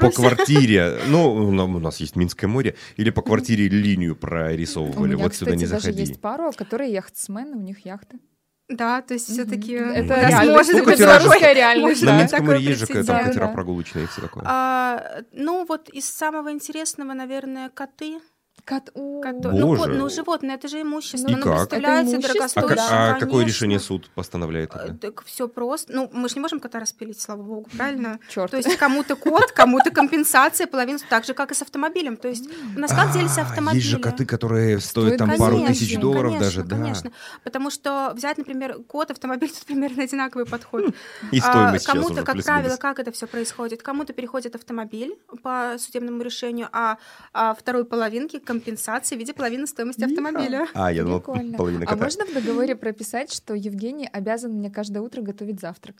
по 0.00 0.10
квартире, 0.10 0.98
ну, 1.08 1.32
у 1.32 1.52
на- 1.52 1.64
у 1.64 1.78
нас 1.78 2.00
есть 2.00 2.16
Минское 2.16 2.48
море, 2.48 2.74
или 2.96 3.10
по 3.10 3.22
квартире 3.22 3.68
линию 3.68 4.12
у 4.12 4.16
прорисовывали, 4.16 5.14
меня, 5.14 5.22
вот 5.24 5.34
сюда 5.34 5.54
не 5.54 5.66
даже 5.66 5.80
заходи. 5.82 6.00
есть 6.00 6.20
пару, 6.20 6.50
которые 6.52 6.92
яхтсмены, 6.92 7.56
у 7.56 7.60
них 7.60 7.84
яхты. 7.84 8.18
Да, 8.68 9.00
то 9.00 9.14
есть 9.14 9.30
все-таки 9.30 9.74
Это 9.74 10.16
может 10.44 10.74
Ну, 10.74 10.84
быть 10.84 10.98
белорусская 10.98 11.54
реальность, 11.54 12.02
На 12.02 12.12
да. 12.12 12.18
Минском 12.18 12.46
море 12.46 12.60
есть 12.60 12.80
же 12.80 12.86
там 12.88 13.04
Да, 13.04 13.22
катера 13.22 13.46
да. 13.46 13.52
прогулочные 13.52 14.04
и 14.04 14.08
все 14.08 14.22
такое. 14.22 14.42
А, 14.44 15.22
ну 15.32 15.64
вот 15.68 15.88
из 15.90 16.08
самого 16.10 16.50
интересного, 16.50 17.12
наверное, 17.12 17.68
коты. 17.70 18.18
Кот- 18.66 18.90
о, 18.94 19.22
Кото- 19.22 19.52
Ну, 19.52 19.66
Боже. 19.68 19.80
вот, 19.82 19.88
ну, 19.90 20.08
животное, 20.08 20.56
это 20.56 20.66
же 20.68 20.82
имущество. 20.82 21.28
И 21.28 21.34
ну, 21.36 21.42
как? 21.42 21.68
представляете, 21.68 22.08
Это 22.08 22.16
имущество, 22.16 22.44
А, 22.44 22.66
дорогостоящее, 22.66 23.14
а 23.16 23.20
какое 23.20 23.44
решение 23.44 23.78
суд 23.78 24.10
постановляет? 24.14 24.70
Э, 24.74 24.78
тогда? 24.78 25.08
Так 25.08 25.24
все 25.24 25.46
просто. 25.48 25.92
Ну, 25.92 26.10
мы 26.12 26.28
же 26.28 26.34
не 26.34 26.40
можем 26.40 26.58
кота 26.58 26.80
распилить, 26.80 27.20
слава 27.20 27.42
богу, 27.42 27.68
правильно? 27.76 28.18
Чёрт. 28.28 28.50
То 28.50 28.56
есть 28.56 28.76
кому-то 28.76 29.14
кот, 29.14 29.52
кому-то 29.52 29.90
компенсация, 29.90 30.66
половину, 30.66 30.98
так 31.08 31.24
же, 31.24 31.34
как 31.34 31.52
и 31.52 31.54
с 31.54 31.62
автомобилем. 31.62 32.16
То 32.16 32.28
есть 32.28 32.48
у 32.76 32.78
нас 32.80 32.90
как 32.90 33.12
делятся 33.12 33.42
А, 33.42 33.44
автомобили? 33.44 33.80
Есть 33.82 33.90
же 33.90 33.98
коты, 33.98 34.26
которые 34.26 34.80
стоят 34.80 35.18
там 35.18 35.36
пару 35.36 35.64
тысяч 35.64 35.96
долларов 35.98 36.38
даже, 36.38 36.64
да. 36.64 36.76
Конечно, 36.76 37.12
потому 37.44 37.70
что 37.70 38.12
взять, 38.16 38.36
например, 38.38 38.78
кот, 38.88 39.12
автомобиль, 39.12 39.50
тут 39.50 39.64
примерно 39.64 40.02
одинаковый 40.02 40.44
подход. 40.44 40.86
И 41.30 41.38
А, 41.38 41.42
стоимость 41.42 41.84
сейчас 41.84 41.94
Кому-то, 41.94 42.22
как 42.24 42.42
правило, 42.42 42.76
как 42.76 42.98
это 42.98 43.12
все 43.12 43.26
происходит? 43.28 43.82
Кому-то 43.82 44.12
переходит 44.12 44.56
автомобиль 44.56 45.16
по 45.42 45.76
судебному 45.78 46.20
решению, 46.22 46.68
а, 46.72 46.98
а 47.32 47.54
второй 47.54 47.84
половинке 47.84 48.40
компенсации 48.60 49.16
в 49.16 49.18
виде 49.18 49.32
половины 49.32 49.66
стоимости 49.66 50.04
автомобиля. 50.04 50.66
А, 50.74 50.92
я 50.92 51.02
думал, 51.04 51.20
Прикольно. 51.20 51.56
половина 51.58 51.84
А 51.84 51.86
кота. 51.90 52.04
можно 52.04 52.26
в 52.26 52.32
договоре 52.32 52.74
прописать, 52.76 53.32
что 53.32 53.54
Евгений 53.54 54.08
обязан 54.12 54.52
мне 54.52 54.70
каждое 54.70 55.00
утро 55.00 55.22
готовить 55.22 55.60
завтрак? 55.60 55.96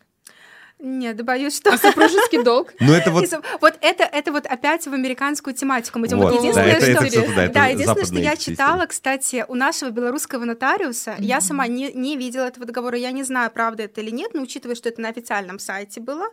Нет, 0.78 1.22
боюсь, 1.24 1.56
что... 1.56 1.72
А 1.72 1.78
супружеский 1.78 2.42
долг? 2.42 2.74
Ну, 2.80 2.92
это 2.92 3.10
вот... 3.10 3.24
Вот 3.62 3.74
это, 3.80 4.04
это 4.04 4.30
вот 4.30 4.44
опять 4.44 4.86
в 4.86 4.92
американскую 4.92 5.54
тематику 5.54 5.98
мы 5.98 6.06
идем. 6.06 6.18
Вот, 6.18 6.34
Вот, 6.34 6.54
да, 6.54 6.62
единственное, 6.64 6.76
это- 6.76 6.86
это 6.86 7.06
что... 7.32 7.40
это 7.40 7.52
да, 7.54 7.66
единственное, 7.68 8.04
что 8.04 8.18
я 8.18 8.36
читала, 8.36 8.84
кстати, 8.86 9.44
у 9.48 9.54
нашего 9.54 9.88
белорусского 9.88 10.44
нотариуса, 10.44 11.14
я 11.18 11.40
сама 11.40 11.66
не, 11.66 11.92
не 11.94 12.18
видела 12.18 12.44
этого 12.44 12.66
договора, 12.66 12.98
я 12.98 13.10
не 13.12 13.22
знаю, 13.22 13.50
правда 13.50 13.84
это 13.84 14.02
или 14.02 14.10
нет, 14.10 14.34
но 14.34 14.42
учитывая, 14.42 14.74
что 14.74 14.90
это 14.90 15.00
на 15.00 15.08
официальном 15.08 15.58
сайте 15.58 16.00
было, 16.00 16.26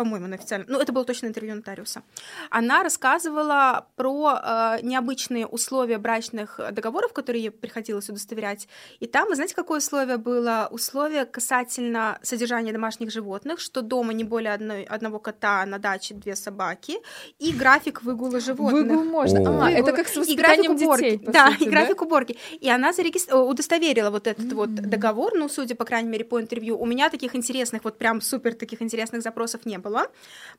по-моему, 0.00 0.28
на 0.28 0.36
официальном, 0.36 0.66
ну, 0.70 0.80
это 0.80 0.92
было 0.92 1.04
точно 1.04 1.26
интервью 1.26 1.54
нотариуса, 1.54 2.02
она 2.48 2.82
рассказывала 2.82 3.86
про 3.96 4.40
э, 4.42 4.78
необычные 4.82 5.46
условия 5.46 5.98
брачных 5.98 6.58
договоров, 6.72 7.12
которые 7.12 7.44
ей 7.44 7.50
приходилось 7.50 8.08
удостоверять. 8.08 8.66
И 9.00 9.06
там, 9.06 9.28
вы 9.28 9.34
знаете, 9.34 9.54
какое 9.54 9.78
условие 9.78 10.16
было? 10.16 10.68
Условие 10.70 11.26
касательно 11.26 12.18
содержания 12.22 12.72
домашних 12.72 13.10
животных, 13.12 13.60
что 13.60 13.82
дома 13.82 14.14
не 14.14 14.24
более 14.24 14.54
одной, 14.54 14.84
одного 14.84 15.18
кота, 15.18 15.66
на 15.66 15.78
даче 15.78 16.14
две 16.14 16.34
собаки, 16.34 16.94
и 17.38 17.52
график 17.52 18.02
выгула 18.02 18.40
животных. 18.40 18.84
Выгул 18.84 19.04
можно. 19.04 19.40
О. 19.40 19.44
А, 19.44 19.66
Выгул. 19.66 19.82
это 19.82 19.92
как 19.92 20.08
с 20.08 20.16
и 20.16 20.34
график 20.34 20.70
воспитанием 20.70 20.72
уборки. 20.76 21.10
детей. 21.10 21.26
да, 21.26 21.50
сути, 21.50 21.64
и 21.64 21.68
график 21.68 22.00
уборки. 22.00 22.38
И 22.58 22.70
она 22.70 22.94
зарегистр... 22.94 23.34
о, 23.34 23.44
удостоверила 23.44 24.08
вот 24.08 24.26
этот 24.26 24.50
вот 24.54 24.74
договор, 24.74 25.34
ну, 25.34 25.50
судя, 25.50 25.74
по 25.74 25.84
крайней 25.84 26.08
мере, 26.08 26.24
по 26.24 26.40
интервью. 26.40 26.78
У 26.78 26.86
меня 26.86 27.10
таких 27.10 27.36
интересных, 27.36 27.84
вот 27.84 27.98
прям 27.98 28.22
супер 28.22 28.54
таких 28.54 28.80
интересных 28.80 29.20
запросов 29.20 29.66
не 29.66 29.76
было. 29.76 29.89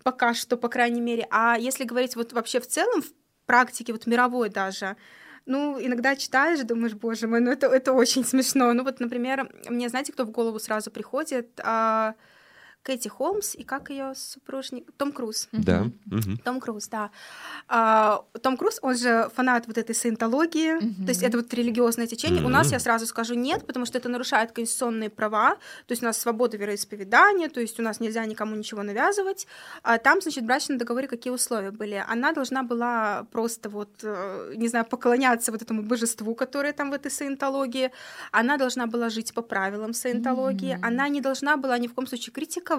Пока 0.04 0.34
что, 0.34 0.58
по 0.58 0.70
крайней 0.70 1.02
мере. 1.02 1.28
А 1.30 1.58
если 1.58 1.84
говорить 1.84 2.15
вот 2.15 2.34
вообще 2.34 2.60
в 2.60 2.67
целом, 2.67 3.02
в 3.02 3.12
практике, 3.46 3.94
вот 3.94 4.08
мировой 4.08 4.50
даже, 4.50 4.96
ну, 5.46 5.78
иногда 5.80 6.15
читаешь, 6.15 6.60
думаешь, 6.62 6.94
боже 6.94 7.28
мой, 7.28 7.39
ну 7.39 7.52
это, 7.52 7.67
это 7.67 7.94
очень 7.94 8.24
смешно. 8.26 8.74
Ну 8.74 8.84
вот, 8.84 9.00
например, 9.00 9.52
мне 9.70 9.89
знаете, 9.89 10.13
кто 10.13 10.26
в 10.26 10.32
голову 10.32 10.60
сразу 10.60 10.91
приходит? 10.91 11.60
А, 11.63 12.15
Кэти 12.84 13.08
Холмс 13.10 13.56
и 13.56 13.63
как 13.63 13.89
ее 13.91 14.13
супружник? 14.15 14.89
Том 14.98 15.12
Круз. 15.12 15.48
Да. 15.52 15.86
Том 16.44 16.60
Круз, 16.60 16.88
да. 16.88 17.12
А, 17.67 18.24
Том 18.41 18.58
Круз, 18.58 18.80
он 18.82 18.96
же 18.98 19.30
фанат 19.36 19.67
вот 19.67 19.78
этой 19.78 19.94
саентологии, 19.96 20.74
Мгм. 20.74 21.06
то 21.06 21.10
есть 21.10 21.22
это 21.24 21.38
вот 21.38 21.54
религиозное 21.54 22.08
течение. 22.08 22.44
У 22.44 22.50
нас, 22.50 22.72
я 22.72 22.80
сразу 22.80 23.06
скажу, 23.06 23.36
нет, 23.36 23.65
потому 23.67 23.86
что 23.86 23.98
это 24.00 24.10
нарушает 24.10 24.52
конституционные 24.52 25.10
права, 25.10 25.52
то 25.86 25.91
есть 25.91 26.02
у 26.02 26.06
нас 26.06 26.17
свобода 26.17 26.58
вероисповедания, 26.58 27.50
то 27.50 27.60
есть 27.62 27.80
у 27.80 27.84
нас 27.84 28.00
нельзя 28.00 28.26
никому 28.26 28.56
ничего 28.56 28.82
навязывать. 28.84 29.48
А 29.84 29.98
там, 29.98 30.20
значит, 30.22 30.44
в 30.44 30.48
брачном 30.48 30.78
договоре 30.78 31.08
какие 31.08 31.32
условия 31.34 31.72
были? 31.72 32.04
Она 32.08 32.32
должна 32.34 32.63
была 32.63 33.26
просто 33.32 33.70
вот, 33.70 33.89
э, 34.04 34.54
не 34.58 34.67
знаю, 34.67 34.86
поклоняться 34.86 35.52
вот 35.52 35.62
этому 35.62 35.84
божеству, 35.84 36.34
которое 36.36 36.74
там 36.74 36.89
в 36.89 36.94
этой 36.94 37.12
саентологии, 37.12 37.91
она 38.32 38.58
должна 38.58 38.88
была 38.88 39.10
жить 39.10 39.34
по 39.34 39.41
правилам 39.44 39.94
саентологии, 39.94 40.76
Мгм. 40.76 40.86
она 40.86 41.10
не 41.10 41.22
должна 41.22 41.58
была 41.58 41.78
ни 41.78 41.88
в 41.88 41.94
коем 41.94 42.08
случае 42.08 42.34
критиковать, 42.34 42.70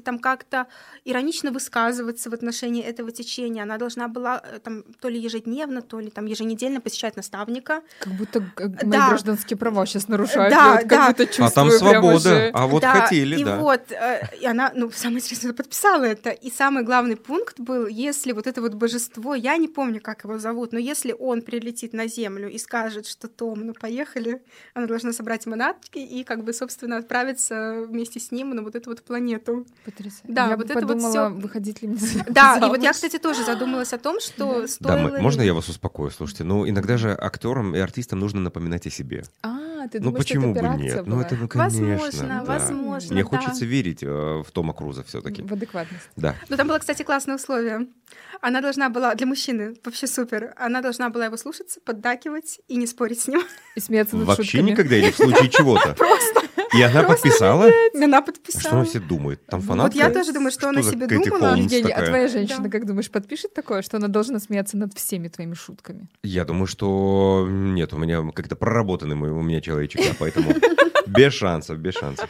там 0.00 0.18
как-то 0.18 0.66
иронично 1.04 1.50
высказываться 1.50 2.30
в 2.30 2.34
отношении 2.34 2.82
этого 2.82 3.10
течения. 3.12 3.62
Она 3.62 3.78
должна 3.78 4.08
была 4.08 4.42
э, 4.44 4.58
там 4.60 4.82
то 5.00 5.08
ли 5.08 5.18
ежедневно, 5.18 5.82
то 5.82 6.00
ли 6.00 6.10
там 6.10 6.26
еженедельно 6.26 6.80
посещать 6.80 7.16
наставника. 7.16 7.82
Как 8.00 8.12
будто 8.14 8.40
г- 8.40 8.68
мои 8.82 8.90
Да. 8.90 9.08
гражданские 9.08 9.56
права 9.56 9.86
сейчас 9.86 10.08
нарушают. 10.08 10.52
Да, 10.54 10.72
вот 10.72 10.80
как 10.80 10.88
да. 10.88 11.08
будто 11.08 11.44
А 11.44 11.50
там 11.50 11.70
свобода. 11.70 12.18
же. 12.20 12.50
А 12.54 12.66
вот 12.66 12.82
Да, 12.82 12.92
хотели, 13.00 13.40
и 13.40 13.44
да. 13.44 13.58
вот, 13.58 13.90
э, 13.92 14.20
и 14.40 14.46
она, 14.46 14.72
ну, 14.74 14.90
самое 14.90 15.18
интересное, 15.20 15.48
она 15.48 15.56
подписала 15.56 16.04
это. 16.04 16.30
И 16.30 16.50
самый 16.50 16.84
главный 16.84 17.16
пункт 17.16 17.58
был, 17.60 17.86
если 17.86 18.32
вот 18.32 18.46
это 18.46 18.60
вот 18.60 18.74
божество, 18.74 19.34
я 19.34 19.56
не 19.56 19.68
помню, 19.68 20.00
как 20.00 20.24
его 20.24 20.38
зовут, 20.38 20.72
но 20.72 20.78
если 20.78 21.12
он 21.18 21.42
прилетит 21.42 21.92
на 21.92 22.06
Землю 22.06 22.48
и 22.48 22.58
скажет, 22.58 23.06
что 23.06 23.28
Том, 23.28 23.60
ну, 23.66 23.74
поехали, 23.74 24.42
она 24.74 24.86
должна 24.86 25.12
собрать 25.12 25.46
манатки 25.46 25.98
и, 25.98 26.24
как 26.24 26.44
бы, 26.44 26.52
собственно, 26.52 26.96
отправиться 26.98 27.84
вместе 27.88 28.20
с 28.20 28.30
ним 28.30 28.50
на 28.50 28.62
вот 28.62 28.74
эту 28.76 28.90
вот 28.90 29.02
планету. 29.02 29.23
Потрясающе. 29.84 30.22
Да, 30.28 30.48
я 30.48 30.56
вот 30.56 30.70
это 30.70 30.86
вот 30.86 31.00
всё. 31.00 31.30
выходить 31.30 31.82
ли 31.82 31.88
мне 31.88 31.98
Да, 32.28 32.58
и 32.58 32.68
вот 32.68 32.82
я, 32.82 32.92
кстати, 32.92 33.18
тоже 33.18 33.44
задумалась 33.44 33.92
о 33.92 33.98
том, 33.98 34.20
что 34.20 34.62
Да, 34.62 34.68
стоило 34.68 35.16
ли- 35.16 35.22
можно 35.22 35.42
я 35.42 35.54
вас 35.54 35.68
успокою? 35.68 36.10
Слушайте, 36.10 36.44
ну 36.44 36.68
иногда 36.68 36.96
же 36.96 37.16
актерам 37.18 37.74
и 37.74 37.78
артистам 37.78 38.18
нужно 38.20 38.40
напоминать 38.40 38.86
о 38.86 38.90
себе. 38.90 39.24
А, 39.42 39.73
А, 39.84 39.88
ты 39.88 39.98
Ну 40.00 40.06
думаешь, 40.06 40.24
что 40.26 40.34
почему 40.34 40.52
это 40.54 40.62
бы 40.68 40.82
нет? 40.82 41.06
Ну 41.06 41.16
была? 41.16 41.22
это, 41.26 41.34
ну, 41.36 41.48
конечно. 41.48 41.80
Возможно, 41.86 42.28
да. 42.28 42.44
возможно, 42.44 43.12
Мне 43.14 43.22
да. 43.22 43.28
хочется 43.28 43.64
верить 43.64 44.02
э, 44.02 44.06
в 44.08 44.46
Тома 44.52 44.72
Круза 44.72 45.02
все-таки. 45.04 45.42
В 45.42 45.52
адекватность. 45.52 46.08
Да. 46.16 46.34
Ну, 46.48 46.56
там 46.56 46.68
было, 46.68 46.78
кстати, 46.78 47.02
классное 47.02 47.36
условие. 47.36 47.86
Она 48.40 48.60
должна 48.60 48.88
была, 48.90 49.14
для 49.14 49.26
мужчины, 49.26 49.74
вообще 49.84 50.06
супер, 50.06 50.54
она 50.56 50.80
должна 50.82 51.08
была 51.10 51.26
его 51.26 51.36
слушаться, 51.36 51.80
поддакивать 51.84 52.60
и 52.68 52.76
не 52.76 52.86
спорить 52.86 53.20
с 53.20 53.28
ним. 53.28 53.42
И 53.76 53.80
смеяться 53.80 54.16
над 54.16 54.26
Вообще 54.26 54.44
шутками. 54.44 54.70
никогда 54.70 54.96
или 54.96 55.10
в 55.10 55.16
случае 55.16 55.48
чего-то. 55.50 55.96
И 56.76 56.82
она 56.82 57.04
подписала? 57.04 57.70
Она 57.94 58.18
Что 58.20 58.32
подписала. 58.32 58.74
она 58.80 58.84
себе 58.86 59.00
думает? 59.00 59.46
Там 59.46 59.60
Вот 59.60 59.68
фанатка? 59.68 59.96
я 59.98 60.10
тоже 60.10 60.32
думаю, 60.32 60.50
что 60.50 60.68
она 60.70 60.82
за 60.82 60.90
себе 60.90 61.06
Кэти 61.06 61.28
думала. 61.30 61.54
Евгений, 61.54 61.84
а 61.90 61.94
такая? 61.94 62.06
твоя 62.08 62.28
женщина, 62.28 62.64
Да. 62.64 62.68
как 62.70 62.86
думаешь, 62.86 63.10
подпишет 63.12 63.54
такое, 63.54 63.82
что 63.82 63.96
она 63.98 64.08
должна 64.08 64.40
смеяться 64.40 64.76
над 64.76 64.92
всеми 64.94 65.28
твоими 65.28 65.54
шутками? 65.54 66.08
Я 66.24 66.44
думаю, 66.44 66.66
что 66.66 67.46
нет, 67.48 67.92
у 67.92 67.98
меня 67.98 68.28
как-то 68.32 68.56
проработанный 68.56 69.14
мой- 69.14 69.30
у 69.30 69.40
меня 69.42 69.60
человечек, 69.60 69.73
я, 69.80 70.14
поэтому 70.18 70.54
без 71.06 71.32
шансов, 71.34 71.78
без 71.78 71.94
шансов. 71.94 72.28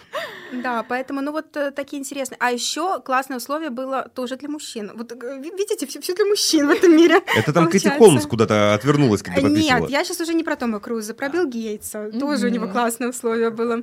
Да, 0.53 0.85
поэтому, 0.89 1.21
ну 1.21 1.33
вот 1.33 1.57
э, 1.57 1.71
такие 1.71 1.99
интересные. 2.01 2.37
А 2.41 2.53
еще 2.53 3.01
классное 3.01 3.39
условие 3.39 3.71
было 3.71 4.09
тоже 4.15 4.37
для 4.37 4.49
мужчин. 4.49 4.93
Вот 4.95 5.11
э, 5.13 5.17
ви- 5.41 5.51
видите, 5.51 5.87
все, 5.87 6.15
для 6.15 6.25
мужчин 6.27 6.67
в 6.69 6.71
этом 6.71 6.97
мире. 6.97 7.21
Это 7.37 7.53
там 7.53 7.69
Кэти. 7.69 7.89
Холмс 7.89 8.27
куда-то 8.27 8.75
отвернулась, 8.75 9.23
когда 9.23 9.41
подписывала. 9.41 9.81
Нет, 9.83 9.91
я 9.91 10.05
сейчас 10.05 10.21
уже 10.21 10.35
не 10.35 10.45
про 10.45 10.57
Тома 10.57 10.79
Круза, 10.81 11.15
про 11.15 11.29
Билл 11.29 11.47
Гейтса. 11.47 12.11
Тоже 12.19 12.47
у 12.47 12.51
него 12.51 12.69
классное 12.69 13.09
условие 13.09 13.51
было. 13.51 13.83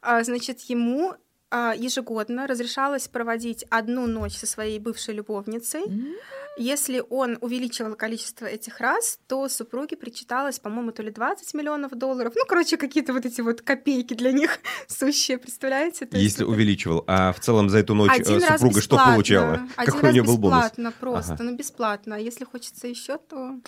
А, 0.00 0.22
Значит, 0.22 0.60
ему 0.62 1.14
а, 1.50 1.74
ежегодно 1.76 2.46
разрешалось 2.46 3.08
проводить 3.08 3.64
одну 3.70 4.06
ночь 4.06 4.36
со 4.36 4.46
своей 4.46 4.78
бывшей 4.78 5.14
любовницей. 5.14 5.82
Если 6.58 7.02
он 7.08 7.38
увеличивал 7.40 7.94
количество 7.94 8.44
этих 8.44 8.78
раз, 8.80 9.18
то 9.26 9.48
супруге 9.48 9.96
причиталось, 9.96 10.58
по-моему, 10.58 10.92
то 10.92 11.02
ли 11.02 11.10
20 11.10 11.54
миллионов 11.54 11.92
долларов. 11.92 12.34
Ну, 12.36 12.42
короче, 12.46 12.76
какие-то 12.76 13.12
вот 13.14 13.24
эти 13.24 13.40
вот 13.40 13.62
копейки 13.62 14.12
для 14.14 14.32
них 14.32 14.58
сущие, 14.86 15.38
представляете? 15.38 16.04
То 16.06 16.16
Если 16.18 16.42
это- 16.44 16.50
увеличивал, 16.50 17.04
а 17.06 17.32
в 17.32 17.40
целом 17.40 17.70
за 17.70 17.78
эту 17.78 17.94
ночь 17.94 18.10
э, 18.10 18.20
один 18.22 18.40
супруга 18.42 18.80
что 18.82 18.96
получала? 18.98 19.54
Один 19.76 19.92
Какой 19.94 20.00
раз 20.02 20.10
у 20.10 20.12
нее 20.12 20.22
был 20.24 20.36
бонус? 20.38 20.58
бесплатно 20.58 20.92
просто, 21.00 21.32
Ага. 21.34 21.42
ну 21.44 21.56
бесплатно. 21.56 22.16
А 22.16 22.18
если 22.18 22.44
хочется 22.44 22.86
еще, 22.86 23.16
то 23.18 23.58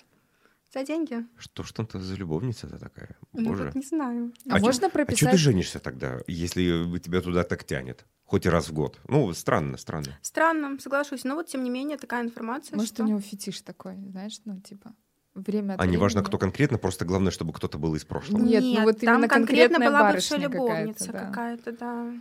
за 0.75 0.85
деньги. 0.85 1.25
Что 1.39 1.63
ж 1.63 1.73
там-то 1.73 2.01
за 2.01 2.15
любовница-то 2.17 2.79
такая? 2.79 3.17
Ну 3.33 3.51
Боже. 3.51 3.65
вот 3.65 3.75
не 3.75 3.83
знаю. 3.83 4.33
А, 4.49 4.55
А 4.55 4.59
чё- 4.59 4.65
можно 4.67 4.87
А 4.87 4.91
что 4.91 4.91
прописать? 4.91 5.31
ты 5.31 5.37
женишься 5.39 5.79
тогда, 5.79 6.19
если 6.27 6.99
тебя 6.99 7.21
туда 7.21 7.45
так 7.45 7.65
тянет? 7.65 8.05
Хоть 8.25 8.47
и 8.47 8.49
раз 8.49 8.69
в 8.69 8.73
год. 8.73 8.99
Ну, 9.09 9.33
странно, 9.35 9.77
странно. 9.77 10.19
Странно, 10.23 10.79
соглашусь. 10.81 11.25
Но 11.25 11.35
вот 11.35 11.47
тем 11.47 11.63
не 11.63 11.71
менее 11.71 11.99
такая 11.99 12.23
информация. 12.23 12.77
Может, 12.77 12.95
что... 12.95 13.05
у 13.05 13.07
него 13.07 13.21
фетиш 13.21 13.61
такой, 13.61 13.97
знаешь, 14.11 14.41
ну, 14.45 14.61
типа, 14.61 14.95
время 15.35 15.75
от 15.75 15.81
А 15.81 15.87
не 15.87 15.97
важно, 15.97 16.23
кто 16.23 16.39
конкретно, 16.39 16.79
просто 16.79 17.05
главное, 17.05 17.31
чтобы 17.31 17.53
кто-то 17.53 17.79
был 17.79 17.95
из 17.95 18.05
прошлого. 18.05 18.43
Нет, 18.43 18.63
ну 18.65 18.83
вот 18.83 19.01
там 19.01 19.15
именно 19.15 19.29
конкретно 19.29 19.79
была 19.79 20.13
бывшая 20.13 20.39
барышня 20.39 20.49
какая-то, 20.49 20.57
любовница 20.57 21.13
да. 21.13 21.19
какая-то, 21.19 21.73
да. 21.73 22.13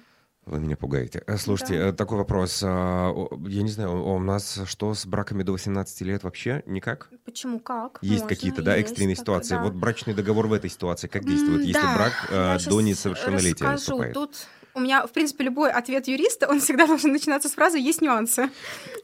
Вы 0.45 0.59
меня 0.59 0.75
пугаете. 0.75 1.23
Э, 1.25 1.37
Слушайте, 1.37 1.79
Да. 1.79 1.87
э, 1.87 1.93
такой 1.93 2.17
вопрос. 2.17 2.61
а, 2.65 3.13
Я 3.47 3.61
не 3.63 3.69
знаю, 3.69 4.03
у 4.05 4.19
нас 4.19 4.59
что 4.65 4.93
с 4.93 5.05
браками 5.05 5.41
до 5.43 5.53
18 5.53 6.01
лет 6.01 6.23
вообще 6.23 6.63
никак? 6.65 7.09
Почему, 7.23 7.59
как? 7.59 7.99
Есть 8.01 8.27
какие-то, 8.27 8.61
да, 8.61 8.75
экстренные 8.77 9.15
ситуации. 9.15 9.55
да. 9.55 9.61
Вот 9.63 9.73
брачный 9.73 10.13
договор 10.13 10.47
в 10.47 10.53
этой 10.53 10.69
ситуации 10.69 11.07
как 11.07 11.23
действует, 11.25 11.61
М, 11.61 11.67
если 11.67 11.81
да, 11.81 11.95
брак 11.95 12.13
э, 12.29 12.57
я 12.59 12.69
до 12.69 12.81
несовершеннолетия 12.81 13.65
расскажу. 13.71 13.71
наступает? 14.01 14.13
Тут 14.13 14.47
у 14.75 14.79
меня, 14.79 15.05
в 15.05 15.11
принципе, 15.11 15.43
любой 15.43 15.71
ответ 15.71 16.07
юриста, 16.07 16.47
он 16.49 16.59
всегда 16.59 16.87
должен 16.87 17.11
начинаться 17.11 17.47
с 17.49 17.53
фразы 17.53 17.77
«есть 17.79 18.01
нюансы». 18.01 18.49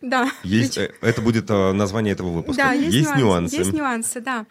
Да. 0.02 0.30
Есть, 0.44 0.78
э, 0.78 0.94
это 1.02 1.22
будет 1.22 1.50
э, 1.50 1.72
название 1.74 2.14
этого 2.14 2.30
выпуска. 2.30 2.64
Да, 2.64 2.72
есть, 2.74 3.08
нюансы. 3.10 3.20
нюансы. 3.22 3.56
Есть 3.58 3.74
нюансы, 3.74 4.22
да. 4.22 4.46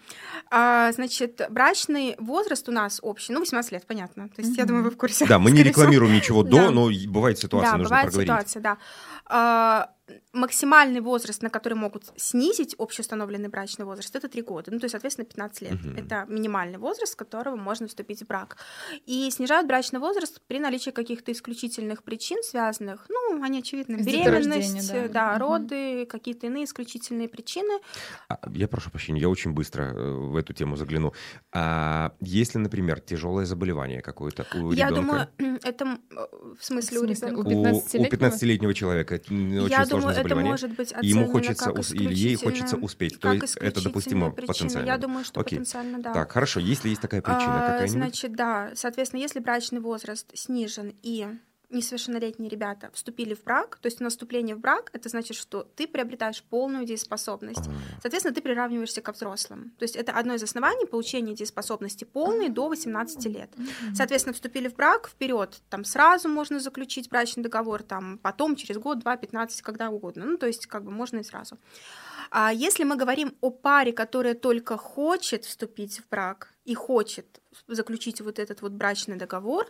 А, 0.51 0.93
значит, 0.93 1.43
брачный 1.51 2.15
возраст 2.19 2.69
у 2.69 2.73
нас 2.73 3.01
общий, 3.03 3.33
ну, 3.33 3.41
18 3.41 3.73
лет, 3.73 3.87
понятно. 3.87 4.29
То 4.31 4.41
есть, 4.43 4.57
я 4.57 4.63
Мгм. 4.65 4.69
думаю, 4.69 4.85
вы 4.85 4.91
в 4.93 4.97
курсе. 4.97 5.27
Да, 5.27 5.39
мы 5.39 5.51
не 5.51 5.57
скорее 5.59 5.73
всего. 5.73 5.83
рекламируем 5.83 6.15
ничего 6.15 6.43
до, 6.43 6.57
Да. 6.57 6.71
но 6.71 6.89
бывает 7.09 7.39
ситуация, 7.39 7.73
да, 7.73 7.77
нужно 7.77 7.89
бывает 7.91 8.07
проговорить. 8.07 8.29
ситуация, 8.31 8.63
да. 8.63 8.77
А, 9.27 9.91
максимальный 10.33 11.01
возраст, 11.01 11.43
на 11.43 11.51
который 11.51 11.75
могут 11.75 12.05
снизить 12.17 12.75
общеустановленный 12.79 13.49
брачный 13.49 13.85
возраст, 13.85 14.15
это 14.17 14.29
3 14.29 14.43
года. 14.43 14.71
Ну, 14.71 14.79
то 14.79 14.85
есть, 14.85 14.93
соответственно, 14.93 15.25
15 15.27 15.63
лет. 15.63 15.73
Мгм. 15.85 15.97
Это 15.97 16.25
минимальный 16.29 16.79
возраст, 16.79 17.13
с 17.13 17.17
которого 17.17 17.57
можно 17.57 17.87
вступить 17.89 18.23
в 18.23 18.27
брак. 18.27 18.57
И 19.07 19.31
снижают 19.31 19.67
брачный 19.67 20.01
возраст 20.01 20.41
при 20.47 20.59
наличии 20.61 20.91
каких-то 20.91 21.33
исключительных 21.33 22.03
причин, 22.03 22.43
связанных, 22.43 23.07
ну, 23.09 23.43
они 23.43 23.59
очевидны, 23.61 24.03
С 24.03 24.07
беременность, 24.07 24.73
деторождения, 24.75 25.09
да. 25.09 25.13
да, 25.13 25.31
Мгм. 25.33 25.39
роды, 25.41 26.07
какие-то 26.07 26.47
иные 26.47 26.65
исключительные 26.65 27.29
причины. 27.29 27.81
А, 28.29 28.39
Я 28.53 28.69
прошу 28.69 28.91
прощения, 28.91 29.21
я 29.21 29.29
очень 29.29 29.53
быстро 29.53 29.83
э, 29.95 30.11
в 30.13 30.37
эту 30.37 30.53
тему 30.53 30.77
загляну. 30.77 31.13
А 31.53 32.13
если, 32.21 32.59
например, 32.59 33.01
тяжелое 33.01 33.45
заболевание 33.47 34.03
какое-то 34.03 34.47
у 34.55 34.73
Я 34.73 34.89
ребенка? 34.89 35.29
думаю, 35.39 35.59
это 35.65 35.85
м, 35.85 36.01
э, 36.11 36.55
в 36.59 36.65
смысле, 36.65 36.99
В 37.01 37.03
у 37.03 37.07
смысле, 37.07 37.29
ребенка. 37.29 37.49
у 37.49 37.51
у 37.51 37.53
15-летнего? 37.73 38.09
15-летнего 38.31 38.75
человека 38.75 39.15
очень 39.15 39.53
Я 39.69 39.85
сложное 40.01 40.13
думаю, 40.13 40.13
это 40.13 40.23
заболевание. 40.29 40.51
может 40.53 40.71
быть 40.77 40.93
и 41.03 41.07
ему 41.07 41.21
оценено 41.23 41.33
хочется 41.33 41.73
как 41.73 41.91
или 41.91 42.15
ей 42.15 42.37
хочется 42.37 42.77
успеть. 42.77 43.21
То 43.21 43.33
есть 43.33 43.57
это 43.57 43.83
допустимо 43.83 44.31
причина. 44.31 44.53
потенциально. 44.55 44.87
Я 44.87 44.99
думаю, 44.99 45.25
что 45.25 45.41
Окей. 45.41 45.59
потенциально, 45.59 45.99
да. 46.01 46.13
Так, 46.15 46.33
хорошо, 46.33 46.61
если 46.61 46.89
есть 46.89 47.01
такая 47.01 47.23
причина 47.23 47.67
А, 47.67 47.71
какая-нибудь. 47.73 47.91
Значит, 47.91 48.35
да, 48.37 48.71
соответственно, 48.75 49.21
если 49.21 49.41
брачный 49.41 49.81
возраст 49.81 50.31
снижен 50.35 50.95
и 51.03 51.27
несовершеннолетние 51.71 52.49
ребята 52.49 52.91
вступили 52.93 53.35
в 53.35 53.45
брак, 53.45 53.79
то 53.81 53.87
есть 53.87 54.01
наступление 54.01 54.57
в 54.57 54.61
брак, 54.61 54.91
это 54.93 55.09
значит, 55.09 55.37
что 55.37 55.65
ты 55.77 55.87
приобретаешь 55.87 56.43
полную 56.43 56.87
дееспособность. 56.87 57.67
Ага. 57.67 57.77
Соответственно, 58.03 58.35
ты 58.35 58.41
приравниваешься 58.41 59.01
ко 59.03 59.13
взрослым. 59.13 59.73
То 59.79 59.85
есть 59.85 59.97
это 59.97 60.13
одно 60.13 60.35
из 60.35 60.43
оснований 60.43 60.87
получения 60.87 61.35
дееспособности 61.35 62.05
полной 62.05 62.49
до 62.49 62.69
18 62.69 63.25
лет. 63.27 63.51
Соответственно, 63.95 64.35
вступили 64.35 64.69
в 64.69 64.75
брак, 64.75 65.09
вперед, 65.09 65.61
там 65.69 65.85
сразу 65.85 66.29
можно 66.29 66.61
заключить 66.61 67.09
брачный 67.09 67.43
договор, 67.43 67.83
там 67.83 68.19
потом, 68.19 68.57
через 68.57 68.79
год, 68.79 69.01
два, 69.01 69.17
15, 69.17 69.63
когда 69.63 69.91
угодно. 69.91 70.25
Ну, 70.25 70.39
то 70.39 70.47
есть, 70.47 70.67
как 70.67 70.85
бы 70.85 70.91
можно 70.91 71.19
и 71.19 71.23
сразу. 71.23 71.59
А 72.31 72.53
если 72.53 72.85
мы 72.85 72.97
говорим 72.97 73.35
о 73.41 73.51
паре, 73.51 73.93
которая 73.93 74.35
только 74.35 74.77
хочет 74.77 75.45
вступить 75.45 76.01
в 76.01 76.09
брак 76.09 76.53
и 76.69 76.75
хочет 76.75 77.41
заключить 77.67 78.21
вот 78.21 78.39
этот 78.39 78.61
вот 78.61 78.73
брачный 78.73 79.17
договор 79.17 79.67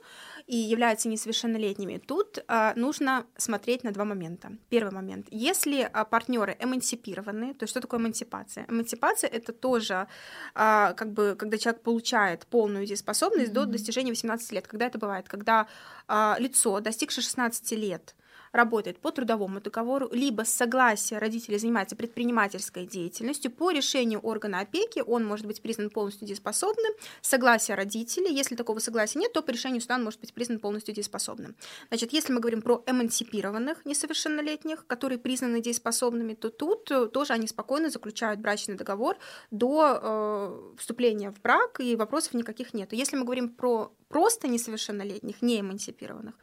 и 0.49 0.57
являются 0.57 1.09
несовершеннолетними, 1.09 1.99
тут 1.99 2.45
а, 2.49 2.73
нужно 2.75 3.25
смотреть 3.37 3.85
на 3.85 3.93
два 3.93 4.05
момента. 4.05 4.51
Первый 4.69 4.93
момент. 4.93 5.29
Если 5.31 5.89
а, 5.93 6.05
партнеры 6.05 6.57
эмансипированы, 6.59 7.55
то 7.55 7.69
что 7.69 7.81
такое 7.81 8.01
эмансипация? 8.01 8.67
Эмансипация 8.69 9.31
это 9.31 9.53
тоже 9.53 10.09
а, 10.55 10.93
как 10.95 11.13
бы, 11.13 11.37
когда 11.39 11.57
человек 11.57 11.83
получает 11.83 12.47
полную 12.47 12.85
дееспособность 12.85 13.53
до 13.53 13.63
Мгм. 13.63 13.71
достижения 13.73 14.11
18 14.11 14.53
лет. 14.53 14.67
Когда 14.67 14.87
это 14.87 14.99
бывает? 14.99 15.29
Когда 15.29 15.69
а, 16.09 16.37
лицо, 16.41 16.81
достигшее 16.81 17.23
16 17.23 17.73
лет, 17.77 18.17
работает 18.53 18.99
по 18.99 19.11
трудовому 19.11 19.61
договору, 19.61 20.09
либо 20.13 20.43
с 20.43 20.51
согласия 20.51 21.19
родителей 21.19 21.59
занимается 21.59 21.97
предпринимательской 21.97 22.87
деятельностью, 22.87 23.51
по 23.51 23.71
решению 23.71 24.21
органа 24.21 24.61
опеки 24.61 25.03
он 25.07 25.25
может 25.25 25.47
быть 25.47 25.63
признан 25.63 25.91
полностью 25.91 26.27
дееспособным, 26.27 26.93
согласие 27.21 27.77
родителей, 27.77 28.35
если 28.35 28.55
такого 28.57 28.79
согласия 28.79 29.19
нет, 29.19 29.33
то 29.33 29.43
по 29.43 29.51
решению 29.51 29.81
суда 29.81 29.97
он 29.97 30.05
может 30.05 30.21
быть 30.21 30.33
признан 30.33 30.59
полностью 30.59 30.95
дееспособным. 30.95 31.57
Значит, 31.89 32.13
если 32.13 32.33
мы 32.33 32.41
говорим 32.41 32.63
про 32.63 32.83
эмансипированных 32.87 33.85
несовершеннолетних, 33.85 34.87
которые 34.87 35.19
признаны 35.19 35.61
дееспособными, 35.61 36.35
то 36.35 36.51
тут 36.51 36.91
э, 36.91 37.07
тоже 37.07 37.33
они 37.33 37.47
спокойно 37.47 37.91
заключают 37.91 38.41
брачный 38.41 38.77
договор 38.77 39.17
до 39.51 39.99
э, 40.01 40.75
вступления 40.79 41.31
в 41.31 41.41
брак, 41.41 41.81
и 41.81 41.97
вопросов 41.97 42.35
никаких 42.35 42.75
нет. 42.75 42.93
Если 42.93 43.17
мы 43.17 43.25
говорим 43.25 43.49
про 43.49 43.93
просто 44.09 44.49
несовершеннолетних, 44.49 45.43
не 45.43 45.61
эмансипированных, 45.61 46.35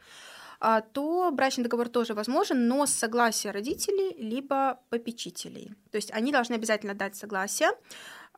то 0.92 1.30
брачный 1.32 1.64
договор 1.64 1.88
тоже 1.88 2.14
возможен, 2.14 2.66
но 2.68 2.86
с 2.86 2.92
согласия 2.92 3.50
родителей 3.50 4.14
либо 4.18 4.80
попечителей. 4.90 5.74
То 5.90 5.96
есть 5.96 6.10
они 6.12 6.32
должны 6.32 6.54
обязательно 6.54 6.94
дать 6.94 7.14
согласие. 7.16 7.70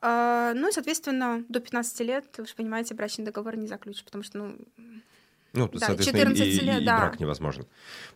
А, 0.01 0.53
Ну 0.53 0.69
и, 0.69 0.71
соответственно, 0.71 1.43
до 1.49 1.59
15 1.59 2.01
лет, 2.03 2.25
вы 2.37 2.45
же 2.45 2.55
понимаете, 2.55 2.93
брачный 2.95 3.25
договор 3.25 3.55
не 3.57 3.67
заключишь, 3.67 4.03
потому 4.05 4.23
что, 4.23 4.37
ну, 4.37 4.55
Ну, 5.51 5.67
Да, 5.67 5.79
соответственно, 5.79 6.17
и- 6.31 6.35
14 6.35 6.61
и, 6.61 6.65
лет, 6.65 6.81
и 6.81 6.85
да. 6.85 6.97
брак 6.99 7.19
невозможен. 7.19 7.65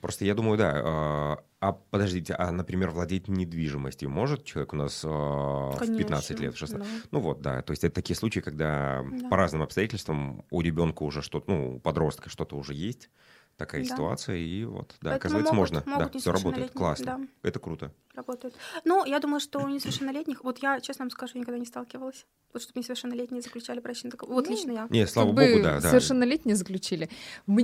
Просто 0.01 0.23
я 0.23 0.35
думаю, 0.35 0.55
да. 0.57 0.71
а, 0.85 1.43
А 1.61 1.71
подождите, 1.71 2.35
а, 2.35 2.51
например, 2.51 2.91
владеть 2.91 3.27
недвижимостью 3.27 4.09
может 4.09 4.43
человек 4.45 4.73
у 4.73 4.75
нас 4.75 5.01
а, 5.03 5.71
в 5.71 5.79
15 5.79 6.27
конечно, 6.27 6.43
лет, 6.43 6.53
в 6.53 6.57
16? 6.59 6.87
да. 6.87 7.07
Ну 7.11 7.19
вот, 7.21 7.41
да. 7.41 7.61
То 7.63 7.71
есть 7.71 7.83
это 7.83 7.95
такие 7.95 8.15
случаи, 8.15 8.39
когда 8.41 9.03
Да. 9.09 9.29
по 9.29 9.35
разным 9.37 9.61
обстоятельствам 9.63 10.45
у 10.51 10.61
ребенка 10.61 11.01
уже 11.03 11.21
что-то, 11.23 11.49
ну, 11.51 11.75
у 11.75 11.79
подростка 11.79 12.29
что-то 12.29 12.55
уже 12.55 12.73
есть, 12.75 13.09
такая 13.57 13.83
Да. 13.83 13.87
ситуация, 13.89 14.37
и 14.37 14.65
вот, 14.65 14.95
да, 15.01 15.11
Поэтому 15.11 15.15
оказывается, 15.15 15.53
могут- 15.53 15.71
можно. 15.71 15.83
могут 15.91 16.13
да, 16.13 16.19
все 16.19 16.31
работает. 16.31 16.71
Классно. 16.71 17.05
да. 17.05 17.49
Это 17.49 17.59
круто. 17.59 17.91
работают. 18.15 18.53
Но 18.85 19.05
я 19.05 19.19
думаю, 19.19 19.39
что 19.39 19.57
у 19.59 19.67
несовершеннолетних, 19.67 20.43
вот 20.43 20.59
я, 20.59 20.79
честно 20.81 21.05
вам 21.05 21.09
скажу, 21.09 21.39
никогда 21.39 21.57
не 21.57 21.65
сталкивалась. 21.65 22.27
Вот 22.53 22.61
чтобы 22.61 22.79
несовершеннолетние 22.81 23.41
заключали 23.41 23.79
брачный 23.79 24.11
договор. 24.11 24.35
Вот 24.35 24.45
Ну, 24.45 24.51
лично 24.51 24.71
я. 24.71 24.87
Не, 24.91 25.07
слава 25.07 25.29
как 25.29 25.35
бы 25.35 25.47
богу, 25.53 25.63
да, 25.63 25.79
да. 25.81 25.89
совершеннолетние 25.89 26.55
заключили. 26.55 27.09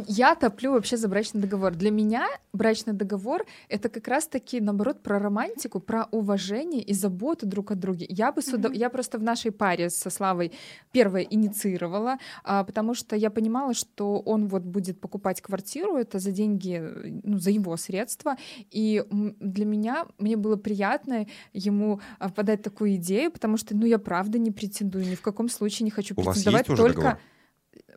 Я 0.07 0.33
топлю 0.33 0.71
вообще 0.71 0.97
за 0.97 1.07
брачный 1.07 1.39
договор. 1.41 1.75
Для 1.75 1.91
меня 1.91 2.27
брачный 2.51 2.93
договор— 2.93 3.45
это 3.69 3.89
как 3.89 4.07
раз-таки, 4.07 4.59
наоборот, 4.59 5.03
про 5.03 5.19
романтику, 5.19 5.79
про 5.79 6.07
уважение 6.09 6.81
и 6.81 6.95
заботу 6.95 7.45
друг 7.45 7.69
о 7.69 7.75
друге. 7.75 8.07
Я 8.09 8.31
бы 8.31 8.41
сюда... 8.41 8.69
Мгм. 8.69 8.77
Я 8.79 8.89
просто 8.89 9.19
в 9.19 9.21
нашей 9.21 9.51
паре 9.51 9.91
со 9.91 10.09
Славой 10.09 10.51
первое 10.91 11.21
инициировала, 11.21 12.17
а, 12.43 12.63
потому 12.63 12.95
что 12.95 13.15
я 13.15 13.29
понимала, 13.29 13.75
что 13.75 14.19
он 14.19 14.47
вот 14.47 14.63
будет 14.63 14.99
покупать 14.99 15.41
квартиру, 15.41 15.78
это 15.97 16.19
за 16.19 16.31
деньги, 16.31 16.81
ну, 17.23 17.37
за 17.37 17.51
его 17.51 17.75
средства, 17.77 18.35
и 18.71 19.03
для 19.09 19.65
меня, 19.65 20.05
мне 20.17 20.37
было 20.37 20.55
приятно 20.55 21.27
ему 21.53 21.99
а, 22.19 22.29
подать 22.29 22.61
такую 22.61 22.95
идею, 22.95 23.31
потому 23.31 23.57
что, 23.57 23.75
ну, 23.75 23.85
я 23.85 23.99
правда 23.99 24.37
не 24.37 24.51
претендую, 24.51 25.07
ни 25.07 25.15
в 25.15 25.21
каком 25.21 25.49
случае 25.49 25.85
не 25.85 25.91
хочу 25.91 26.13
У 26.17 26.21
вас 26.21 26.37
есть 26.37 26.47
уже 26.47 26.63
только... 26.63 26.95
договор? 26.95 27.19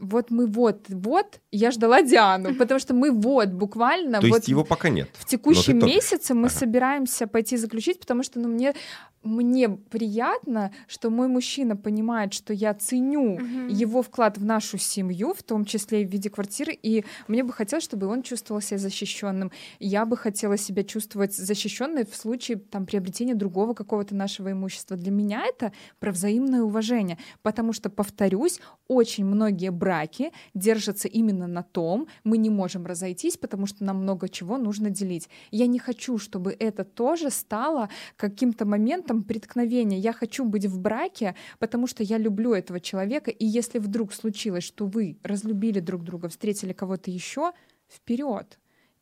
Вот 0.00 0.30
мы 0.30 0.46
вот, 0.46 0.86
вот, 0.88 1.40
я 1.50 1.70
ждала 1.70 2.02
Диану, 2.02 2.54
потому 2.58 2.80
что 2.80 2.94
мы 2.94 3.10
вот 3.10 3.48
буквально 3.48 4.20
То 4.20 4.26
вот 4.26 4.36
есть 4.36 4.48
его 4.48 4.64
пока 4.64 4.88
нет. 4.88 5.08
в 5.14 5.24
текущем 5.26 5.78
месяце 5.78 6.34
мы 6.34 6.46
Ага. 6.46 6.56
собираемся 6.56 7.26
пойти 7.26 7.56
заключить, 7.56 8.00
потому 8.00 8.22
что 8.22 8.40
ну, 8.40 8.48
мне, 8.48 8.74
мне 9.22 9.68
приятно, 9.68 10.72
что 10.87 11.11
мой 11.11 11.28
мужчина 11.28 11.76
понимает, 11.76 12.32
что 12.35 12.52
я 12.52 12.74
ценю 12.74 13.38
Мгм. 13.38 13.68
его 13.68 14.02
вклад 14.02 14.38
в 14.38 14.44
нашу 14.44 14.78
семью, 14.78 15.33
в 15.35 15.42
том 15.42 15.64
числе 15.64 16.02
и 16.02 16.06
в 16.06 16.10
виде 16.10 16.29
квартиры, 16.31 16.73
и 16.73 17.04
мне 17.29 17.44
бы 17.44 17.52
хотелось, 17.52 17.85
чтобы 17.85 18.06
он 18.06 18.23
чувствовал 18.23 18.60
себя 18.60 18.79
защищенным. 18.79 19.50
Я 19.79 20.04
бы 20.04 20.16
хотела 20.16 20.56
себя 20.56 20.83
чувствовать 20.85 21.35
защищенной 21.35 22.04
в 22.04 22.14
случае 22.16 22.58
там, 22.58 22.87
приобретения 22.87 23.35
другого 23.35 23.75
какого-то 23.75 24.14
нашего 24.14 24.50
имущества. 24.52 24.96
Для 24.96 25.10
меня 25.10 25.44
это 25.46 25.73
про 26.00 26.10
взаимное 26.12 26.62
уважение, 26.62 27.18
потому 27.42 27.73
что, 27.73 27.90
повторюсь, 27.90 28.60
очень 28.88 29.25
многие 29.25 29.70
браки 29.70 30.33
держатся 30.54 31.08
именно 31.08 31.46
на 31.46 31.62
том, 31.62 32.06
мы 32.25 32.38
не 32.38 32.50
можем 32.50 32.87
разойтись, 32.87 33.37
потому 33.37 33.66
что 33.66 33.85
нам 33.85 33.98
много 34.02 34.29
чего 34.29 34.58
нужно 34.58 34.90
делить. 34.90 35.29
Я 35.50 35.66
не 35.66 35.79
хочу, 35.79 36.18
чтобы 36.18 36.56
это 36.58 36.85
тоже 36.85 37.31
стало 37.31 37.88
каким-то 38.16 38.64
моментом 38.66 39.12
преткновения. 39.21 39.98
Я 39.98 40.13
хочу 40.13 40.44
быть 40.44 40.67
в 40.67 40.79
браке, 40.79 41.35
потому 41.58 41.87
что 41.87 42.02
я 42.02 42.19
люблю 42.19 42.54
этого 42.54 42.81
человека, 42.81 43.31
и 43.31 43.44
если 43.44 43.79
вдруг 43.79 44.13
случилось, 44.15 44.65
что 44.65 44.87
вы 44.87 45.19
разлюбили 45.23 45.81
друг 45.81 46.02
друга, 46.02 46.29
встретили 46.29 46.73
кого-то 46.73 47.10
еще, 47.10 47.52
вперед. 47.88 48.58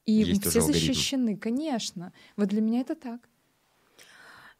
И 0.06 0.12
Есть 0.12 0.46
все 0.46 0.60
защищены, 0.60 1.36
конечно. 1.36 2.12
Вот 2.36 2.48
для 2.48 2.60
меня 2.60 2.80
это 2.80 2.96
так. 2.96 3.28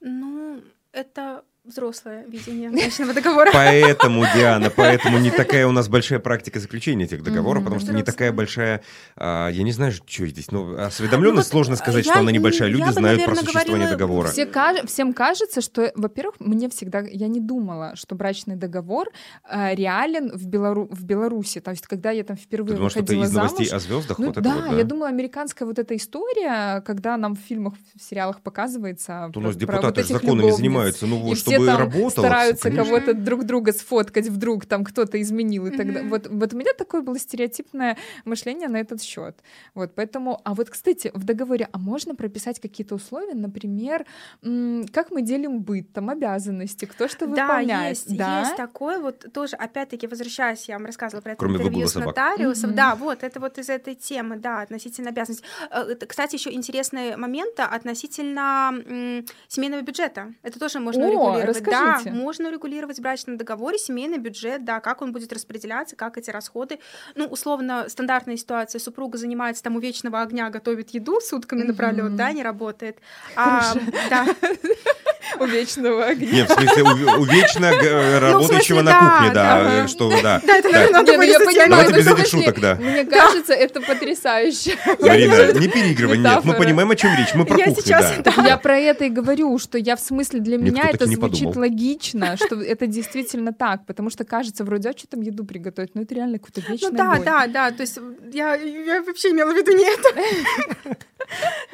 Ну, 0.01 0.63
это 0.93 1.45
взрослое 1.65 2.25
видение 2.27 2.71
брачного 2.71 3.13
договора. 3.13 3.51
Поэтому, 3.53 4.25
Диана, 4.35 4.71
поэтому 4.71 5.19
не 5.19 5.31
такая 5.31 5.67
у 5.67 5.73
нас 5.73 5.89
большая 5.89 6.19
практика 6.19 6.59
заключения 6.59 7.05
этих 7.05 7.23
договоров, 7.23 7.63
Мгм. 7.63 7.65
потому 7.65 7.81
что 7.81 7.93
не 7.95 8.03
такая 8.03 8.33
большая, 8.33 8.83
а, 9.17 9.49
я 9.51 9.63
не 9.63 9.73
знаю, 9.73 9.93
что 9.93 10.27
здесь, 10.27 10.51
ну, 10.51 10.77
осведомленность 10.79 11.53
Ну 11.53 11.59
вот, 11.59 11.65
сложно 11.67 11.77
сказать, 11.77 12.07
я 12.07 12.13
что 12.13 12.21
она 12.21 12.31
не- 12.33 12.39
небольшая. 12.39 12.69
Люди 12.71 12.83
бы, 12.87 12.93
знают 12.93 13.25
про 13.25 13.31
наверное, 13.35 13.37
существование 13.53 13.89
говорила, 13.89 13.99
договора. 13.99 14.29
Все 14.31 14.47
всем 14.87 15.13
кажется, 15.13 15.61
что, 15.61 15.93
во-первых, 15.95 16.37
мне 16.39 16.69
всегда, 16.71 17.01
я 17.01 17.29
не 17.29 17.41
думала, 17.41 17.93
что 17.95 18.15
брачный 18.15 18.57
договор 18.57 19.09
э, 19.49 19.75
реален 19.75 20.31
в, 20.37 20.47
Белору- 20.47 20.89
в 20.91 21.05
Беларуси. 21.05 21.61
То 21.61 21.71
есть, 21.73 21.87
когда 21.87 22.11
я 22.11 22.25
там 22.25 22.37
Ты 22.37 22.43
впервые 22.43 22.75
думала, 22.75 22.91
что 22.91 23.01
это 23.01 23.15
из 23.15 23.33
новостей 23.33 23.69
о 23.69 23.79
звездах? 23.79 24.19
ну 24.19 24.27
вот 24.27 24.41
да, 24.41 24.55
вот, 24.69 24.77
я 24.79 24.85
думала, 24.85 25.09
американская 25.09 25.67
вот 25.69 25.79
эта 25.79 25.95
история, 25.97 26.81
когда 26.87 27.17
нам 27.17 27.37
в 27.37 27.41
фильмах, 27.41 27.75
в 27.99 28.03
сериалах 28.03 28.41
показывается. 28.41 29.29
То 29.33 29.41
у 29.41 29.43
про- 29.43 29.49
нас 29.49 29.55
про 29.55 29.61
депутаты 29.61 29.87
вот 29.87 29.97
же 29.97 30.01
этих 30.03 30.13
законами 30.15 30.37
любовниц. 30.39 30.57
занимаются, 30.57 31.07
ну 31.07 31.17
вот, 31.19 31.39
все 31.51 31.57
чтобы 31.57 31.67
там 31.67 31.79
работало. 31.81 32.11
стараются 32.11 32.63
конечно. 32.71 32.85
кого-то 32.85 33.15
друг 33.15 33.45
друга 33.45 33.73
сфоткать, 33.73 34.29
вдруг 34.29 34.67
там 34.67 34.85
кто-то 34.85 35.21
изменил 35.21 35.67
и 35.67 35.71
тогда. 35.77 36.01
Мгм. 36.01 36.09
Вот, 36.09 36.27
вот 36.29 36.55
у 36.55 36.57
меня 36.57 36.73
такое 36.79 37.03
было 37.03 37.19
стереотипное 37.19 37.97
мышление 38.25 38.69
на 38.69 38.79
этот 38.79 39.03
счет. 39.03 39.37
Вот 39.75 39.95
поэтому, 39.95 40.41
а 40.45 40.55
вот, 40.55 40.71
кстати, 40.71 41.11
в 41.15 41.25
договоре, 41.25 41.69
а 41.73 41.79
можно 41.79 42.15
прописать 42.15 42.61
какие-то 42.61 42.95
условия, 42.95 43.35
например, 43.35 44.07
м, 44.43 44.87
как 44.93 45.11
мы 45.11 45.23
делим 45.23 45.61
быт, 45.61 45.93
там 45.93 46.11
обязанности, 46.11 46.85
кто 46.85 47.09
что 47.09 47.27
Да, 47.27 47.31
выполняет, 47.47 47.97
есть, 47.97 48.17
да? 48.17 48.41
есть 48.41 48.57
такое. 48.57 48.99
Вот 48.99 49.27
тоже, 49.33 49.57
опять-таки, 49.57 50.07
возвращаясь, 50.07 50.69
я 50.69 50.77
вам 50.77 50.87
рассказывала 50.87 51.23
про 51.23 51.33
это 51.33 51.39
Кроме 51.39 51.57
интервью 51.57 51.87
с 51.87 51.95
нотариусом. 51.95 52.71
Мгм. 52.71 52.77
Да, 52.77 52.95
вот, 52.95 53.23
это 53.23 53.41
вот 53.41 53.59
из 53.59 53.69
этой 53.69 53.95
темы, 53.95 54.37
да, 54.37 54.61
относительно 54.63 55.11
обязанностей. 55.11 55.45
Э, 55.71 55.83
это, 55.83 56.07
Кстати, 56.07 56.35
еще 56.37 56.53
интересные 56.53 57.17
моменты 57.17 57.63
относительно 57.63 58.73
м, 58.87 59.25
семейного 59.49 59.83
бюджета. 59.83 60.33
Это 60.43 60.59
тоже 60.59 60.81
можно 60.81 61.07
О, 61.07 61.39
урегулировать. 61.43 61.71
Да, 61.71 61.95
расскажите. 61.95 62.11
можно 62.17 62.49
урегулировать 62.49 62.99
в 62.99 63.03
брачном 63.03 63.37
договоре 63.37 63.79
семейный 63.79 64.19
бюджет, 64.19 64.65
да, 64.65 64.81
как 64.81 65.03
он 65.03 65.13
будет 65.13 65.33
распределяться, 65.33 65.97
как 65.97 66.19
эти 66.19 66.31
расходы. 66.31 66.79
Ну, 67.15 67.27
условно, 67.27 67.87
стандартная 67.89 68.37
ситуация, 68.37 68.79
супруга 68.79 69.19
занимается 69.19 69.63
там 69.63 69.77
у 69.77 69.81
вечного 69.81 70.23
огня, 70.23 70.51
готовит 70.51 70.91
еду 70.91 71.21
сутками 71.21 71.63
напролет, 71.63 72.05
Мгм. 72.05 72.17
да, 72.17 72.33
не 72.33 72.43
работает. 72.43 72.99
А, 73.37 73.75
да, 74.09 74.27
У 75.39 75.45
вечного 75.45 76.07
огня. 76.07 76.31
Нет, 76.31 76.51
в 76.51 76.55
смысле, 76.55 76.83
у, 76.83 77.21
у 77.21 77.25
вечно 77.25 77.71
работающего 77.71 78.31
Ну, 78.33 78.45
смысле, 78.45 78.83
на 78.83 78.99
кухне, 78.99 79.31
да, 79.35 79.85
э, 79.85 79.89
что, 79.89 80.11
да. 80.23 80.41
да, 80.45 80.57
это, 80.57 80.69
наверное, 80.69 80.93
надо 80.93 81.13
ну 81.13 81.13
я 81.13 81.19
вырезать, 81.19 81.47
понимаю, 81.47 81.71
Давайте 81.71 81.93
ну, 81.93 81.99
без 81.99 82.07
этих 82.07 82.27
шуток, 82.27 82.61
да. 82.61 82.75
Мне 82.77 83.05
кажется, 83.05 83.53
это 83.55 83.81
потрясающе. 83.81 84.77
Марина, 85.01 85.53
не 85.53 85.69
переигрывай, 85.69 86.19
нет, 86.19 86.45
мы 86.45 86.55
понимаем, 86.55 86.91
о 86.91 86.97
чем 86.97 87.17
речь, 87.17 87.35
мы 87.35 87.45
про 87.45 87.59
Я 87.59 87.67
кухню, 87.67 87.83
да. 88.25 88.47
Я 88.47 88.57
про 88.57 88.79
это 88.79 89.05
и 89.05 89.09
говорю, 89.09 89.59
что 89.59 89.79
я 89.79 89.97
в 89.97 90.01
смысле 90.01 90.41
для 90.41 90.59
меня 90.59 90.89
это 90.89 91.07
звучит 91.07 91.57
логично, 91.57 92.37
что 92.37 92.61
это 92.61 92.87
действительно 92.87 93.53
так, 93.53 93.87
потому 93.87 94.11
что 94.11 94.25
кажется, 94.25 94.65
вроде, 94.65 94.91
а 94.91 94.93
что 94.97 95.07
там 95.07 95.21
еду 95.23 95.45
приготовить? 95.45 95.95
Ну 95.95 96.03
это 96.03 96.15
реально 96.15 96.39
какой-то 96.39 96.61
вечный 96.61 96.91
Ну 96.91 96.97
да, 96.97 97.19
да, 97.25 97.47
да, 97.47 97.71
то 97.71 97.83
есть 97.83 97.99
я, 98.33 98.55
я 98.55 99.03
вообще 99.03 99.31
имела 99.31 99.53
в 99.53 99.57
виду 99.57 99.73
не 99.73 99.85
это. 99.85 100.97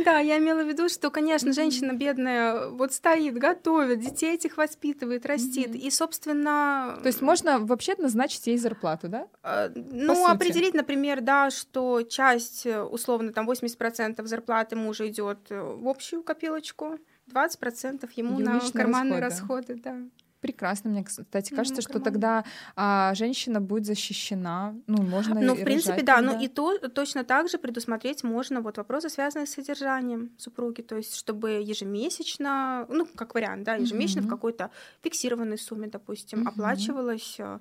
Да, 0.04 0.18
я 0.18 0.38
имела 0.38 0.62
в 0.62 0.68
виду, 0.68 0.88
что, 0.88 1.10
конечно, 1.10 1.52
женщина 1.52 1.92
бедная 1.92 2.68
вот 2.68 2.92
стоит, 2.92 3.38
готовит, 3.48 4.00
детей 4.00 4.34
этих 4.34 4.56
воспитывает, 4.56 5.26
растит. 5.26 5.74
И, 5.74 5.90
собственно... 5.90 6.98
То 7.02 7.06
есть 7.06 7.22
можно 7.22 7.58
вообще 7.58 7.94
назначить 7.98 8.46
ей 8.46 8.58
зарплату, 8.58 9.08
да? 9.08 9.28
э, 9.42 9.70
Ну, 9.74 10.26
определить, 10.26 10.74
например, 10.74 11.20
да, 11.20 11.50
что 11.50 12.02
часть, 12.02 12.66
э, 12.66 12.82
условно, 12.82 13.32
там 13.32 13.48
80% 13.48 14.26
зарплаты 14.26 14.76
мужа 14.76 15.08
идет 15.08 15.38
э, 15.50 15.60
в 15.60 15.88
общую 15.88 16.22
копилочку, 16.22 16.98
20% 17.32 18.08
ему 18.16 18.38
Её 18.38 18.46
на 18.46 18.60
карманные 18.72 19.20
расходы. 19.20 19.74
расходы, 19.74 19.82
да. 19.82 20.25
Прекрасно, 20.40 20.90
мне, 20.90 21.02
кстати, 21.02 21.50
Ну, 21.52 21.56
кажется, 21.56 21.82
что 21.82 21.94
карман. 21.94 22.04
тогда 22.12 22.44
а, 22.76 23.14
женщина 23.14 23.60
будет 23.60 23.86
защищена. 23.86 24.74
Ну, 24.86 25.02
можно 25.02 25.40
Ну, 25.40 25.54
и 25.54 25.60
в 25.60 25.64
принципе, 25.64 26.02
да. 26.02 26.16
тогда. 26.16 26.32
Ну 26.32 26.40
и 26.42 26.48
то 26.48 26.78
точно 26.88 27.24
так 27.24 27.48
же 27.48 27.58
предусмотреть 27.58 28.22
можно 28.22 28.60
вот 28.60 28.76
вопросы, 28.76 29.08
связанные 29.08 29.46
с 29.46 29.50
содержанием 29.52 30.30
супруги, 30.38 30.82
то 30.82 30.96
есть 30.96 31.14
чтобы 31.16 31.50
ежемесячно, 31.62 32.86
ну, 32.88 33.06
как 33.16 33.34
вариант, 33.34 33.64
да, 33.64 33.74
ежемесячно 33.76 34.20
Мгм. 34.22 34.28
в 34.28 34.30
какой-то 34.30 34.70
фиксированной 35.02 35.58
сумме, 35.58 35.88
допустим, 35.88 36.40
Мгм. 36.40 36.48
оплачивалось 36.48 37.36
э. 37.38 37.58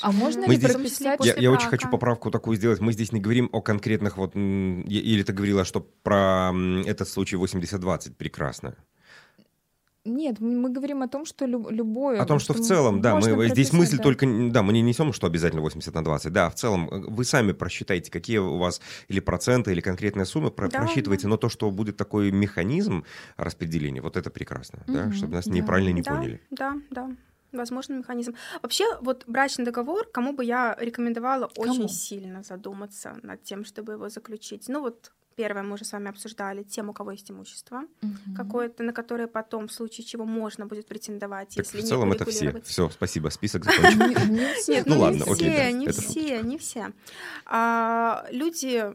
А 0.00 0.12
можно 0.12 0.46
Мы 0.46 0.54
ли 0.54 0.56
здесь- 0.58 0.72
прописать... 0.72 1.04
Я, 1.04 1.16
после 1.34 1.42
я 1.42 1.50
очень 1.52 1.68
хочу 1.68 1.88
поправку 1.90 2.30
такую 2.30 2.56
сделать. 2.56 2.80
Мы 2.80 2.92
здесь 2.94 3.12
не 3.12 3.20
говорим 3.20 3.50
о 3.52 3.60
конкретных 3.60 4.16
вот... 4.16 4.34
Или 4.34 5.22
ты 5.22 5.32
говорила, 5.34 5.64
что 5.66 5.80
про 6.02 6.52
этот 6.86 7.06
случай 7.06 7.36
80-20 7.36 8.14
прекрасно. 8.16 8.74
Нет, 10.04 10.40
мы 10.40 10.68
говорим 10.68 11.02
о 11.02 11.08
том, 11.08 11.24
что 11.24 11.46
лю- 11.46 11.70
любое... 11.70 12.20
О 12.20 12.26
том, 12.26 12.36
вот 12.36 12.42
что 12.42 12.54
в 12.54 12.60
целом, 12.60 13.00
да, 13.00 13.14
мы 13.14 13.48
здесь 13.48 13.72
мысль 13.72 13.98
да. 13.98 14.02
только, 14.02 14.26
да, 14.50 14.62
мы 14.62 14.72
не 14.72 14.82
несем, 14.82 15.12
что 15.12 15.28
обязательно 15.28 15.62
80 15.62 15.94
на 15.94 16.02
20, 16.02 16.32
да, 16.32 16.50
в 16.50 16.56
целом 16.56 16.88
э, 16.90 16.98
вы 17.08 17.24
сами 17.24 17.52
просчитаете, 17.52 18.10
какие 18.10 18.38
у 18.38 18.58
вас 18.58 18.80
или 19.06 19.20
проценты, 19.20 19.70
или 19.70 19.80
конкретные 19.80 20.26
суммы, 20.26 20.50
про- 20.50 20.68
Да, 20.68 20.78
просчитывайте, 20.80 21.28
но 21.28 21.36
то, 21.36 21.48
что 21.48 21.70
будет 21.70 21.96
такой 21.96 22.32
механизм 22.32 23.04
распределения, 23.36 24.00
вот 24.00 24.16
это 24.16 24.28
прекрасно, 24.30 24.82
да, 24.88 25.04
Мгм, 25.04 25.12
чтобы 25.12 25.34
нас 25.34 25.46
да. 25.46 25.52
неправильно 25.52 25.92
не 25.94 26.02
да, 26.02 26.14
поняли. 26.14 26.40
Да, 26.50 26.74
да. 26.90 27.10
Возможный 27.52 27.98
механизм. 27.98 28.34
Вообще, 28.62 28.84
вот 29.02 29.24
брачный 29.28 29.64
договор, 29.64 30.06
кому 30.12 30.32
бы 30.32 30.44
я 30.44 30.76
рекомендовала 30.80 31.48
Кому? 31.54 31.70
очень 31.70 31.88
сильно 31.88 32.42
задуматься 32.42 33.18
над 33.22 33.44
тем, 33.44 33.64
чтобы 33.64 33.92
его 33.92 34.08
заключить. 34.08 34.64
Ну 34.68 34.80
вот, 34.80 35.12
первое, 35.34 35.62
мы 35.62 35.74
уже 35.74 35.84
с 35.84 35.92
вами 35.92 36.08
обсуждали 36.10 36.62
тем, 36.62 36.88
у 36.88 36.92
кого 36.92 37.12
есть 37.12 37.30
имущество 37.30 37.82
Мгм. 38.00 38.34
какое-то, 38.36 38.82
на 38.82 38.92
которое 38.92 39.26
потом, 39.26 39.68
в 39.68 39.72
случае 39.72 40.04
чего, 40.04 40.24
можно 40.24 40.66
будет 40.66 40.86
претендовать, 40.86 41.48
Так 41.54 41.64
если 41.64 41.78
в 41.78 41.82
не 41.82 41.88
целом 41.88 42.12
это 42.12 42.24
все. 42.24 42.60
Все, 42.62 42.88
спасибо, 42.90 43.28
список 43.28 43.64
закончен. 43.64 43.98
Не- 43.98 44.38
не 44.40 44.54
все. 44.54 44.72
Нет, 44.76 44.86
Ну 44.86 44.94
ну, 44.94 45.00
ладно, 45.00 45.24
не 45.24 45.32
окей, 45.32 45.50
все, 45.50 45.72
не 45.72 45.88
все, 45.90 46.42
не 46.42 46.58
все. 46.58 46.92
А, 47.46 48.24
люди 48.30 48.92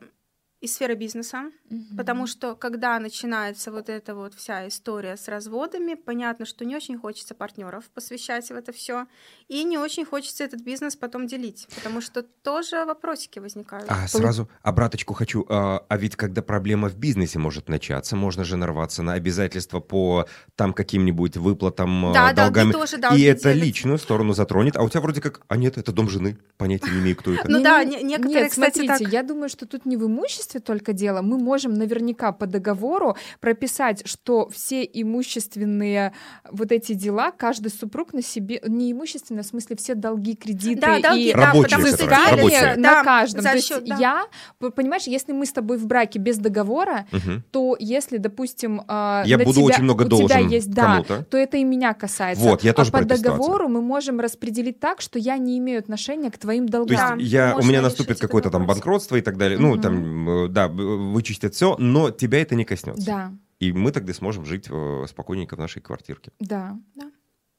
из 0.59 0.73
сферы 0.73 0.95
бизнеса, 0.95 1.51
Мгм. 1.69 1.97
потому 1.97 2.25
что 2.25 2.55
когда 2.55 2.99
начинается 2.99 3.71
вот 3.71 3.89
эта 3.89 4.15
вот 4.15 4.33
вся 4.33 4.67
история 4.67 5.15
с 5.15 5.27
разводами, 5.27 5.93
понятно, 5.93 6.45
что 6.47 6.65
не 6.65 6.75
очень 6.75 6.97
хочется 6.97 7.35
партнеров 7.35 7.83
посвящать 7.93 8.47
в 8.49 8.55
это 8.55 8.71
все, 8.71 9.05
и 9.49 9.63
не 9.63 9.77
очень 9.77 10.03
хочется 10.03 10.43
этот 10.43 10.61
бизнес 10.61 10.95
потом 10.95 11.27
делить, 11.27 11.67
потому 11.75 12.01
что 12.01 12.23
тоже 12.23 12.85
вопросики 12.85 13.37
возникают. 13.37 13.85
А 13.87 14.07
сразу 14.07 14.49
обраточку 14.63 15.13
хочу. 15.13 15.45
А, 15.47 15.85
а 15.87 15.97
ведь 15.97 16.15
когда 16.15 16.41
проблема 16.41 16.89
в 16.89 16.97
бизнесе 16.97 17.37
может 17.37 17.69
начаться, 17.69 18.15
можно 18.15 18.43
же 18.43 18.57
нарваться 18.57 19.03
на 19.03 19.13
обязательства 19.13 19.79
по 19.79 20.25
там 20.55 20.73
каким-нибудь 20.73 21.37
выплатам, 21.37 22.07
а, 22.07 22.13
Да, 22.13 22.33
да, 22.33 22.43
долгами. 22.45 22.71
ты 22.71 22.77
тоже, 22.79 22.97
да, 22.97 23.09
и 23.15 23.21
это 23.21 23.53
делишь. 23.53 23.63
личную 23.65 23.99
сторону 23.99 24.33
затронет. 24.33 24.75
А 24.75 24.81
у 24.81 24.89
тебя 24.89 25.01
вроде 25.01 25.21
как, 25.21 25.41
а 25.49 25.55
нет, 25.55 25.77
это 25.77 25.91
дом 25.91 26.09
жены. 26.09 26.39
Понятия 26.57 26.89
не 26.89 26.99
имею, 26.99 27.15
кто 27.15 27.31
это. 27.31 27.47
Ну 27.47 27.61
да, 27.61 27.83
не- 27.83 27.97
не- 27.97 28.03
некоторые, 28.17 28.49
кстати, 28.49 28.87
так- 28.87 29.01
я 29.01 29.21
думаю, 29.21 29.49
что 29.49 29.67
тут 29.67 29.85
не 29.85 29.97
в 29.97 30.07
имуществе 30.07 30.46
только 30.55 30.93
дело. 30.93 31.21
Мы 31.21 31.37
можем 31.37 31.73
наверняка 31.73 32.31
по 32.31 32.47
договору 32.47 33.15
прописать, 33.39 34.07
что 34.07 34.49
все 34.49 34.83
имущественные 34.83 36.13
вот 36.51 36.71
эти 36.71 36.93
дела, 36.93 37.31
каждый 37.31 37.69
супруг 37.71 38.13
на 38.13 38.21
себе, 38.21 38.61
не 38.67 38.91
имущественные, 38.91 39.43
в 39.43 39.45
смысле 39.45 39.75
все 39.75 39.95
долги, 39.95 40.35
кредиты 40.35 40.79
Да, 40.81 40.99
долги, 40.99 41.29
и 41.29 41.33
да, 41.33 41.47
Рабочие, 41.47 41.77
потому 41.77 41.87
что 41.87 42.07
рабочие. 42.07 42.75
на 42.77 42.93
да, 42.93 43.03
каждом. 43.03 43.41
за 43.41 43.49
То 43.49 43.55
есть 43.55 43.67
счет, 43.67 43.85
да. 43.85 43.95
я, 43.99 44.25
понимаешь, 44.71 45.03
если 45.03 45.33
мы 45.33 45.45
с 45.45 45.51
тобой 45.51 45.77
в 45.77 45.85
браке 45.85 46.19
без 46.19 46.37
договора, 46.37 47.05
Мгм. 47.11 47.43
то 47.51 47.75
если, 47.79 48.17
допустим, 48.17 48.81
а, 48.87 49.23
Я 49.25 49.37
на 49.37 49.43
буду 49.43 49.57
тебя- 49.57 49.65
очень 49.65 49.83
много 49.83 50.03
у 50.03 50.05
тебя 50.05 50.17
должен 50.17 50.47
есть, 50.47 50.71
да, 50.71 51.03
то 51.29 51.37
это 51.37 51.57
и 51.57 51.63
меня 51.63 51.93
касается. 51.93 52.43
Вот, 52.43 52.63
я 52.63 52.73
тоже 52.73 52.89
а 52.93 52.97
по 52.99 53.05
договору 53.05 53.67
мы 53.67 53.81
можем 53.81 54.19
распределить 54.19 54.79
так, 54.79 55.01
что 55.01 55.19
я 55.19 55.37
не 55.37 55.57
имею 55.57 55.79
отношения 55.79 56.31
к 56.31 56.37
твоим 56.37 56.67
То 56.67 56.79
есть 56.83 56.89
долгам. 56.89 57.17
Я, 57.19 57.55
у 57.57 57.63
меня 57.63 57.81
наступит 57.81 58.19
какое-то 58.19 58.49
там 58.49 58.65
банкротство 58.65 59.15
и 59.15 59.21
так 59.21 59.37
далее. 59.37 59.57
Ну, 59.59 59.77
там, 59.77 60.29
э, 60.29 60.36
да, 60.47 60.69
б- 60.69 60.83
вычистят 60.83 61.53
все, 61.55 61.75
но 61.79 62.11
тебя 62.11 62.41
это 62.41 62.53
не 62.55 62.63
коснется. 62.65 63.05
Да, 63.05 63.33
И 63.59 63.71
мы 63.73 63.91
тогда 63.91 64.13
сможем 64.13 64.45
жить 64.45 64.67
э, 64.69 65.05
спокойненько 65.09 65.55
в 65.55 65.59
нашей 65.59 65.81
квартирке. 65.81 66.31
да. 66.39 66.77
Да. 66.95 67.09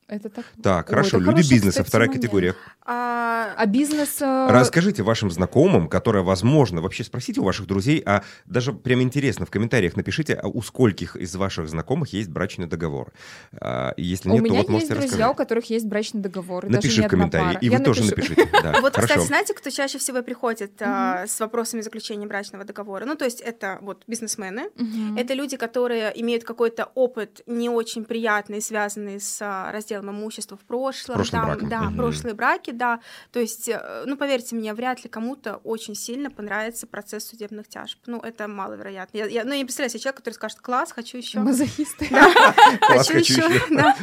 Это 0.09 0.31
так. 0.31 0.45
Так, 0.63 0.87
Ой, 0.87 0.91
хорошо, 0.91 1.09
это 1.09 1.19
люди 1.19 1.27
хороший, 1.31 1.51
бизнеса, 1.51 1.69
кстати, 1.71 1.89
вторая 1.89 2.09
момент. 2.09 2.23
категория. 2.23 2.55
А, 2.87 3.53
А 3.59 3.67
бизнес... 3.67 4.23
э, 4.23 4.49
Расскажите 4.51 5.03
вашим 5.03 5.31
знакомым, 5.31 5.87
которые, 5.89 6.25
возможно, 6.25 6.81
вообще 6.81 7.05
спросите 7.05 7.41
у 7.41 7.45
ваших 7.45 7.67
друзей, 7.67 8.03
а 8.07 8.23
даже 8.47 8.73
прям 8.73 9.03
интересно, 9.03 9.45
в 9.45 9.51
комментариях 9.51 9.97
напишите, 9.97 10.33
а 10.35 10.49
у 10.49 10.63
скольких 10.63 11.15
из 11.17 11.37
ваших 11.37 11.69
знакомых 11.69 12.15
есть 12.15 12.31
брачный 12.31 12.67
договор. 12.67 13.13
А, 13.61 13.93
если 13.99 14.31
у 14.31 14.33
нет, 14.33 14.45
то 14.45 14.45
меня 14.49 14.55
вот 14.55 14.61
есть 14.61 14.71
можете 14.71 14.95
друзья, 14.95 15.07
рассказать. 15.11 15.33
у 15.33 15.37
которых 15.37 15.65
есть 15.71 15.87
брачный 15.87 16.21
договор. 16.23 16.67
Напиши 16.71 17.03
в 17.03 17.09
комментарии, 17.09 17.45
пара. 17.55 17.59
и 17.61 17.69
Я 17.69 17.79
вы 17.79 17.85
тоже 17.85 18.05
напишу. 18.05 18.31
напишите. 18.31 18.49
Да, 18.63 18.73
Вот, 18.81 18.95
хорошо. 18.95 19.09
кстати, 19.15 19.27
знаете, 19.27 19.53
кто 19.55 19.69
чаще 19.69 19.99
всего 19.99 20.23
приходит 20.23 20.73
а, 20.81 21.27
с 21.27 21.39
вопросами 21.39 21.83
заключения 21.83 22.27
брачного 22.27 22.65
договора? 22.65 23.05
Ну, 23.05 23.15
то 23.15 23.27
есть 23.27 23.43
это 23.43 23.79
вот 23.83 24.05
бизнесмены, 24.07 24.71
это 25.19 25.35
люди, 25.35 25.59
которые 25.59 26.13
имеют 26.23 26.45
какой-то 26.45 26.91
опыт 26.95 27.43
не 27.47 27.69
очень 27.69 28.05
приятный, 28.07 28.63
связанный 28.63 29.21
с 29.21 29.39
а, 29.43 29.71
разделом 29.99 30.11
имущества 30.17 30.57
в 30.57 30.61
прошлом. 30.61 31.17
прошлым 31.17 31.41
там, 31.41 31.51
браком. 31.51 31.69
Да, 31.69 31.81
Мгм. 31.83 31.97
прошлые 31.97 32.35
браки, 32.35 32.71
да. 32.71 33.01
То 33.33 33.41
есть, 33.41 33.69
э, 33.69 34.03
ну, 34.07 34.17
поверьте 34.17 34.55
мне, 34.57 34.73
вряд 34.75 35.03
ли 35.05 35.11
кому-то 35.11 35.57
очень 35.65 35.95
сильно 35.95 36.31
понравится 36.31 36.87
процесс 36.87 37.27
судебных 37.29 37.69
тяжб. 37.69 37.99
Ну, 38.07 38.19
это 38.21 38.49
маловероятно. 38.49 39.19
Я, 39.19 39.27
я- 39.27 39.45
ну, 39.45 39.53
я 39.53 39.59
не 39.59 39.65
представляю 39.65 39.91
себе 39.91 40.01
человека, 40.01 40.19
который 40.19 40.35
скажет, 40.35 40.59
класс, 40.61 40.93
хочу 40.93 41.19
еще. 41.19 41.41
Мазохисты. 41.41 42.09
Хочу 42.81 43.19
еще. 43.19 43.43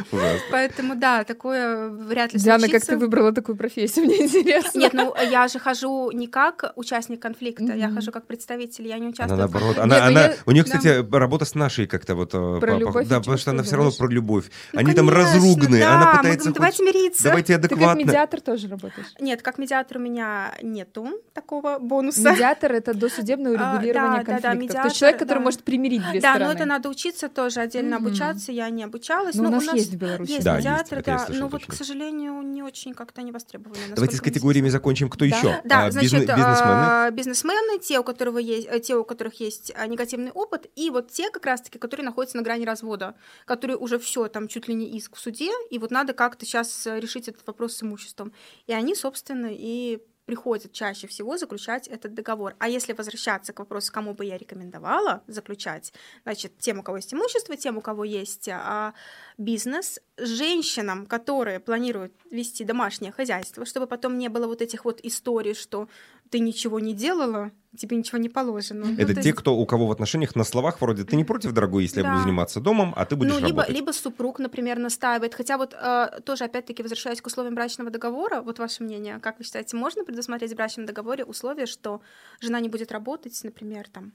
Поэтому, 0.50 0.94
да, 0.96 1.24
такое 1.24 1.88
вряд 1.88 2.32
ли 2.32 2.40
Диана, 2.40 2.68
как 2.68 2.84
ты 2.84 2.96
выбрала 2.96 3.32
такую 3.32 3.56
профессию? 3.56 4.04
Мне 4.06 4.24
интересно. 4.24 4.78
Нет, 4.78 4.92
ну 4.92 5.14
я 5.30 5.48
же 5.48 5.58
хожу 5.58 6.10
не 6.12 6.26
как 6.26 6.72
участник 6.76 7.20
конфликта, 7.20 7.74
я 7.74 7.90
хожу 7.90 8.12
как 8.12 8.26
представитель, 8.26 8.86
я 8.88 8.98
не 8.98 9.08
участвую. 9.08 9.38
наоборот, 9.38 9.78
она, 9.78 9.96
Нет, 9.96 10.14
ну 10.14 10.20
она, 10.20 10.32
у 10.46 10.50
нее, 10.52 10.64
кстати, 10.64 11.04
работа 11.14 11.44
с 11.44 11.54
нашей 11.54 11.86
как-то 11.86 12.14
вот 12.14 12.30
э, 12.34 12.60
да, 13.06 13.18
потому 13.20 13.36
что 13.38 13.50
она 13.50 13.62
все 13.62 13.76
равно 13.76 13.90
про 13.92 14.08
любовь. 14.08 14.46
Ну, 14.72 14.80
Они 14.80 14.92
там 14.94 15.08
разруганы, 15.10 15.76
да, 15.86 15.96
она 15.96 16.10
мы 16.12 16.16
пытается 16.18 16.50
говорим, 16.50 16.54
давайте 16.54 16.82
мириться. 16.84 17.22
давайте 17.24 17.56
Ты 17.56 17.62
как 17.62 17.72
адекватно. 17.72 17.98
медиатор 18.00 18.40
тоже 18.40 18.68
работаешь? 18.68 19.06
Нет, 19.20 19.42
как 19.42 19.58
медиатор 19.58 19.96
у 19.98 20.00
меня 20.00 20.54
нету 20.62 21.08
такого 21.32 21.78
бонуса. 21.78 22.20
Медиатор— 22.20 22.72
это 22.74 22.94
досудебное 22.94 23.56
А, 23.58 23.72
урегулирование 23.74 24.24
да, 24.24 24.32
да, 24.34 24.40
да, 24.40 24.48
конфликтов. 24.50 24.52
То 24.52 24.56
медиатор, 24.58 24.86
есть 24.86 24.98
человек, 24.98 25.18
который 25.18 25.38
да. 25.38 25.44
может 25.44 25.62
примирить 25.62 26.02
две 26.10 26.20
Да, 26.20 26.30
стороны. 26.32 26.44
но 26.46 26.52
это 26.58 26.64
надо 26.64 26.88
учиться 26.88 27.28
тоже 27.28 27.60
отдельно 27.60 27.98
Мгм. 27.98 28.06
обучаться. 28.06 28.52
Я 28.52 28.68
не 28.70 28.84
обучалась. 28.84 29.34
Ну, 29.34 29.44
но 29.44 29.48
у 29.48 29.60
нас 29.60 29.74
есть 29.74 29.92
в 29.92 29.96
Беларуси. 29.96 30.30
Есть 30.32 30.44
Да, 30.44 30.56
есть, 30.56 30.66
медиатор, 30.66 30.98
я 30.98 31.04
да. 31.04 31.18
слышал 31.26 31.42
но 31.42 31.48
вот, 31.48 31.62
к 31.62 31.66
точно. 31.66 31.84
сожалению, 31.84 32.42
не 32.42 32.62
очень 32.62 32.94
как-то 32.94 33.22
не 33.22 33.32
востребованы. 33.32 33.80
Давайте 33.94 34.16
с 34.16 34.20
категориями 34.20 34.68
закончим. 34.68 35.08
Кто 35.08 35.20
Да. 35.28 35.36
еще? 35.36 35.60
Да, 35.64 35.86
А, 35.86 35.90
значит, 35.90 36.12
бизнес- 36.12 36.26
бизнесмены. 36.26 36.84
а, 36.86 37.10
бизнесмены, 37.10 37.78
те, 37.78 37.98
у 37.98 38.04
которого 38.04 38.38
есть, 38.38 38.66
э, 38.70 38.80
те, 38.80 38.94
у 38.96 39.04
которых 39.04 39.40
есть 39.40 39.72
а, 39.76 39.86
негативный 39.86 40.30
опыт, 40.32 40.66
и 40.76 40.90
вот 40.90 41.10
те, 41.10 41.30
как 41.30 41.46
раз-таки, 41.46 41.78
которые 41.78 42.04
находятся 42.04 42.36
на 42.36 42.42
грани 42.42 42.64
развода, 42.64 43.14
которые 43.44 43.76
уже 43.76 43.98
все, 43.98 44.28
там 44.28 44.48
чуть 44.48 44.68
ли 44.68 44.74
не 44.74 44.96
иск 44.96 45.16
в 45.16 45.20
суде, 45.20 45.50
и 45.70 45.75
вот 45.78 45.90
надо 45.90 46.12
как-то 46.12 46.44
сейчас 46.44 46.86
решить 46.86 47.28
этот 47.28 47.46
вопрос 47.46 47.76
с 47.76 47.82
имуществом. 47.82 48.32
И 48.66 48.72
они, 48.72 48.94
собственно, 48.94 49.48
и 49.50 50.00
приходят 50.26 50.72
чаще 50.72 51.06
всего 51.06 51.38
заключать 51.38 51.88
этот 51.88 52.12
договор. 52.12 52.56
А 52.58 52.68
если 52.68 52.92
возвращаться 52.92 53.52
к 53.52 53.60
вопросу, 53.60 53.92
кому 53.92 54.12
бы 54.12 54.24
я 54.24 54.36
рекомендовала 54.36 55.22
заключать, 55.28 55.92
значит, 56.24 56.58
тем, 56.58 56.80
у 56.80 56.82
кого 56.82 56.98
есть 56.98 57.14
имущество, 57.14 57.56
тем, 57.56 57.78
у 57.78 57.80
кого 57.80 58.04
есть 58.04 58.48
а, 58.48 58.92
бизнес, 59.38 60.00
женщинам, 60.18 61.06
которые 61.06 61.60
планируют 61.60 62.12
вести 62.30 62.64
домашнее 62.64 63.12
хозяйство, 63.12 63.64
чтобы 63.64 63.86
потом 63.86 64.18
не 64.18 64.28
было 64.28 64.46
вот 64.46 64.62
этих 64.62 64.84
вот 64.84 65.00
историй, 65.02 65.54
что 65.54 65.88
ты 66.30 66.38
ничего 66.40 66.80
не 66.80 66.92
делала, 66.94 67.50
тебе 67.76 67.96
ничего 67.96 68.18
не 68.18 68.28
положено. 68.28 68.86
Ну, 68.86 68.94
Это 68.94 69.14
то 69.14 69.22
те, 69.22 69.28
есть- 69.28 69.38
кто 69.40 69.54
у 69.56 69.66
кого 69.66 69.86
в 69.86 69.90
отношениях 69.90 70.34
на 70.34 70.44
словах 70.44 70.80
вроде 70.80 71.04
ты 71.04 71.14
не 71.16 71.24
против, 71.24 71.52
дорогой, 71.52 71.82
если 71.84 72.00
я 72.00 72.04
буду 72.06 72.16
Да. 72.18 72.22
заниматься 72.22 72.60
домом, 72.60 72.92
а 72.96 73.04
ты 73.04 73.16
будешь 73.16 73.32
ну, 73.32 73.38
либо, 73.38 73.48
работать. 73.62 73.74
либо 73.74 73.90
супруг, 73.92 74.38
например, 74.38 74.78
настаивает. 74.78 75.34
Хотя 75.34 75.58
вот 75.58 75.74
э, 75.74 76.20
тоже, 76.24 76.44
опять-таки, 76.44 76.82
возвращаясь 76.82 77.20
к 77.20 77.26
условиям 77.26 77.54
брачного 77.54 77.90
договора, 77.90 78.40
вот 78.40 78.58
ваше 78.58 78.82
мнение, 78.82 79.18
как 79.20 79.38
вы 79.38 79.44
считаете, 79.44 79.76
можно 79.76 80.04
предусмотреть 80.04 80.52
в 80.52 80.56
брачном 80.56 80.86
договоре 80.86 81.24
условие, 81.24 81.66
что 81.66 82.00
жена 82.40 82.60
не 82.60 82.68
будет 82.68 82.92
работать, 82.92 83.38
например, 83.44 83.86
там, 83.92 84.12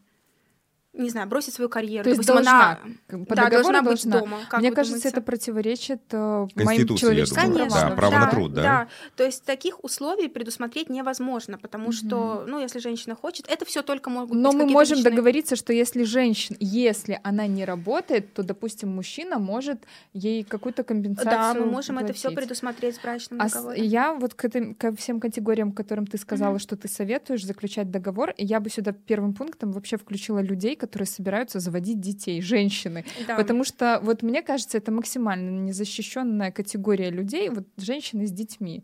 не 0.93 1.09
знаю, 1.09 1.27
бросить 1.27 1.53
свою 1.53 1.69
карьеру. 1.69 2.03
То 2.03 2.09
есть 2.09 2.17
Допустим, 2.27 2.35
должна, 2.43 2.71
она 2.71 2.79
как 3.07 3.27
по 3.27 3.35
да, 3.35 3.49
должна 3.49 3.79
быть 3.81 3.85
должна. 4.03 4.19
дома. 4.19 4.37
Как 4.49 4.59
Мне 4.59 4.71
кажется, 4.71 4.95
думаете? 4.97 5.07
это 5.09 5.21
противоречит 5.21 6.01
э, 6.11 6.47
моим 6.55 6.87
человеческим. 6.97 7.35
Конечно, 7.41 7.67
Да, 7.69 7.81
право 7.91 7.95
правам. 7.95 8.19
на 8.19 8.27
труд, 8.29 8.53
да? 8.53 8.61
Да, 8.61 8.87
то 9.15 9.23
есть 9.23 9.43
таких 9.45 9.81
условий 9.85 10.27
предусмотреть 10.27 10.89
невозможно, 10.89 11.57
потому 11.57 11.85
Мгм. 11.85 11.93
что, 11.93 12.43
ну, 12.45 12.59
если 12.59 12.79
женщина 12.79 13.15
хочет, 13.15 13.47
это 13.49 13.63
все 13.65 13.83
только 13.83 14.09
могут 14.09 14.35
Но 14.37 14.51
быть 14.51 14.57
мы 14.63 14.65
можем 14.69 14.97
личные- 14.97 15.11
договориться, 15.11 15.55
что 15.55 15.71
если 15.71 16.03
женщина, 16.03 16.57
если 16.59 17.21
она 17.23 17.47
не 17.47 17.63
работает, 17.63 18.33
то, 18.33 18.43
допустим, 18.43 18.89
мужчина 18.89 19.39
может 19.39 19.79
ей 20.13 20.43
какую-то 20.43 20.83
компенсацию 20.83 21.31
Да, 21.31 21.53
мы 21.53 21.65
можем 21.67 21.99
это 21.99 22.11
все 22.11 22.23
платить. 22.29 22.39
предусмотреть 22.39 22.97
в 22.97 23.01
брачном 23.01 23.39
А 23.41 23.47
договоре. 23.47 23.81
я 23.85 24.13
вот 24.13 24.33
к, 24.33 24.43
этим, 24.43 24.75
ко 24.75 24.93
всем 24.95 25.21
категориям, 25.21 25.71
которым 25.71 26.05
ты 26.05 26.17
сказала, 26.17 26.51
Мгм. 26.51 26.59
что 26.59 26.75
ты 26.75 26.89
советуешь 26.89 27.45
заключать 27.45 27.89
договор, 27.89 28.33
я 28.37 28.59
бы 28.59 28.69
сюда 28.69 28.91
первым 28.91 29.33
пунктом 29.33 29.71
вообще 29.71 29.95
включила 29.97 30.39
людей, 30.39 30.75
которые 30.81 31.07
собираются 31.07 31.59
заводить 31.59 31.99
детей, 31.99 32.41
женщины. 32.41 33.05
Да. 33.27 33.35
Потому 33.35 33.63
что 33.63 33.99
вот 34.03 34.23
мне 34.23 34.41
кажется, 34.41 34.77
это 34.77 34.91
максимально 34.91 35.49
незащищенная 35.61 36.51
категория 36.51 37.11
людей, 37.11 37.49
вот 37.49 37.67
женщины 37.77 38.25
с 38.25 38.31
детьми. 38.31 38.83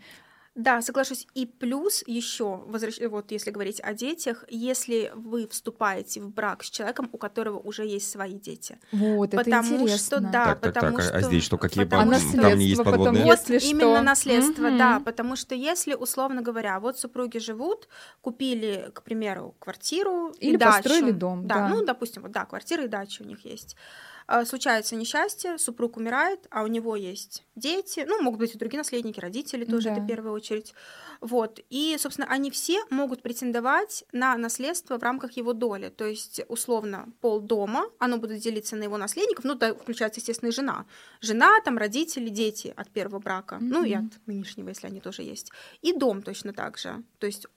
Да, 0.58 0.82
соглашусь. 0.82 1.28
И 1.36 1.46
плюс 1.46 2.04
еще, 2.08 2.64
возвращ... 2.66 3.00
вот 3.10 3.32
если 3.32 3.52
говорить 3.52 3.80
о 3.84 3.94
детях, 3.94 4.44
если 4.50 5.12
вы 5.14 5.48
вступаете 5.48 6.20
в 6.20 6.30
брак 6.32 6.64
с 6.64 6.70
человеком, 6.72 7.10
у 7.12 7.18
которого 7.20 7.60
уже 7.60 7.86
есть 7.86 8.10
свои 8.10 8.34
дети. 8.34 8.80
Вот, 8.92 9.36
это 9.36 9.44
Потому 9.44 9.76
интересно. 9.76 9.98
что, 9.98 10.20
да, 10.20 10.46
Так, 10.46 10.60
так, 10.62 10.74
потому 10.74 10.98
так, 10.98 11.06
а- 11.06 11.18
а 11.18 11.20
что... 11.20 11.28
здесь 11.30 11.44
что, 11.44 11.58
какие 11.60 11.84
потому 11.84 12.12
А 12.12 12.16
Там 12.16 12.30
что- 12.30 12.42
камни 12.42 12.64
есть 12.64 12.84
подводные? 12.84 13.24
Вот 13.26 13.50
если 13.50 13.60
именно 13.70 13.96
что. 13.98 14.02
наследство, 14.02 14.68
Мгм. 14.68 14.78
да, 14.80 15.00
потому 15.00 15.36
что 15.36 15.54
если, 15.54 15.94
условно 15.94 16.42
говоря, 16.42 16.80
вот 16.80 16.98
супруги 17.00 17.38
живут, 17.38 17.88
купили, 18.22 18.90
к 18.96 19.04
примеру, 19.04 19.56
квартиру 19.60 20.30
и 20.40 20.50
Или 20.50 20.58
дачу. 20.58 20.78
построили 20.84 21.12
дом, 21.12 21.46
да. 21.46 21.68
ну, 21.70 21.86
допустим, 21.86 22.24
вот, 22.24 22.32
да, 22.32 22.46
квартира 22.46 22.84
и 22.84 22.88
дача 22.88 23.22
у 23.22 23.28
них 23.28 23.46
есть. 23.46 23.76
А, 24.30 24.44
Случается 24.46 24.96
несчастье, 24.98 25.58
супруг 25.58 25.96
умирает, 25.96 26.48
а 26.52 26.64
у 26.64 26.68
него 26.68 26.98
есть 26.98 27.46
дети, 27.56 28.04
ну, 28.06 28.22
могут 28.22 28.40
быть 28.40 28.54
и 28.54 28.58
другие 28.58 28.78
наследники, 28.80 29.22
родители 29.22 29.64
тоже, 29.64 29.86
Да. 29.86 29.94
это 29.94 30.02
в 30.02 30.08
первую 30.08 30.34
очередь. 30.34 30.74
Вот. 31.22 31.60
И, 31.70 31.96
собственно, 31.98 32.28
они 32.30 32.52
все 32.52 32.84
могут 32.90 33.22
претендовать 33.22 34.04
на 34.12 34.36
наследство 34.38 35.00
в 35.00 35.04
рамках 35.04 35.32
его 35.38 35.54
доли. 35.54 35.90
То 35.90 36.06
есть, 36.06 36.42
условно, 36.50 37.08
пол 37.22 37.40
дома, 37.40 37.86
оно 38.00 38.18
будет 38.18 38.40
делиться 38.40 38.76
на 38.76 38.84
его 38.84 38.98
наследников, 38.98 39.46
ну, 39.46 39.56
да, 39.56 39.74
включается, 39.74 40.20
естественно, 40.20 40.50
и 40.50 40.52
жена. 40.52 40.86
Жена, 41.22 41.62
там, 41.64 41.78
родители, 41.78 42.28
дети 42.30 42.74
от 42.76 42.90
первого 42.92 43.20
брака, 43.20 43.58
ну, 43.62 43.84
и 43.86 43.94
от 43.94 44.04
нынешнего, 44.26 44.70
если 44.70 44.88
они 44.88 45.00
тоже 45.00 45.24
есть. 45.24 45.52
И 45.82 45.94
дом 45.94 46.22
точно 46.22 46.52
так 46.54 46.78
же. 46.78 47.02
То 47.20 47.28
есть 47.28 47.48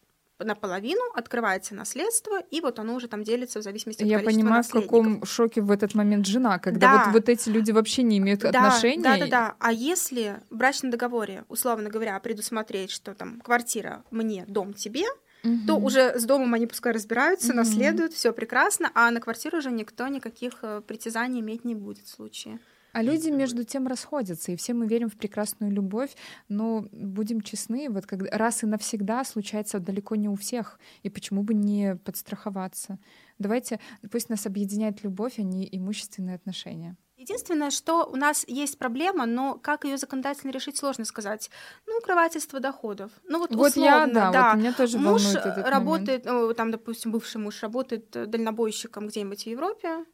наполовину 0.44 1.00
открывается 1.14 1.74
наследство, 1.74 2.40
и 2.50 2.60
вот 2.60 2.78
оно 2.78 2.94
уже 2.94 3.08
там 3.08 3.24
делится 3.24 3.60
в 3.60 3.62
зависимости 3.62 4.02
от 4.02 4.08
Я 4.08 4.18
количества 4.18 4.42
понимаю, 4.42 4.64
в 4.64 4.70
каком 4.70 5.24
шоке 5.24 5.60
в 5.60 5.70
этот 5.70 5.94
момент 5.94 6.26
жена, 6.26 6.58
когда 6.58 6.80
Да. 6.80 7.04
вот, 7.06 7.14
вот 7.14 7.28
эти 7.28 7.48
люди 7.48 7.70
вообще 7.70 8.02
не 8.02 8.18
имеют 8.18 8.44
отношения. 8.44 9.02
Да, 9.02 9.16
да, 9.16 9.24
да, 9.24 9.26
да. 9.26 9.54
А 9.58 9.72
если 9.72 10.40
в 10.50 10.56
брачном 10.56 10.90
договоре, 10.90 11.44
условно 11.48 11.90
говоря, 11.90 12.18
предусмотреть, 12.20 12.90
что 12.90 13.14
там 13.14 13.40
квартира 13.40 14.02
мне, 14.10 14.44
дом 14.48 14.74
тебе, 14.74 15.04
угу. 15.44 15.58
то 15.66 15.76
уже 15.76 16.18
с 16.18 16.24
домом 16.24 16.54
они 16.54 16.66
пускай 16.66 16.92
разбираются, 16.92 17.48
угу. 17.48 17.56
наследуют, 17.56 18.12
все 18.12 18.32
прекрасно, 18.32 18.90
а 18.94 19.10
на 19.10 19.20
квартиру 19.20 19.58
уже 19.58 19.70
никто 19.70 20.06
никаких 20.08 20.58
э, 20.62 20.82
притязаний 20.86 21.40
иметь 21.40 21.64
не 21.64 21.74
будет 21.74 22.06
в 22.06 22.08
случае. 22.08 22.58
А 22.92 23.02
люди 23.02 23.28
между 23.30 23.64
тем 23.64 23.86
расходятся, 23.86 24.52
и 24.52 24.56
все 24.56 24.74
мы 24.74 24.86
верим 24.86 25.08
в 25.08 25.16
прекрасную 25.16 25.72
любовь, 25.72 26.16
но 26.48 26.86
будем 26.92 27.40
честны, 27.40 27.88
вот 27.88 28.06
как 28.06 28.22
раз 28.32 28.62
и 28.62 28.66
навсегда 28.66 29.24
случается 29.24 29.78
далеко 29.80 30.16
не 30.16 30.28
у 30.28 30.34
всех, 30.34 30.78
и 31.02 31.10
почему 31.10 31.42
бы 31.42 31.54
не 31.54 31.96
подстраховаться? 31.96 32.98
Давайте, 33.38 33.80
пусть 34.10 34.28
нас 34.28 34.46
объединяет 34.46 35.02
любовь, 35.04 35.38
а 35.38 35.42
не 35.42 35.68
имущественные 35.70 36.36
отношения. 36.36 36.96
Единственное, 37.16 37.70
что 37.70 38.06
у 38.06 38.16
нас 38.16 38.46
есть 38.48 38.78
проблема, 38.78 39.26
но 39.26 39.58
как 39.58 39.84
ее 39.84 39.98
законодательно 39.98 40.52
решить, 40.52 40.78
сложно 40.78 41.04
сказать. 41.04 41.50
Ну, 41.86 41.98
укрывательство 41.98 42.60
доходов. 42.60 43.10
Ну 43.28 43.38
вот, 43.38 43.54
вот 43.54 43.68
условно, 43.68 43.84
я, 43.84 44.06
да, 44.06 44.30
да. 44.30 44.50
Вот 44.52 44.58
меня 44.58 44.72
тоже 44.72 44.98
муж 44.98 45.26
этот 45.34 45.68
работает, 45.68 46.24
момент. 46.24 46.48
Ну, 46.48 46.54
там, 46.54 46.70
допустим, 46.70 47.12
бывший 47.12 47.36
муж 47.36 47.62
работает 47.62 48.10
дальнобойщиком 48.10 49.06
где-нибудь 49.06 49.42
в 49.42 49.46
Европе, 49.46 50.06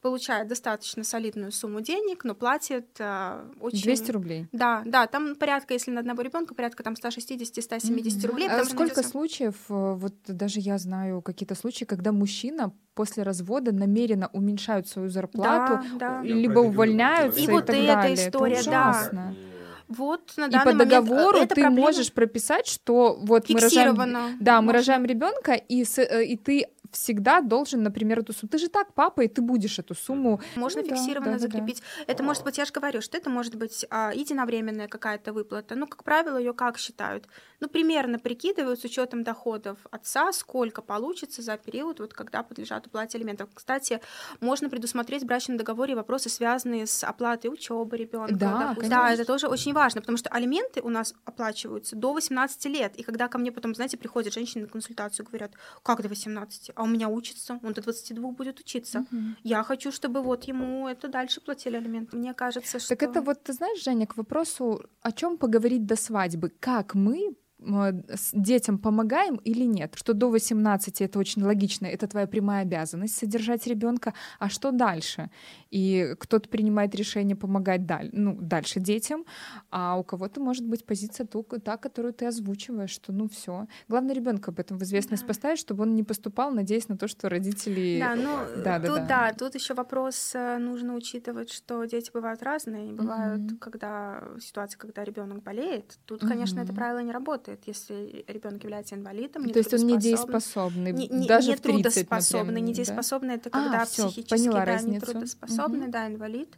получает 0.00 0.48
достаточно 0.48 1.04
солидную 1.04 1.52
сумму 1.52 1.80
денег, 1.80 2.24
но 2.24 2.34
платит 2.34 2.86
э, 2.98 3.44
очень... 3.60 3.82
200 3.82 4.10
рублей? 4.12 4.46
Да, 4.52 4.82
да, 4.84 5.06
там 5.06 5.34
порядка, 5.34 5.74
если 5.74 5.90
на 5.90 6.00
одного 6.00 6.22
ребенка 6.22 6.54
порядка 6.54 6.82
там 6.82 6.94
160-170 6.94 7.50
mm-hmm. 7.50 8.26
рублей. 8.26 8.48
А 8.48 8.64
сколько 8.64 9.02
случаев, 9.02 9.56
э, 9.68 9.94
вот 9.94 10.14
даже 10.26 10.60
я 10.60 10.78
знаю 10.78 11.22
какие-то 11.22 11.54
случаи, 11.54 11.84
когда 11.84 12.12
мужчина 12.12 12.72
после 12.94 13.22
развода 13.22 13.72
намеренно 13.72 14.28
уменьшают 14.32 14.88
свою 14.88 15.08
зарплату, 15.08 15.84
да, 15.98 16.20
да. 16.20 16.22
либо 16.22 16.60
увольняются 16.60 17.40
и, 17.40 17.44
и 17.44 17.46
вот 17.48 17.66
так 17.66 17.76
эта 17.76 17.94
далее. 17.94 18.14
история, 18.14 18.56
это 18.56 18.70
ужасно. 18.70 19.34
да. 19.34 19.56
Вот 19.88 20.32
на 20.36 20.48
данный 20.48 20.72
и 20.72 20.78
по 20.78 20.84
договору 20.84 21.38
э, 21.38 21.46
ты 21.46 21.62
проблема... 21.62 21.80
можешь 21.80 22.12
прописать, 22.12 22.66
что 22.66 23.16
вот 23.20 23.48
мы 23.48 23.60
рожаем, 23.60 24.36
да, 24.40 24.60
мы 24.60 24.72
рожаем 24.72 25.04
ребенка, 25.04 25.52
и, 25.52 25.84
с, 25.84 26.02
и 26.02 26.36
ты 26.36 26.66
всегда 26.96 27.40
должен, 27.40 27.82
например, 27.82 28.20
эту 28.20 28.32
сумму. 28.32 28.50
Ты 28.50 28.58
же 28.58 28.68
так 28.68 28.94
папа, 28.94 29.22
и 29.22 29.28
ты 29.28 29.42
будешь 29.42 29.78
эту 29.78 29.94
сумму. 29.94 30.40
Можно 30.56 30.82
ну, 30.82 30.88
фиксированно 30.88 31.32
да, 31.32 31.38
закрепить. 31.38 31.80
Да, 31.80 32.04
да. 32.06 32.12
Это 32.12 32.22
может 32.22 32.44
быть, 32.44 32.58
я 32.58 32.64
же 32.64 32.72
говорю, 32.72 33.00
что 33.00 33.18
это 33.18 33.30
может 33.30 33.54
быть 33.54 33.86
а, 33.90 34.12
единовременная 34.14 34.88
какая-то 34.88 35.32
выплата. 35.32 35.74
Ну, 35.74 35.86
как 35.86 36.04
правило, 36.04 36.38
ее 36.38 36.52
как 36.52 36.78
считают? 36.78 37.28
Ну, 37.60 37.68
примерно 37.68 38.18
прикидывают 38.18 38.80
с 38.80 38.84
учетом 38.84 39.22
доходов 39.22 39.78
отца, 39.90 40.32
сколько 40.32 40.82
получится 40.82 41.42
за 41.42 41.56
период, 41.56 42.00
вот 42.00 42.14
когда 42.14 42.42
подлежат 42.42 42.86
уплате 42.86 43.18
алиментов. 43.18 43.48
Кстати, 43.54 44.00
можно 44.40 44.68
предусмотреть 44.68 45.22
в 45.22 45.26
брачном 45.26 45.56
договоре 45.56 45.94
вопросы, 45.94 46.28
связанные 46.28 46.86
с 46.86 47.04
оплатой 47.04 47.50
учебы 47.52 47.96
ребенка. 47.96 48.34
Да, 48.34 48.76
да, 48.88 49.12
это 49.12 49.24
тоже 49.24 49.48
очень 49.48 49.72
важно, 49.72 50.00
потому 50.00 50.18
что 50.18 50.30
алименты 50.30 50.80
у 50.82 50.88
нас 50.88 51.14
оплачиваются 51.24 51.96
до 51.96 52.12
18 52.12 52.64
лет. 52.66 52.96
И 52.96 53.02
когда 53.02 53.28
ко 53.28 53.38
мне 53.38 53.52
потом, 53.52 53.74
знаете, 53.74 53.96
приходят 53.96 54.32
женщины 54.32 54.64
на 54.64 54.68
консультацию, 54.68 55.26
говорят, 55.26 55.52
как 55.82 56.02
до 56.02 56.08
18? 56.08 56.72
А 56.74 56.85
у 56.86 56.88
меня 56.88 57.08
учится, 57.08 57.60
он 57.62 57.72
до 57.72 57.82
22 57.82 58.30
будет 58.30 58.60
учиться. 58.60 59.00
Угу. 59.00 59.18
Я 59.44 59.62
хочу, 59.62 59.92
чтобы 59.92 60.22
вот 60.22 60.44
ему 60.44 60.88
это 60.88 61.08
дальше 61.08 61.40
платили 61.40 61.76
алименты. 61.76 62.16
Мне 62.16 62.34
кажется, 62.34 62.78
что... 62.78 62.96
Так 62.96 63.02
это 63.02 63.20
вот, 63.22 63.42
ты 63.42 63.52
знаешь, 63.52 63.82
Женя, 63.82 64.06
к 64.06 64.16
вопросу, 64.16 64.82
о 65.02 65.12
чем 65.12 65.38
поговорить 65.38 65.86
до 65.86 65.96
свадьбы. 65.96 66.50
Как 66.60 66.94
мы 66.94 67.36
детям 67.58 68.78
помогаем 68.78 69.36
или 69.36 69.64
нет. 69.64 69.94
Что 69.96 70.12
до 70.12 70.28
18 70.28 71.00
это 71.00 71.18
очень 71.18 71.42
логично, 71.42 71.86
это 71.86 72.06
твоя 72.06 72.26
прямая 72.26 72.62
обязанность 72.62 73.16
содержать 73.16 73.66
ребенка, 73.66 74.12
а 74.38 74.48
что 74.50 74.72
дальше? 74.72 75.30
И 75.70 76.14
кто-то 76.18 76.48
принимает 76.48 76.94
решение 76.94 77.34
помогать 77.34 77.86
даль, 77.86 78.10
ну, 78.12 78.36
дальше 78.38 78.78
детям, 78.78 79.24
а 79.70 79.96
у 79.98 80.04
кого-то 80.04 80.40
может 80.40 80.66
быть 80.66 80.84
позиция 80.84 81.26
только 81.26 81.58
та, 81.58 81.76
которую 81.78 82.12
ты 82.12 82.26
озвучиваешь, 82.26 82.90
что 82.90 83.12
ну 83.12 83.28
все. 83.28 83.66
Главное 83.88 84.14
ребенка 84.14 84.50
об 84.50 84.60
этом 84.60 84.78
в 84.78 84.82
известность 84.82 85.22
да. 85.22 85.28
поставить, 85.28 85.58
чтобы 85.58 85.84
он 85.84 85.94
не 85.94 86.02
поступал, 86.02 86.50
надеясь 86.50 86.88
на 86.88 86.98
то, 86.98 87.08
что 87.08 87.28
родители. 87.28 87.98
Да, 87.98 88.14
ну 88.14 88.62
да, 88.62 88.78
тут 88.80 89.06
да, 89.06 89.06
да. 89.06 89.32
тут 89.32 89.54
еще 89.54 89.72
вопрос 89.72 90.32
э, 90.34 90.58
нужно 90.58 90.94
учитывать, 90.94 91.50
что 91.50 91.84
дети 91.84 92.10
бывают 92.12 92.42
разные, 92.42 92.92
бывают, 92.92 93.40
mm-hmm. 93.40 93.58
когда 93.58 94.22
ситуация, 94.40 94.78
когда 94.78 95.04
ребенок 95.04 95.42
болеет, 95.42 95.98
тут, 96.04 96.20
конечно, 96.20 96.60
mm-hmm. 96.60 96.64
это 96.64 96.72
правило 96.74 96.98
не 96.98 97.12
работает 97.12 97.45
работает, 97.46 97.62
если 97.66 98.24
ребенок 98.28 98.62
является 98.62 98.94
инвалидом. 98.94 99.48
То 99.50 99.58
есть 99.58 99.72
он 99.74 99.86
недееспособный, 99.86 100.92
не, 100.92 101.08
не, 101.08 101.26
даже 101.26 101.50
не 101.50 101.56
в 101.56 101.60
30, 101.60 101.82
трудоспособный. 101.82 102.52
Например, 102.52 102.68
недееспособный 102.68 103.28
да? 103.28 103.34
это 103.34 103.50
когда 103.50 103.82
а, 103.82 103.86
психически 103.86 104.34
всё, 104.34 104.52
да, 104.52 104.64
разницу. 104.64 105.06
нетрудоспособный, 105.06 105.84
угу. 105.84 105.92
да, 105.92 106.06
инвалид 106.06 106.54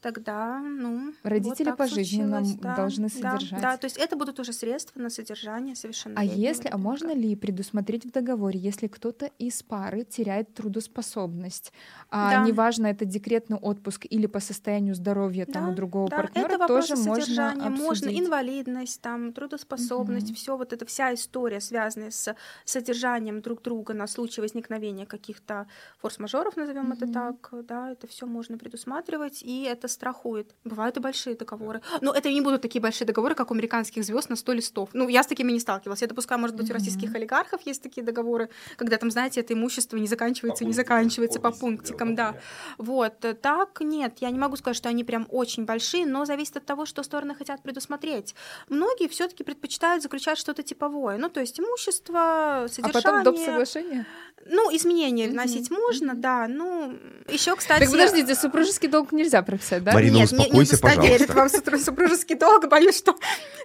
тогда, 0.00 0.60
ну, 0.60 1.12
родители 1.22 1.70
вот 1.70 1.78
пожизненно 1.78 2.42
да, 2.60 2.76
должны 2.76 3.08
содержать. 3.08 3.60
Да, 3.60 3.72
да, 3.72 3.76
то 3.76 3.86
есть 3.86 3.96
это 3.96 4.16
будут 4.16 4.38
уже 4.40 4.52
средства 4.52 5.00
на 5.00 5.10
содержание 5.10 5.74
совершенно. 5.74 6.20
А 6.20 6.24
если, 6.24 6.68
а 6.68 6.78
можно 6.78 7.12
ли 7.14 7.34
предусмотреть 7.34 8.04
в 8.04 8.10
договоре, 8.10 8.58
если 8.58 8.86
кто-то 8.86 9.30
из 9.38 9.62
пары 9.62 10.04
теряет 10.04 10.54
трудоспособность, 10.54 11.72
а 12.10 12.30
да. 12.30 12.44
неважно 12.44 12.86
это 12.86 13.04
декретный 13.04 13.56
отпуск 13.56 14.06
или 14.08 14.26
по 14.26 14.40
состоянию 14.40 14.94
здоровья 14.94 15.46
да, 15.46 15.54
там 15.54 15.70
у 15.70 15.74
другого 15.74 16.08
да. 16.08 16.18
партнера, 16.18 16.54
это 16.54 16.66
тоже 16.66 16.96
можно 16.96 17.50
обсудить. 17.52 17.78
Можно 17.78 18.08
инвалидность, 18.18 19.00
там 19.00 19.32
трудоспособность, 19.32 20.30
угу. 20.30 20.34
все 20.34 20.56
вот 20.56 20.72
эта 20.72 20.86
вся 20.86 21.12
история, 21.14 21.60
связанная 21.60 22.10
с 22.10 22.34
содержанием 22.64 23.40
друг 23.40 23.62
друга 23.62 23.94
на 23.94 24.06
случай 24.06 24.40
возникновения 24.40 25.06
каких-то 25.06 25.66
форс-мажоров, 25.98 26.56
назовем 26.56 26.90
угу. 26.90 26.94
это 26.94 27.12
так, 27.12 27.48
да, 27.64 27.90
это 27.90 28.06
все 28.06 28.26
можно 28.26 28.58
предусматривать 28.58 29.42
и 29.42 29.62
это 29.62 29.87
это 29.88 29.94
страхует. 29.94 30.54
Бывают 30.64 30.96
и 30.96 31.00
большие 31.00 31.34
договоры. 31.34 31.80
Но 32.00 32.12
это 32.12 32.30
не 32.30 32.40
будут 32.40 32.62
такие 32.62 32.80
большие 32.80 33.06
договоры, 33.06 33.34
как 33.34 33.50
у 33.50 33.54
американских 33.54 34.04
звезд 34.04 34.28
на 34.28 34.36
100 34.36 34.52
листов. 34.52 34.90
Ну, 34.92 35.08
я 35.08 35.22
с 35.22 35.26
такими 35.26 35.50
не 35.52 35.60
сталкивалась. 35.60 36.02
Я 36.02 36.08
допускаю, 36.08 36.40
может 36.40 36.56
быть, 36.56 36.68
mm-hmm. 36.68 36.70
у 36.70 36.74
российских 36.74 37.14
олигархов 37.14 37.62
есть 37.62 37.82
такие 37.82 38.04
договоры, 38.04 38.50
когда 38.76 38.96
там, 38.98 39.10
знаете, 39.10 39.40
это 39.40 39.54
имущество 39.54 39.96
не 39.96 40.06
заканчивается, 40.06 40.64
по 40.64 40.68
не 40.68 40.74
заканчивается 40.74 41.40
по 41.40 41.50
пунктикам, 41.50 42.14
да. 42.14 42.34
Вот. 42.76 43.14
Так 43.40 43.80
нет, 43.80 44.18
я 44.20 44.30
не 44.30 44.38
могу 44.38 44.56
сказать, 44.56 44.76
что 44.76 44.88
они 44.88 45.04
прям 45.04 45.26
очень 45.30 45.64
большие, 45.64 46.06
но 46.06 46.24
зависит 46.24 46.56
от 46.56 46.66
того, 46.66 46.86
что 46.86 47.02
стороны 47.02 47.34
хотят 47.34 47.62
предусмотреть. 47.62 48.34
Многие 48.68 49.08
все 49.08 49.28
таки 49.28 49.42
предпочитают 49.42 50.02
заключать 50.02 50.38
что-то 50.38 50.62
типовое. 50.62 51.18
Ну, 51.18 51.28
то 51.28 51.40
есть 51.40 51.58
имущество, 51.58 52.66
содержание. 52.68 53.00
А 53.00 53.18
потом 53.18 53.22
доп. 53.24 53.38
соглашение? 53.38 54.06
Ну, 54.46 54.74
изменения 54.74 55.26
mm-hmm. 55.26 55.30
вносить 55.30 55.70
можно, 55.70 56.14
да. 56.14 56.46
Ну, 56.48 56.96
еще, 57.28 57.56
кстати... 57.56 57.80
Так 57.80 57.90
подождите, 57.90 58.34
супружеский 58.34 58.88
долг 58.88 59.12
нельзя 59.12 59.42
прописать, 59.42 59.77
да? 59.80 59.92
Марина, 59.92 60.16
Нет, 60.16 60.32
успокойся, 60.32 60.76
не, 60.76 61.08
не 61.08 61.26
пожалуйста. 61.26 61.70
вам 61.70 61.80
супружеский 61.80 62.36
долг, 62.36 62.68
боюсь, 62.68 62.98
что 62.98 63.16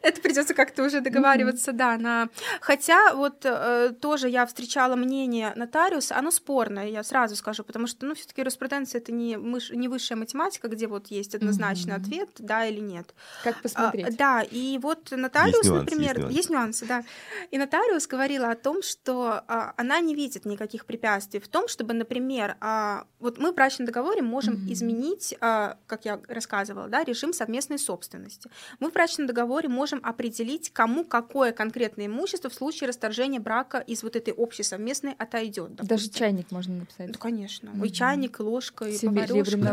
это 0.01 0.21
придется 0.21 0.53
как-то 0.53 0.83
уже 0.83 1.01
договариваться, 1.01 1.71
mm-hmm. 1.71 1.75
да. 1.75 1.97
На... 1.97 2.29
Хотя 2.61 3.15
вот 3.15 3.45
э, 3.45 3.93
тоже 3.99 4.29
я 4.29 4.45
встречала 4.45 4.95
мнение 4.95 5.53
нотариуса, 5.55 6.17
оно 6.17 6.31
спорное, 6.31 6.87
я 6.87 7.03
сразу 7.03 7.35
скажу, 7.35 7.63
потому 7.63 7.87
что, 7.87 8.05
ну, 8.05 8.15
все 8.15 8.25
таки 8.25 8.41
юриспруденция— 8.41 8.99
это 9.01 9.11
не, 9.11 9.37
мыш... 9.37 9.71
не 9.71 9.87
высшая 9.87 10.15
математика, 10.15 10.67
где 10.67 10.87
вот 10.87 11.07
есть 11.07 11.35
однозначный 11.35 11.93
mm-hmm. 11.93 12.01
ответ, 12.01 12.29
да 12.39 12.65
или 12.65 12.79
нет. 12.79 13.13
Как 13.43 13.61
посмотреть? 13.61 14.07
А, 14.07 14.11
да, 14.11 14.41
и 14.41 14.77
вот 14.81 15.11
нотариус, 15.11 15.57
есть 15.57 15.69
нюансы, 15.69 15.83
например... 15.83 16.17
Есть 16.17 16.19
нюансы. 16.19 16.35
есть 16.37 16.49
нюансы, 16.49 16.85
да. 16.85 17.03
И 17.51 17.57
нотариус 17.57 18.07
говорила 18.07 18.49
о 18.49 18.55
том, 18.55 18.81
что 18.81 19.43
а, 19.47 19.73
она 19.77 19.99
не 19.99 20.15
видит 20.15 20.45
никаких 20.45 20.85
препятствий 20.85 21.39
в 21.39 21.47
том, 21.47 21.67
чтобы, 21.67 21.93
например, 21.93 22.57
а, 22.59 23.05
вот 23.19 23.37
мы 23.37 23.51
в 23.51 23.55
брачном 23.55 23.85
договоре 23.85 24.21
можем 24.21 24.55
mm-hmm. 24.55 24.73
изменить, 24.73 25.35
а, 25.39 25.77
как 25.87 26.02
я 26.05 26.19
рассказывала, 26.27 26.87
да, 26.87 27.03
режим 27.03 27.33
совместной 27.33 27.79
собственности. 27.79 28.49
Мы 28.79 28.89
в 28.89 28.93
брачном 28.93 29.27
договоре 29.27 29.69
можем 29.69 29.99
определить, 30.03 30.71
кому 30.71 31.03
какое 31.03 31.51
конкретное 31.51 32.07
имущество 32.07 32.49
в 32.49 32.53
случае 32.53 32.87
расторжения 32.87 33.39
брака 33.39 33.79
из 33.79 34.03
вот 34.03 34.15
этой 34.15 34.33
общей 34.33 34.63
совместной 34.63 35.13
отойдет. 35.13 35.75
Даже 35.75 36.09
чайник 36.09 36.51
можно 36.51 36.75
написать. 36.75 37.07
Ну, 37.07 37.13
конечно. 37.13 37.69
Mm-hmm. 37.69 37.87
И 37.87 37.91
чайник, 37.91 38.39
и 38.39 38.43
ложка, 38.43 38.85
и 38.85 38.97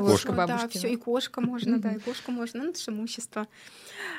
ложка 0.00 0.32
бабушки. 0.32 0.74
Да, 0.74 0.78
все, 0.78 0.88
и 0.88 0.96
кошка 0.96 1.40
можно, 1.40 1.78
да, 1.78 1.92
и 1.92 1.98
кошку 2.00 2.32
можно. 2.32 2.64
Ну, 2.64 2.70
это 2.70 2.80
же 2.80 2.90
имущество. 2.90 3.46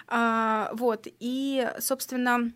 А, 0.08 0.72
вот. 0.74 1.08
И, 1.20 1.68
собственно, 1.80 2.52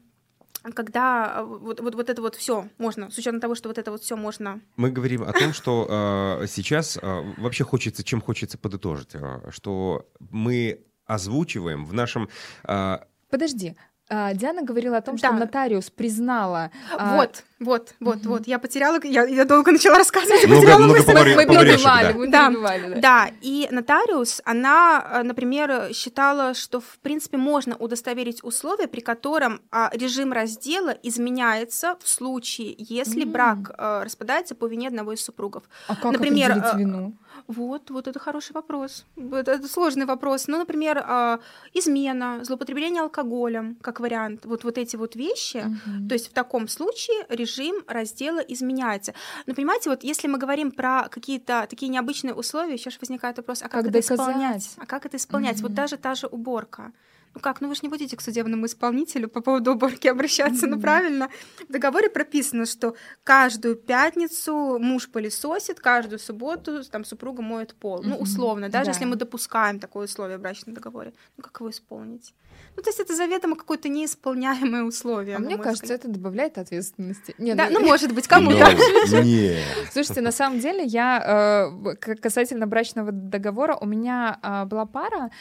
когда 0.73 1.43
вот, 1.43 1.79
вот, 1.79 1.95
вот 1.95 2.09
это 2.09 2.21
вот 2.21 2.35
все 2.35 2.67
можно, 2.77 3.11
с 3.11 3.17
учетом 3.17 3.39
того, 3.39 3.55
что 3.55 3.69
вот 3.69 3.77
это 3.77 3.91
вот 3.91 4.01
все 4.01 4.15
можно. 4.15 4.61
Мы 4.77 4.91
говорим 4.91 5.23
о 5.23 5.33
том, 5.33 5.53
что 5.53 6.39
э, 6.41 6.47
сейчас 6.47 6.97
э, 7.01 7.33
вообще 7.37 7.63
хочется, 7.63 8.03
чем 8.03 8.21
хочется 8.21 8.57
подытожить, 8.57 9.15
э, 9.15 9.49
что 9.51 10.07
мы 10.19 10.83
озвучиваем 11.05 11.85
в 11.85 11.93
нашем... 11.93 12.29
Э, 12.63 12.99
Подожди, 13.29 13.75
Диана 14.09 14.61
говорила 14.61 14.97
о 14.97 15.01
том, 15.01 15.15
да. 15.15 15.27
что 15.29 15.37
нотариус 15.37 15.89
признала. 15.89 16.71
Вот. 16.99 17.43
Вот, 17.59 17.95
вот, 18.01 18.17
mm-hmm. 18.17 18.27
вот. 18.27 18.47
Я 18.47 18.59
потеряла, 18.59 18.99
я, 19.03 19.23
я 19.23 19.45
долго 19.45 19.71
начала 19.71 19.97
рассказывать. 19.97 20.45
Много, 20.45 20.61
потеряла 20.61 20.79
много 20.79 20.99
мысль. 20.99 21.13
Повари, 21.13 21.35
мы 21.35 21.45
перебивали, 21.45 22.11
да. 22.11 22.17
мы 22.17 22.27
да. 22.27 22.49
да. 22.89 22.99
да, 22.99 23.31
и 23.41 23.67
нотариус, 23.71 24.41
она, 24.43 25.05
э, 25.09 25.23
например, 25.23 25.93
считала, 25.93 26.53
что, 26.53 26.81
в 26.81 26.99
принципе, 27.01 27.37
можно 27.37 27.77
удостоверить 27.77 28.43
условия, 28.43 28.87
при 28.87 28.99
котором 28.99 29.61
а, 29.71 29.89
режим 29.93 30.33
раздела 30.33 30.97
изменяется 31.01 31.95
в 32.01 32.09
случае, 32.09 32.75
если 32.77 33.23
mm-hmm. 33.23 33.31
брак 33.31 33.57
а, 33.77 34.03
распадается 34.03 34.53
по 34.53 34.65
вине 34.67 34.89
одного 34.89 35.13
из 35.13 35.23
супругов. 35.23 35.63
А 35.87 35.95
как 35.95 36.11
например, 36.11 36.51
определить 36.51 36.75
э, 36.75 36.77
вину? 36.77 37.13
Вот, 37.47 37.89
вот 37.89 38.07
это 38.07 38.19
хороший 38.19 38.51
вопрос. 38.51 39.05
Это, 39.15 39.53
это 39.53 39.67
сложный 39.69 40.05
вопрос. 40.05 40.47
Ну, 40.47 40.57
например, 40.57 41.01
а, 41.05 41.39
измена, 41.73 42.43
злоупотребление 42.43 43.01
алкоголем, 43.01 43.77
как 43.81 43.94
как 43.95 44.01
вариант 44.01 44.45
вот, 44.45 44.63
вот 44.63 44.77
эти 44.77 44.97
вот 44.97 45.15
вещи, 45.15 45.57
угу. 45.57 46.07
то 46.09 46.13
есть 46.13 46.27
в 46.27 46.33
таком 46.33 46.67
случае 46.67 47.25
режим 47.29 47.83
раздела 47.87 48.39
изменяется. 48.39 49.13
Но 49.45 49.55
понимаете, 49.55 49.89
вот 49.89 50.03
если 50.03 50.27
мы 50.27 50.37
говорим 50.37 50.71
про 50.71 51.07
какие-то 51.09 51.65
такие 51.69 51.87
необычные 51.89 52.33
условия, 52.33 52.77
сейчас 52.77 52.99
возникает 52.99 53.37
вопрос, 53.37 53.61
а 53.61 53.63
как, 53.63 53.71
как 53.71 53.81
это 53.83 53.91
доказать? 54.01 54.19
исполнять? 54.19 54.69
А 54.77 54.85
как 54.85 55.05
это 55.05 55.17
исполнять? 55.17 55.57
Угу. 55.57 55.63
Вот 55.63 55.73
даже 55.73 55.97
та 55.97 56.15
же 56.15 56.27
уборка. 56.27 56.91
Ну 57.35 57.41
как, 57.41 57.59
ну 57.59 57.67
вы 57.67 57.75
же 57.75 57.81
не 57.83 57.89
будете 57.89 58.15
к 58.15 58.21
судебному 58.21 58.65
исполнителю 58.65 59.27
по 59.27 59.41
поводу 59.41 59.73
уборки 59.73 60.07
обращаться, 60.07 60.65
mm-hmm. 60.65 60.69
ну 60.69 60.79
правильно. 60.79 61.29
В 61.67 61.71
договоре 61.71 62.09
прописано, 62.09 62.65
что 62.65 62.95
каждую 63.25 63.75
пятницу 63.75 64.79
муж 64.79 65.09
пылесосит, 65.09 65.81
каждую 65.81 66.19
субботу 66.19 66.81
там 66.85 67.03
супруга 67.03 67.41
моет 67.41 67.75
пол. 67.75 67.99
Mm-hmm. 67.99 68.07
Ну 68.07 68.15
условно, 68.17 68.69
даже 68.69 68.85
да. 68.85 68.91
если 68.91 69.05
мы 69.05 69.17
допускаем 69.17 69.79
такое 69.79 70.05
условие 70.05 70.37
в 70.37 70.41
брачном 70.41 70.73
договоре. 70.73 71.13
Ну 71.35 71.43
как 71.43 71.59
его 71.59 71.69
исполнить? 71.69 72.33
Ну, 72.75 72.83
то 72.83 72.89
есть 72.89 72.99
это 72.99 73.15
заведомо 73.15 73.55
какое-то 73.55 73.89
неисполняемое 73.89 74.83
условие. 74.83 75.37
А 75.37 75.39
мне 75.39 75.57
кажется, 75.57 75.83
взгляд. 75.83 75.99
это 76.01 76.09
добавляет 76.09 76.57
ответственности. 76.57 77.33
Нет, 77.37 77.57
да, 77.57 77.69
ну, 77.69 77.79
ну 77.79 77.85
может 77.85 78.13
быть, 78.13 78.27
кому-то. 78.27 78.65
Слушайте, 79.91 80.21
на 80.21 80.31
самом 80.31 80.59
деле, 80.59 80.83
я 80.83 81.71
э, 81.71 82.15
касательно 82.15 82.67
брачного 82.67 83.11
договора, 83.11 83.77
у 83.79 83.85
меня 83.85 84.39
а, 84.41 84.65
была 84.65 84.85
пара, 84.85 85.31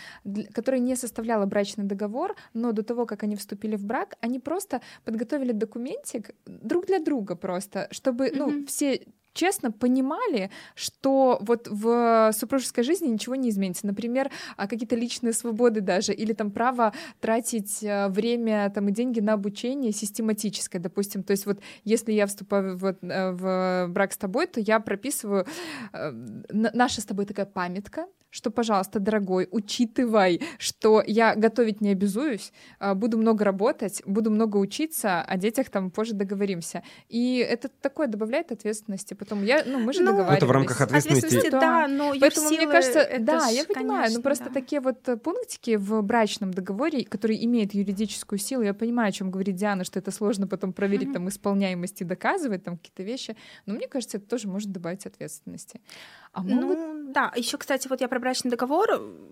которая 0.53 0.81
не 0.81 0.97
составляла 0.97 1.47
брачный 1.47 1.85
договор, 1.85 2.37
но 2.53 2.73
до 2.73 2.83
того, 2.83 3.07
как 3.07 3.25
они 3.25 3.37
вступили 3.37 3.77
в 3.77 3.85
брак, 3.85 4.17
они 4.21 4.39
просто 4.39 4.81
подготовили 5.05 5.53
документик 5.53 6.31
друг 6.47 6.87
для 6.87 7.01
друга 7.01 7.35
просто, 7.35 7.89
чтобы, 7.91 8.31
ну, 8.35 8.65
все 8.67 9.07
честно 9.35 9.71
понимали, 9.71 10.51
что 10.75 11.39
вот 11.41 11.69
в 11.69 12.33
супружеской 12.33 12.85
жизни 12.85 13.09
ничего 13.09 13.35
не 13.35 13.51
изменится. 13.51 13.87
Например, 13.87 14.31
а, 14.57 14.67
какие-то 14.67 14.97
личные 14.97 15.33
свободы 15.33 15.81
даже, 15.81 16.13
или 16.15 16.33
там 16.33 16.51
право 16.51 16.93
тратить 17.21 17.83
э, 17.83 18.09
время 18.09 18.71
там, 18.75 18.89
и 18.89 18.93
деньги 18.93 19.21
на 19.21 19.35
обучение 19.35 19.93
систематическое, 19.93 20.81
допустим. 20.81 21.23
То 21.23 21.33
есть 21.33 21.47
вот 21.47 21.59
если 21.85 22.13
я 22.13 22.27
вступаю 22.27 22.77
в, 22.79 22.97
э, 23.03 23.31
в 23.33 23.87
брак 23.89 24.13
с 24.13 24.17
тобой, 24.17 24.47
то 24.47 24.61
я 24.61 24.81
прописываю 24.81 25.47
э, 25.93 26.11
наша 26.51 27.01
с 27.01 27.05
тобой 27.05 27.27
такая 27.27 27.47
памятка, 27.47 28.07
что, 28.35 28.51
пожалуйста, 28.51 28.99
дорогой, 28.99 29.47
учитывай, 29.53 30.41
что 30.59 31.05
я 31.07 31.37
готовить 31.37 31.81
не 31.81 31.91
обязуюсь, 31.91 32.53
а, 32.81 32.97
буду 32.97 33.17
много 33.17 33.45
работать, 33.45 34.03
буду 34.07 34.33
много 34.33 34.57
учиться, 34.57 35.23
о 35.23 35.37
детях 35.37 35.71
там 35.71 35.93
позже 35.93 36.15
договоримся. 36.15 36.83
И 37.09 37.37
это 37.37 37.69
такое 37.69 38.09
добавляет 38.09 38.51
ответственности. 38.51 39.15
Потом 39.15 39.45
я, 39.45 39.63
ну, 39.65 39.79
мы 39.79 39.93
же 39.93 40.01
ну, 40.01 40.07
договаривались. 40.07 40.39
Это 40.39 40.47
в 40.47 40.51
рамках 40.51 40.81
ответственности. 40.81 41.27
ответственности 41.27 41.61
да, 41.61 41.87
но 41.87 42.13
Поэтому 42.19 42.49
мне 42.49 42.67
кажется, 42.67 43.09
да, 43.21 43.47
я 43.47 43.65
понимаю, 43.65 43.87
конечно, 43.87 44.19
но 44.19 44.23
просто 44.23 44.45
да. 44.47 44.51
такие 44.51 44.81
вот 44.81 44.99
пунктики 45.23 45.77
в 45.77 46.03
брачном 46.03 46.53
договоре, 46.53 47.05
которые 47.05 47.45
имеют 47.45 47.73
юридическую 47.73 48.41
силу, 48.41 48.63
я 48.63 48.75
понимаю, 48.75 49.11
о 49.11 49.13
чем 49.13 49.31
говорит 49.31 49.55
Диана, 49.55 49.85
что 49.85 50.01
это 50.01 50.11
сложно 50.11 50.49
потом 50.49 50.73
проверить 50.73 51.11
mm-hmm. 51.11 51.13
там 51.13 51.29
исполняемость 51.29 52.01
и 52.01 52.05
доказывать 52.05 52.65
там 52.65 52.79
какие-то 52.79 53.05
вещи, 53.05 53.37
но 53.67 53.75
мне 53.75 53.87
кажется, 53.87 54.17
это 54.17 54.27
тоже 54.27 54.49
может 54.49 54.73
добавить 54.73 55.07
ответственности. 55.07 55.81
А 56.33 56.43
могут... 56.43 56.79
Ну, 56.79 57.13
да, 57.13 57.33
еще, 57.37 57.59
кстати, 57.59 57.87
вот 57.87 58.01
я 58.01 58.09
про 58.09 58.24
брачный 58.25 58.51
договор, 58.51 58.89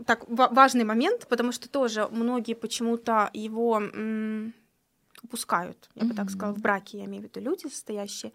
так, 0.07 0.25
важный 0.29 0.85
момент, 0.85 1.27
потому 1.29 1.51
что 1.53 1.67
тоже 1.69 2.09
многие 2.11 2.55
почему-то 2.55 3.31
его 3.33 3.81
м- 3.81 4.53
упускают, 5.23 5.89
я 5.95 6.03
mm-hmm. 6.03 6.09
бы 6.09 6.15
так 6.15 6.31
сказала, 6.31 6.55
в 6.55 6.61
браке, 6.61 6.99
я 6.99 7.05
имею 7.07 7.23
в 7.23 7.25
виду 7.25 7.41
люди 7.41 7.69
состоящие, 7.69 8.33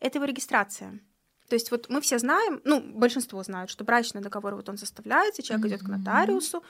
это 0.00 0.18
его 0.18 0.24
регистрация. 0.24 0.98
То 1.48 1.54
есть 1.54 1.70
вот 1.70 1.88
мы 1.88 2.00
все 2.00 2.18
знаем, 2.18 2.60
ну, 2.64 2.80
большинство 2.80 3.40
знают, 3.44 3.70
что 3.70 3.84
брачный 3.84 4.20
договор, 4.20 4.56
вот 4.56 4.68
он 4.68 4.78
составляется, 4.78 5.42
человек 5.42 5.66
mm-hmm. 5.66 5.68
идет 5.68 5.82
к 5.82 5.88
нотариусу, 5.88 6.64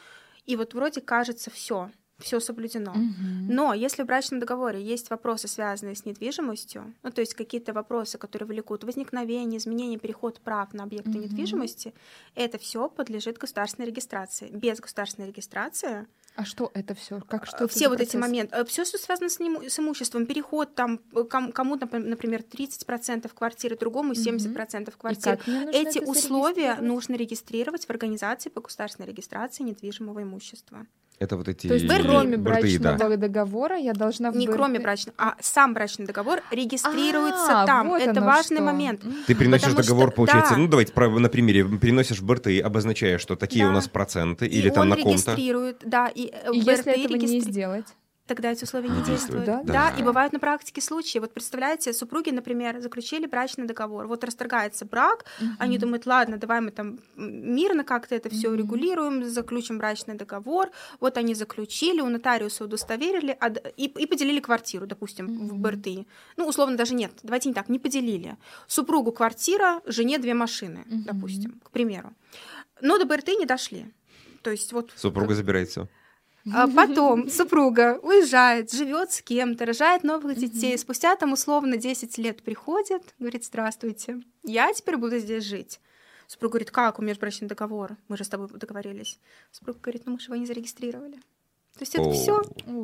и 0.45 0.57
вот 0.57 0.74
вроде 0.74 1.01
кажется 1.01 1.51
все, 1.51 1.91
все 2.20 2.40
соблюдено. 2.40 2.92
Угу. 2.92 3.52
Но 3.52 3.74
если 3.74 4.02
в 4.02 4.06
брачном 4.06 4.40
договоре 4.40 4.82
есть 4.82 5.10
вопросы, 5.10 5.48
связанные 5.48 5.94
с 5.94 6.04
недвижимостью, 6.04 6.94
ну 7.02 7.10
то 7.10 7.20
есть 7.20 7.34
какие-то 7.34 7.72
вопросы, 7.72 8.18
которые 8.18 8.46
влекут 8.46 8.84
возникновение, 8.84 9.58
изменение, 9.58 9.98
переход 9.98 10.40
прав 10.40 10.72
на 10.72 10.84
объекты 10.84 11.10
угу. 11.10 11.18
недвижимости, 11.20 11.94
это 12.34 12.58
все 12.58 12.88
подлежит 12.88 13.38
государственной 13.38 13.86
регистрации. 13.86 14.50
Без 14.50 14.80
государственной 14.80 15.28
регистрации 15.28 16.06
а 16.36 16.44
что 16.44 16.70
это 16.74 16.94
все? 16.94 17.20
Как 17.28 17.44
что? 17.46 17.68
Все 17.68 17.88
вот 17.88 17.98
процесс? 17.98 18.14
эти 18.14 18.16
моменты, 18.16 18.56
э, 18.56 18.64
все, 18.64 18.84
что 18.84 18.98
связано 18.98 19.28
с, 19.28 19.40
ним, 19.40 19.68
с 19.68 19.78
имуществом, 19.78 20.26
переход 20.26 20.74
там 20.74 21.00
э, 21.14 21.24
кому-то, 21.24 21.86
например, 21.98 22.40
30% 22.40 23.30
квартиры, 23.34 23.76
другому 23.76 24.12
70% 24.12 24.92
квартиры. 24.96 25.38
Эти 25.72 25.98
условия 25.98 26.76
нужно 26.80 27.16
регистрировать 27.16 27.84
в 27.84 27.90
организации 27.90 28.48
по 28.48 28.60
государственной 28.60 29.08
регистрации 29.08 29.64
недвижимого 29.64 30.22
имущества. 30.22 30.86
Это 31.20 31.36
вот 31.36 31.48
эти... 31.48 31.68
То 31.68 31.74
есть 31.74 31.86
кроме 31.86 32.38
брачного 32.38 32.96
да. 32.96 33.16
договора 33.16 33.76
я 33.76 33.92
должна... 33.92 34.30
Не 34.30 34.46
кроме 34.46 34.80
брачного, 34.80 35.14
а 35.18 35.34
сам 35.40 35.74
брачный 35.74 36.06
договор 36.06 36.40
регистрируется 36.50 37.62
а, 37.62 37.66
там. 37.66 37.90
Вот 37.90 38.00
Это 38.00 38.22
важный 38.22 38.56
что. 38.56 38.64
момент. 38.64 39.02
Ты 39.26 39.36
приносишь 39.36 39.68
Потому 39.68 39.82
договор, 39.82 40.08
что, 40.08 40.16
получается, 40.16 40.54
да. 40.54 40.60
ну 40.60 40.68
давайте 40.68 40.94
на 40.98 41.28
примере, 41.28 41.64
переносишь 41.78 42.20
в 42.20 42.24
БРТ, 42.24 42.64
обозначая, 42.64 43.18
что 43.18 43.36
такие 43.36 43.66
да. 43.66 43.70
у 43.70 43.74
нас 43.74 43.86
проценты, 43.86 44.46
и 44.46 44.60
или 44.60 44.70
там 44.70 44.88
на 44.88 44.96
ком-то. 44.96 45.10
регистрирует, 45.10 45.82
да, 45.84 46.08
и, 46.08 46.32
и 46.52 46.58
если 46.58 46.92
этого 46.92 47.14
регистри... 47.14 47.34
не 47.34 47.40
сделать? 47.40 47.84
Тогда 48.31 48.53
эти 48.53 48.62
условия 48.62 48.89
не 48.89 49.03
действуют. 49.03 49.45
Да? 49.45 49.62
да, 49.64 49.91
и 49.99 50.05
бывают 50.05 50.33
на 50.33 50.39
практике 50.39 50.81
случаи. 50.81 51.18
Вот 51.18 51.35
представляете, 51.35 51.93
супруги, 51.93 52.31
например, 52.31 52.81
заключили 52.81 53.26
брачный 53.26 53.66
договор, 53.66 54.07
вот 54.07 54.22
расторгается 54.22 54.85
брак, 54.85 55.24
угу. 55.41 55.51
они 55.59 55.78
думают, 55.78 56.07
ладно, 56.07 56.37
давай 56.37 56.61
мы 56.61 56.70
там 56.70 57.01
мирно 57.16 57.83
как-то 57.83 58.14
это 58.14 58.31
все 58.31 58.49
угу. 58.49 58.59
регулируем, 58.59 59.28
заключим 59.28 59.78
брачный 59.78 60.14
договор. 60.14 60.70
Вот 61.01 61.16
они 61.16 61.35
заключили, 61.35 62.01
у 62.01 62.09
нотариуса 62.09 62.64
удостоверили 62.64 63.37
а, 63.41 63.49
и, 63.76 63.87
и 63.87 64.07
поделили 64.07 64.39
квартиру, 64.39 64.87
допустим, 64.87 65.26
угу. 65.26 65.57
в 65.57 65.59
БРТ. 65.59 66.07
Ну, 66.37 66.47
условно, 66.47 66.76
даже 66.76 66.95
нет, 66.95 67.11
давайте 67.24 67.49
не 67.49 67.55
так, 67.55 67.68
не 67.68 67.81
поделили. 67.81 68.37
Супругу 68.68 69.11
квартира, 69.11 69.81
жене 69.87 70.18
две 70.18 70.35
машины, 70.35 70.85
угу. 70.89 71.03
допустим, 71.05 71.61
к 71.64 71.70
примеру. 71.70 72.12
Но 72.81 72.97
до 72.97 73.07
БРТ 73.07 73.31
не 73.41 73.45
дошли. 73.45 73.93
То 74.43 74.53
есть 74.53 74.72
вот... 74.72 74.93
Супруга 74.95 75.28
как... 75.28 75.37
забирает 75.37 75.68
все. 75.68 75.89
А 76.53 76.68
потом 76.68 77.28
супруга 77.30 77.99
уезжает, 78.03 78.72
живет 78.72 79.12
с 79.12 79.22
кем-то, 79.22 79.66
рожает 79.66 80.03
новых 80.03 80.36
детей. 80.36 80.76
Спустя 80.78 81.16
там 81.16 81.32
условно 81.32 81.76
10 81.76 82.16
лет 82.18 82.43
приходит, 82.43 83.14
говорит, 83.18 83.45
здравствуйте, 83.45 84.20
я 84.43 84.72
теперь 84.72 84.97
буду 84.97 85.18
здесь 85.18 85.45
жить. 85.45 85.80
Супруга 86.26 86.53
говорит, 86.53 86.70
как, 86.70 86.99
у 86.99 87.03
меня 87.03 87.14
же 87.14 87.20
брачный 87.20 87.49
договор, 87.49 87.97
мы 88.09 88.16
же 88.16 88.24
с 88.24 88.28
тобой 88.28 88.49
договорились. 88.53 89.18
Супруга 89.51 89.80
говорит, 89.80 90.03
ну 90.07 90.12
мы 90.12 90.20
же 90.20 90.26
его 90.26 90.36
не 90.36 90.47
зарегистрировали. 90.47 91.18
То 91.81 91.85
есть 91.85 91.95
это 91.95 92.11
все. 92.11 92.43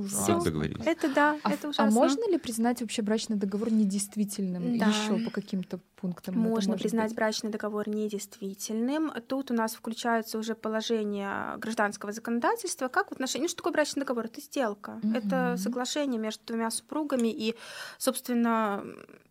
Все. 0.09 0.41
Это 0.87 1.15
да, 1.15 1.39
а, 1.43 1.53
это 1.53 1.67
а 1.67 1.71
ужасно. 1.71 1.85
А 1.85 1.91
можно 1.91 2.31
ли 2.31 2.39
признать 2.39 2.81
вообще 2.81 3.03
брачный 3.03 3.37
договор 3.37 3.71
недействительным 3.71 4.79
да. 4.79 4.87
еще 4.87 5.23
по 5.23 5.31
каким-то 5.31 5.81
пунктам? 5.97 6.39
Можно 6.39 6.79
признать 6.79 7.09
быть? 7.09 7.17
брачный 7.17 7.51
договор 7.51 7.91
недействительным. 7.91 9.13
Тут 9.29 9.51
у 9.51 9.55
нас 9.55 9.75
включаются 9.75 10.39
уже 10.39 10.55
положения 10.55 11.59
гражданского 11.59 12.13
законодательства, 12.13 12.89
как 12.89 13.11
в 13.11 13.13
отношении. 13.13 13.45
Ну, 13.45 13.49
что 13.49 13.59
такое 13.59 13.75
брачный 13.75 14.01
договор? 14.01 14.25
Это 14.25 14.41
сделка. 14.41 14.99
Угу. 15.03 15.13
Это 15.13 15.57
соглашение 15.59 16.19
между 16.19 16.47
двумя 16.47 16.71
супругами, 16.71 17.29
и, 17.29 17.55
собственно, 17.99 18.83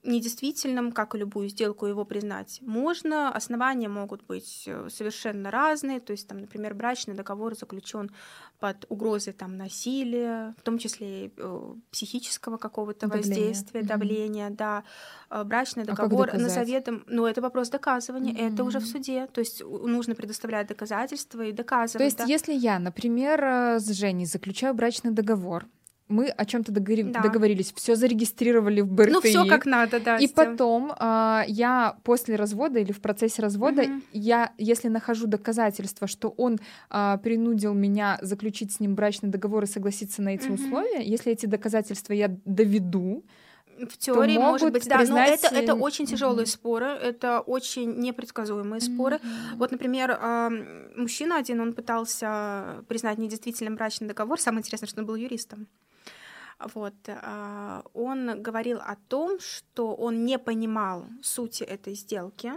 недействительным, 0.05 0.91
как 0.91 1.16
и 1.16 1.18
любую 1.18 1.49
сделку, 1.49 1.88
его 1.88 2.05
признать 2.05 2.59
можно. 2.61 3.32
Основания 3.32 3.89
могут 3.89 4.24
быть 4.24 4.63
э, 4.68 4.88
совершенно 4.89 5.51
разные. 5.51 5.99
То 5.99 6.11
есть, 6.11 6.28
там, 6.28 6.38
например, 6.39 6.74
брачный 6.74 7.16
договор 7.16 7.55
заключен 7.55 8.11
под 8.59 8.86
угрозой 8.89 9.34
там, 9.34 9.54
насилия, 9.55 10.53
в 10.57 10.61
том 10.61 10.77
числе 10.77 11.31
э, 11.37 11.73
психического 11.91 12.57
какого-то 12.57 13.07
воздействия, 13.07 13.83
давления, 13.83 14.49
да. 14.49 14.83
Э, 15.29 15.43
брачный 15.43 15.83
а 15.83 15.85
договор 15.87 16.29
а 16.33 16.37
на 16.37 16.49
советом, 16.49 17.03
ну 17.07 17.25
это 17.25 17.41
вопрос 17.41 17.69
доказывания, 17.69 18.33
mm-hmm. 18.33 18.53
это 18.53 18.63
уже 18.63 18.79
в 18.79 18.85
суде, 18.85 19.27
то 19.27 19.39
есть 19.39 19.63
нужно 19.63 20.15
предоставлять 20.15 20.67
доказательства 20.67 21.41
и 21.41 21.51
доказывать. 21.51 21.97
То 21.97 22.03
есть 22.03 22.17
да. 22.17 22.25
если 22.25 22.53
я, 22.53 22.79
например, 22.79 23.43
э, 23.43 23.79
с 23.79 23.89
Женей 23.91 24.25
заключаю 24.25 24.73
брачный 24.73 25.11
договор, 25.11 25.65
мы 26.07 26.27
о 26.27 26.45
чем-то 26.45 26.71
договори... 26.71 27.03
да. 27.03 27.21
договорились, 27.21 27.73
все 27.73 27.95
зарегистрировали 27.95 28.81
в 28.81 28.87
БРТИ. 28.87 29.11
Ну, 29.11 29.21
все 29.21 29.45
как 29.45 29.65
надо, 29.65 29.99
да. 29.99 30.17
И 30.17 30.27
потом 30.27 30.93
а, 30.97 31.43
я 31.47 31.97
после 32.03 32.35
развода 32.35 32.79
или 32.79 32.91
в 32.91 33.01
процессе 33.01 33.41
развода, 33.41 33.83
угу. 33.83 34.01
я, 34.11 34.53
если 34.57 34.87
нахожу 34.87 35.25
доказательства, 35.27 36.07
что 36.07 36.29
он 36.29 36.59
а, 36.89 37.17
принудил 37.17 37.73
меня 37.73 38.19
заключить 38.21 38.71
с 38.71 38.79
ним 38.79 38.93
брачный 38.93 39.29
договор 39.29 39.63
и 39.63 39.67
согласиться 39.67 40.21
на 40.21 40.29
эти 40.29 40.47
угу. 40.47 40.55
условия, 40.55 41.03
если 41.03 41.31
эти 41.31 41.47
доказательства 41.47 42.13
я 42.13 42.35
доведу, 42.45 43.23
в 43.77 43.97
теории 43.97 44.37
может 44.37 44.71
быть, 44.71 44.87
да, 44.87 45.03
но 45.03 45.19
это, 45.19 45.47
это 45.47 45.73
очень 45.73 46.05
тяжелые 46.05 46.45
mm-hmm. 46.45 46.49
споры, 46.49 46.85
это 46.85 47.41
очень 47.41 47.99
непредсказуемые 47.99 48.79
mm-hmm. 48.79 48.95
споры. 48.95 49.19
Вот, 49.55 49.71
например, 49.71 50.17
мужчина 50.95 51.37
один, 51.37 51.59
он 51.59 51.73
пытался 51.73 52.85
признать 52.87 53.17
недействительным 53.17 53.75
брачный 53.75 54.07
договор. 54.07 54.39
Самое 54.39 54.61
интересное, 54.61 54.87
что 54.87 55.01
он 55.01 55.07
был 55.07 55.15
юристом. 55.15 55.67
Вот, 56.59 56.93
а, 57.07 57.83
он 57.93 58.41
говорил 58.41 58.79
о 58.79 58.95
том, 58.95 59.39
что 59.39 59.93
он 59.93 60.25
не 60.25 60.39
понимал 60.39 61.05
сути 61.21 61.63
этой 61.63 61.95
сделки, 61.95 62.53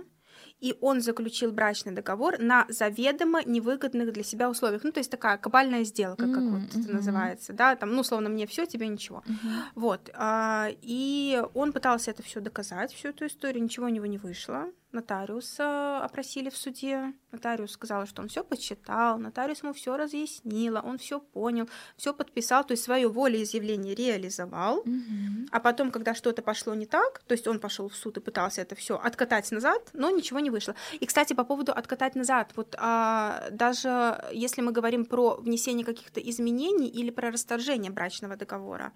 и 0.61 0.76
он 0.80 1.01
заключил 1.01 1.53
брачный 1.53 1.92
договор 1.92 2.38
на 2.38 2.66
заведомо 2.68 3.42
невыгодных 3.44 4.12
для 4.12 4.22
себя 4.22 4.51
условиях. 4.51 4.84
Ну, 4.84 4.92
то 4.92 5.01
есть 5.01 5.11
такая 5.11 5.36
кабальная 5.38 5.84
сделка, 5.84 6.26
как 6.26 6.42
mm-hmm. 6.42 6.51
вот 6.51 6.76
это 6.76 6.92
называется, 6.92 7.53
да, 7.53 7.76
там, 7.76 7.92
ну, 7.92 8.01
условно, 8.01 8.28
мне 8.28 8.46
все, 8.46 8.66
тебе 8.66 8.88
ничего. 8.88 9.22
Mm-hmm. 9.26 9.62
Вот. 9.74 10.11
А, 10.14 10.68
и 10.82 11.42
он 11.55 11.72
пытался 11.72 12.11
это 12.11 12.22
все 12.22 12.40
доказать, 12.40 12.92
всю 12.92 13.09
эту 13.09 13.26
историю, 13.26 13.62
ничего 13.62 13.86
у 13.86 13.90
него 13.90 14.07
не 14.07 14.18
вышло 14.18 14.66
нотариуса 14.99 16.05
опросили 16.05 16.51
в 16.51 16.57
суде. 16.57 17.12
Нотариус 17.32 17.72
сказал, 17.72 18.07
что 18.07 18.22
он 18.22 18.28
все 18.28 18.42
почитал, 18.42 19.18
нотариус 19.18 19.62
ему 19.62 19.72
все 19.72 19.96
разъяснила, 19.96 20.80
он 20.80 20.99
все 20.99 21.20
понял, 21.20 21.68
все 21.96 22.12
подписал, 22.12 22.64
то 22.64 22.72
есть 22.72 22.84
свое 22.84 23.09
волеизъявление 23.09 23.94
реализовал. 23.94 24.78
Угу. 24.78 25.49
А 25.51 25.61
потом, 25.61 25.90
когда 25.90 26.14
что-то 26.14 26.42
пошло 26.42 26.74
не 26.74 26.86
так, 26.86 27.22
то 27.26 27.32
есть 27.32 27.46
он 27.46 27.61
пошел 27.61 27.88
в 27.88 27.94
суд 27.94 28.16
и 28.16 28.20
пытался 28.20 28.62
это 28.62 28.74
все 28.74 28.96
откатать 28.96 29.51
назад, 29.53 29.90
но 29.92 30.11
ничего 30.11 30.40
не 30.40 30.51
вышло. 30.51 30.74
И, 31.01 31.07
кстати, 31.07 31.34
по 31.34 31.44
поводу 31.44 31.72
откатать 31.72 32.14
назад, 32.16 32.53
вот 32.57 32.74
а, 32.78 33.49
даже 33.51 34.24
если 34.32 34.62
мы 34.62 34.72
говорим 34.72 35.05
про 35.05 35.36
внесение 35.36 35.84
каких-то 35.84 36.20
изменений 36.20 36.88
или 36.88 37.11
про 37.11 37.30
расторжение 37.30 37.92
брачного 37.92 38.36
договора, 38.36 38.92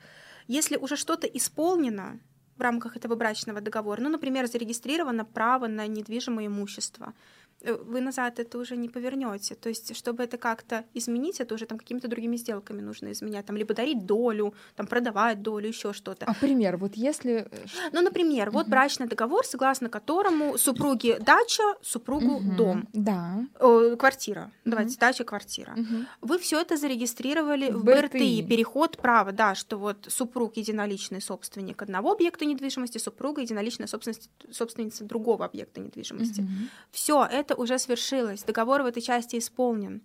если 0.49 0.77
уже 0.77 0.97
что-то 0.97 1.27
исполнено, 1.27 2.19
в 2.57 2.61
рамках 2.61 2.97
этого 2.97 3.15
брачного 3.15 3.61
договора. 3.61 4.01
Ну, 4.01 4.09
например, 4.09 4.47
зарегистрировано 4.47 5.25
право 5.25 5.67
на 5.67 5.87
недвижимое 5.87 6.47
имущество. 6.47 7.15
Э, 7.65 7.75
вы 7.75 8.01
назад 8.01 8.39
это 8.39 8.59
уже 8.59 8.77
не 8.77 8.89
повернете. 8.89 9.55
То 9.55 9.69
есть, 9.69 9.97
чтобы 9.97 10.25
это 10.25 10.37
как-то 10.37 10.85
изменить, 10.95 11.41
это 11.41 11.55
уже 11.55 11.67
там 11.67 11.79
какими-то 11.79 12.09
другими 12.09 12.37
сделками 12.37 12.81
нужно 12.81 13.13
изменять. 13.13 13.47
Там 13.47 13.57
либо 13.57 13.75
дарить 13.75 14.07
долю, 14.07 14.55
там 14.77 14.87
продавать 14.87 15.43
долю, 15.43 15.69
еще 15.69 15.93
что-то. 15.93 16.27
А 16.27 16.35
пример, 16.35 16.77
вот 16.77 16.95
если... 16.95 17.33
Э, 17.51 17.67
ну, 17.93 18.03
например, 18.03 18.51
вот 18.51 18.69
брачный 18.69 19.07
договор, 19.07 19.47
согласно 19.47 19.89
которому 19.89 20.59
супруги 20.59 21.17
дача, 21.21 21.63
супругу 21.83 22.37
угу. 22.37 22.57
дом. 22.57 22.89
Да. 22.93 23.45
О, 23.61 23.97
квартира. 23.97 24.43
Угу. 24.65 24.71
Давайте, 24.71 24.99
дача, 24.99 25.25
квартира. 25.25 25.73
Угу. 25.73 26.29
Вы 26.29 26.39
все 26.39 26.61
это 26.61 26.77
зарегистрировали 26.77 27.71
в, 27.71 27.79
в 27.79 27.85
БРТИ. 27.85 28.43
Переход 28.43 28.97
права, 28.97 29.33
да, 29.33 29.55
что 29.55 29.77
вот 29.77 30.07
супруг 30.09 30.57
единоличный 30.57 31.21
собственник 31.21 31.83
одного 31.83 32.13
объекта 32.13 32.45
недвижимости, 32.45 32.99
супруга 32.99 33.43
единоличная 33.43 33.87
собственность, 33.87 34.31
собственница 34.51 35.05
другого 35.05 35.45
объекта 35.45 35.81
недвижимости. 35.81 36.41
Угу. 36.41 36.51
Все 36.91 37.25
это 37.31 37.52
уже 37.55 37.79
свершилось, 37.79 38.43
договор 38.43 38.83
в 38.83 38.87
этой 38.87 39.03
части 39.03 39.39
исполнен 39.39 40.03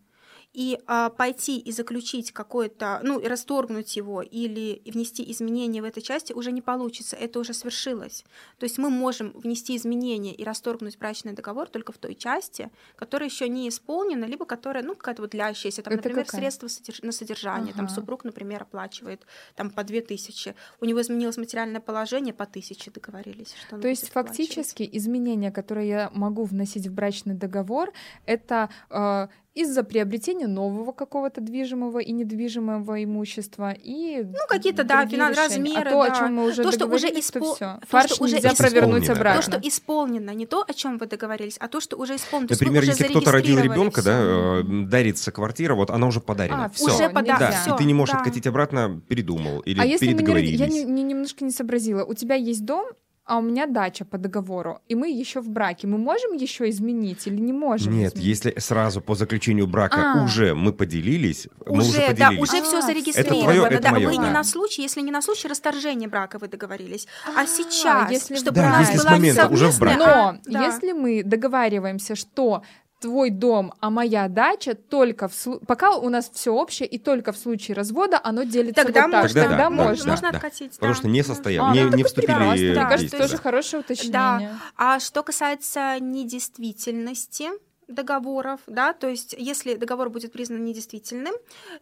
и 0.57 0.79
а, 0.87 1.11
пойти 1.11 1.59
и 1.59 1.71
заключить 1.71 2.31
какое-то, 2.31 2.99
ну, 3.03 3.19
и 3.19 3.27
расторгнуть 3.27 3.95
его 3.95 4.23
или 4.23 4.81
внести 4.85 5.31
изменения 5.31 5.83
в 5.83 5.85
этой 5.85 6.01
части 6.01 6.33
уже 6.33 6.51
не 6.51 6.63
получится, 6.63 7.15
это 7.15 7.39
уже 7.39 7.53
свершилось. 7.53 8.25
То 8.57 8.63
есть 8.63 8.79
мы 8.79 8.89
можем 8.89 9.33
внести 9.35 9.75
изменения 9.75 10.33
и 10.33 10.43
расторгнуть 10.43 10.97
брачный 10.97 11.33
договор 11.33 11.69
только 11.69 11.91
в 11.91 11.99
той 11.99 12.15
части, 12.15 12.71
которая 12.95 13.29
еще 13.29 13.47
не 13.47 13.69
исполнена, 13.69 14.25
либо 14.25 14.45
которая, 14.45 14.83
ну, 14.83 14.95
какая-то 14.95 15.21
вот 15.21 15.29
длящаяся, 15.29 15.83
там, 15.83 15.93
это 15.93 16.09
например, 16.09 16.25
какая? 16.25 16.41
средства 16.41 16.67
на 17.03 17.11
содержание, 17.11 17.69
ага. 17.69 17.77
там 17.77 17.89
супруг, 17.89 18.23
например, 18.23 18.63
оплачивает 18.63 19.27
там 19.55 19.69
по 19.69 19.83
две 19.83 20.01
тысячи, 20.01 20.55
у 20.81 20.85
него 20.85 20.99
изменилось 21.01 21.37
материальное 21.37 21.81
положение, 21.81 22.33
по 22.33 22.47
тысяче 22.47 22.89
договорились. 22.89 23.53
Что 23.67 23.77
То 23.77 23.87
есть 23.87 24.09
фактически 24.09 24.89
изменения, 24.91 25.51
которые 25.51 25.87
я 25.87 26.09
могу 26.15 26.45
вносить 26.45 26.87
в 26.87 26.93
брачный 26.95 27.35
договор, 27.35 27.93
это 28.25 28.71
э, 28.89 29.27
из-за 29.57 29.83
приобретения 29.83 30.47
нового 30.47 30.91
какого-то 30.91 31.41
движимого 31.41 31.99
и 31.99 32.11
недвижимого 32.11 33.03
имущества 33.03 33.71
и 33.71 34.23
ну 34.23 34.39
какие-то 34.47 34.83
да 34.83 35.05
финал, 35.07 35.33
размеры, 35.33 35.89
а 35.89 35.91
то, 35.91 36.03
да. 36.03 36.13
о 36.13 36.19
чем 36.19 36.35
мы 36.35 36.47
уже 36.47 36.63
то, 36.63 36.71
что 36.71 36.85
уже 36.85 37.07
испол... 37.07 37.55
все. 37.55 37.79
Фарш 37.87 38.11
что 38.11 38.27
нельзя 38.27 38.51
уже 38.51 38.57
провернуть 38.57 39.09
обратно. 39.09 39.41
То, 39.41 39.51
что 39.51 39.67
исполнено, 39.67 40.31
не 40.31 40.45
то, 40.45 40.63
о 40.67 40.73
чем 40.73 40.97
вы 40.97 41.07
договорились, 41.07 41.57
а 41.59 41.67
то, 41.67 41.79
что 41.79 41.97
уже 41.97 42.15
исполнено. 42.15 42.49
Например, 42.51 42.83
если 42.83 43.05
кто-то 43.05 43.31
родил 43.31 43.59
ребенка, 43.59 44.03
да, 44.03 44.19
э, 44.21 44.63
дарится 44.63 45.31
квартира, 45.31 45.73
вот 45.73 45.89
она 45.89 46.07
уже 46.07 46.21
подарена. 46.21 46.65
А, 46.65 46.69
все. 46.69 46.85
Уже 46.85 47.09
подарена. 47.09 47.39
Да, 47.39 47.51
всё, 47.51 47.75
и 47.75 47.77
ты 47.77 47.83
не 47.85 47.93
можешь 47.93 48.13
да. 48.13 48.19
откатить 48.19 48.45
обратно, 48.45 49.01
передумал 49.07 49.61
или 49.61 49.79
а 49.79 49.85
если 49.85 50.07
передоговорились. 50.07 50.59
я 50.59 50.67
не, 50.67 50.83
не, 50.83 51.03
немножко 51.03 51.43
не 51.43 51.51
сообразила, 51.51 52.03
у 52.03 52.13
тебя 52.13 52.35
есть 52.35 52.63
дом, 52.63 52.87
а 53.27 53.37
у 53.37 53.41
меня 53.41 53.67
дача 53.67 54.05
по 54.05 54.17
договору, 54.17 54.79
и 54.87 54.95
мы 54.95 55.09
еще 55.09 55.41
в 55.41 55.49
браке. 55.49 55.85
Мы 55.85 55.97
можем 55.97 56.33
еще 56.33 56.69
изменить 56.69 57.27
или 57.27 57.35
не 57.35 57.51
можем? 57.51 57.93
Нет, 57.93 58.13
изменить? 58.13 58.27
если 58.27 58.59
сразу 58.59 59.01
по 59.01 59.15
заключению 59.15 59.67
брака 59.67 60.13
а. 60.13 60.23
уже 60.23 60.55
мы 60.55 60.71
поделились, 60.71 61.49
мы 61.65 61.79
уже, 61.79 61.89
уже 61.89 62.07
поделились. 62.07 62.17
Да, 62.17 62.41
уже 62.41 62.63
все 62.63 62.81
зарегистрировано. 62.81 63.35
Это 63.35 63.43
твое, 63.43 63.63
это 63.65 63.83
да, 63.83 63.91
мое, 63.91 64.07
вы 64.07 64.15
да. 64.15 64.23
не 64.23 64.31
на 64.31 64.43
случай, 64.45 64.81
если 64.81 65.01
не 65.01 65.11
на 65.11 65.21
случай 65.21 65.49
расторжения 65.49 66.07
брака 66.07 66.39
вы 66.39 66.47
договорились, 66.47 67.05
а, 67.25 67.41
а 67.41 67.47
сейчас, 67.47 68.09
если 68.09 68.35
чтобы 68.35 68.55
да, 68.55 68.67
у 68.67 68.69
нас 68.69 68.89
если 68.89 68.99
была 68.99 69.11
момента 69.11 69.47
уже 69.49 69.67
в 69.71 69.79
браке. 69.79 69.97
Но 69.99 70.37
да. 70.45 70.65
если 70.65 70.93
мы 70.93 71.21
договариваемся, 71.23 72.15
что 72.15 72.63
твой 72.99 73.29
дом, 73.29 73.73
а 73.79 73.89
моя 73.89 74.27
дача 74.27 74.75
только 74.75 75.27
в 75.27 75.33
слу... 75.33 75.59
пока 75.59 75.95
у 75.95 76.09
нас 76.09 76.29
все 76.33 76.51
общее 76.51 76.87
и 76.87 76.97
только 76.97 77.31
в 77.31 77.37
случае 77.37 77.75
развода 77.75 78.19
оно 78.23 78.43
делится 78.43 78.83
тогда 78.83 79.03
вот 79.03 79.11
так. 79.11 79.23
Можно, 79.23 79.41
тогда, 79.41 79.57
да, 79.57 79.69
можно. 79.69 80.03
Да, 80.05 80.11
можно 80.11 80.31
да, 80.31 80.37
откатить. 80.37 80.73
Потому 80.73 80.93
да. 80.93 80.97
что 80.99 81.07
не 81.07 81.23
состоял, 81.23 81.65
а, 81.65 81.73
не, 81.73 81.83
ну, 81.83 81.95
не 81.95 82.03
вступили 82.03 82.33
прекрасно. 82.33 82.65
Мне 82.65 82.75
кажется, 82.75 83.17
тоже 83.17 83.37
хорошее 83.37 83.81
уточнение. 83.81 84.13
Да. 84.13 84.59
А 84.75 84.99
что 84.99 85.23
касается 85.23 85.97
недействительности, 85.99 87.49
договоров, 87.87 88.59
да, 88.67 88.91
то 88.93 89.07
есть 89.07 89.33
если 89.37 89.75
договор 89.75 90.09
будет 90.09 90.33
признан 90.33 90.65
недействительным, 90.65 91.33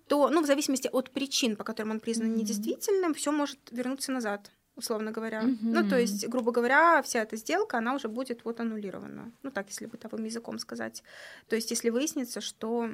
то, 0.07 0.29
ну, 0.29 0.43
в 0.43 0.45
зависимости 0.45 0.87
от 0.91 1.09
причин, 1.09 1.55
по 1.55 1.63
которым 1.63 1.91
он 1.91 1.99
признан 1.99 2.27
mm-hmm. 2.27 2.37
недействительным, 2.37 3.13
все 3.15 3.31
может 3.31 3.57
вернуться 3.71 4.11
назад 4.11 4.51
условно 4.75 5.11
говоря. 5.11 5.41
Mm-hmm. 5.43 5.57
Ну, 5.61 5.89
то 5.89 5.97
есть, 5.99 6.27
грубо 6.27 6.51
говоря, 6.51 7.01
вся 7.01 7.21
эта 7.21 7.35
сделка, 7.35 7.77
она 7.77 7.95
уже 7.95 8.07
будет 8.07 8.43
вот 8.45 8.59
аннулирована. 8.59 9.31
Ну, 9.43 9.51
так, 9.51 9.67
если 9.69 9.85
бытовым 9.85 10.23
языком 10.25 10.59
сказать. 10.59 11.03
То 11.47 11.55
есть, 11.55 11.71
если 11.71 11.89
выяснится, 11.89 12.41
что... 12.41 12.89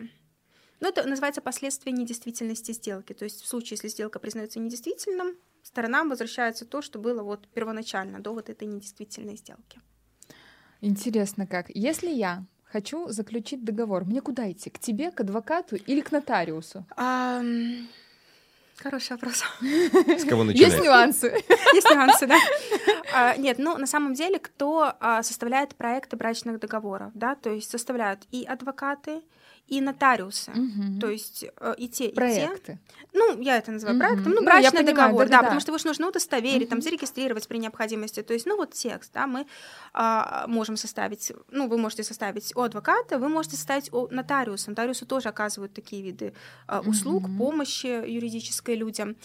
Ну, 0.80 0.88
это 0.88 1.08
называется 1.08 1.42
последствия 1.42 1.92
недействительности 1.92 2.72
сделки. 2.72 3.14
То 3.14 3.26
есть, 3.26 3.42
в 3.42 3.48
случае, 3.48 3.76
если 3.76 3.88
сделка 3.88 4.20
признается 4.20 4.60
недействительным, 4.60 5.36
сторонам 5.64 6.10
возвращается 6.10 6.66
то, 6.66 6.82
что 6.82 7.00
было 7.00 7.24
вот 7.24 7.48
первоначально, 7.50 8.20
до 8.20 8.34
вот 8.34 8.50
этой 8.50 8.68
недействительной 8.68 9.38
сделки. 9.38 9.80
Интересно 10.82 11.46
как. 11.46 11.70
Если 11.70 12.10
я 12.10 12.46
хочу 12.64 13.10
заключить 13.10 13.64
договор, 13.64 14.06
мне 14.06 14.22
куда 14.22 14.52
идти? 14.52 14.70
К 14.70 14.80
тебе, 14.80 15.12
к 15.12 15.22
адвокату 15.22 15.76
или 15.76 16.02
к 16.02 16.12
нотариусу? 16.12 16.86
Um... 16.98 17.88
Хороший 18.82 19.12
вопрос. 19.12 19.44
С 19.62 20.26
кого 20.26 20.44
начинать? 20.46 20.72
Есть 20.74 20.84
нюансы. 20.84 21.44
Есть 21.74 21.90
нюансы, 21.90 22.26
да. 22.26 22.38
А, 23.14 23.36
нет, 23.38 23.60
ну, 23.60 23.78
на 23.78 23.86
самом 23.86 24.14
деле, 24.14 24.40
кто 24.40 24.94
а, 25.00 25.22
составляет 25.22 25.76
проекты 25.76 26.16
брачных 26.16 26.60
договоров, 26.60 27.12
да, 27.14 27.36
то 27.36 27.52
есть 27.52 27.70
составляют 27.70 28.22
и 28.32 28.44
адвокаты, 28.44 29.22
и 29.68 29.80
нотариусы, 29.82 30.52
угу. 30.52 31.00
то 31.00 31.10
есть 31.10 31.46
э, 31.58 31.74
и 31.78 31.88
те, 31.88 32.10
проекты. 32.10 32.74
и 32.74 32.76
те. 32.76 32.80
Ну, 33.14 33.42
я 33.42 33.58
это 33.58 33.72
называю 33.72 33.98
угу. 33.98 34.06
проектом, 34.06 34.34
ну, 34.34 34.44
брачный 34.44 34.82
ну, 34.82 34.86
понимаю, 34.86 34.96
договор, 34.96 35.26
да, 35.26 35.32
да, 35.32 35.38
да, 35.38 35.44
потому 35.44 35.62
что 35.62 35.72
его 35.72 35.78
же 35.78 35.88
нужно 35.88 36.08
удостоверить, 36.10 36.64
угу. 36.64 36.70
там, 36.70 36.82
зарегистрировать 36.82 37.48
при 37.48 37.58
необходимости, 37.58 38.22
то 38.22 38.34
есть, 38.34 38.46
ну, 38.46 38.58
вот 38.58 38.74
текст, 38.74 39.14
да, 39.14 39.28
мы 39.28 39.48
а, 39.94 40.46
можем 40.48 40.78
составить, 40.78 41.32
ну, 41.50 41.68
вы 41.68 41.78
можете 41.78 42.04
составить 42.04 42.56
у 42.56 42.62
адвоката, 42.62 43.18
вы 43.18 43.30
можете 43.30 43.56
составить 43.56 43.94
у 43.94 44.08
нотариуса, 44.08 44.70
нотариусы 44.70 45.06
тоже 45.06 45.30
оказывают 45.30 45.74
такие 45.74 46.02
виды 46.02 46.34
а, 46.68 46.82
услуг, 46.82 47.26
угу. 47.26 47.38
помощи 47.38 47.88
юридической 47.88 48.76
людям. 48.76 49.16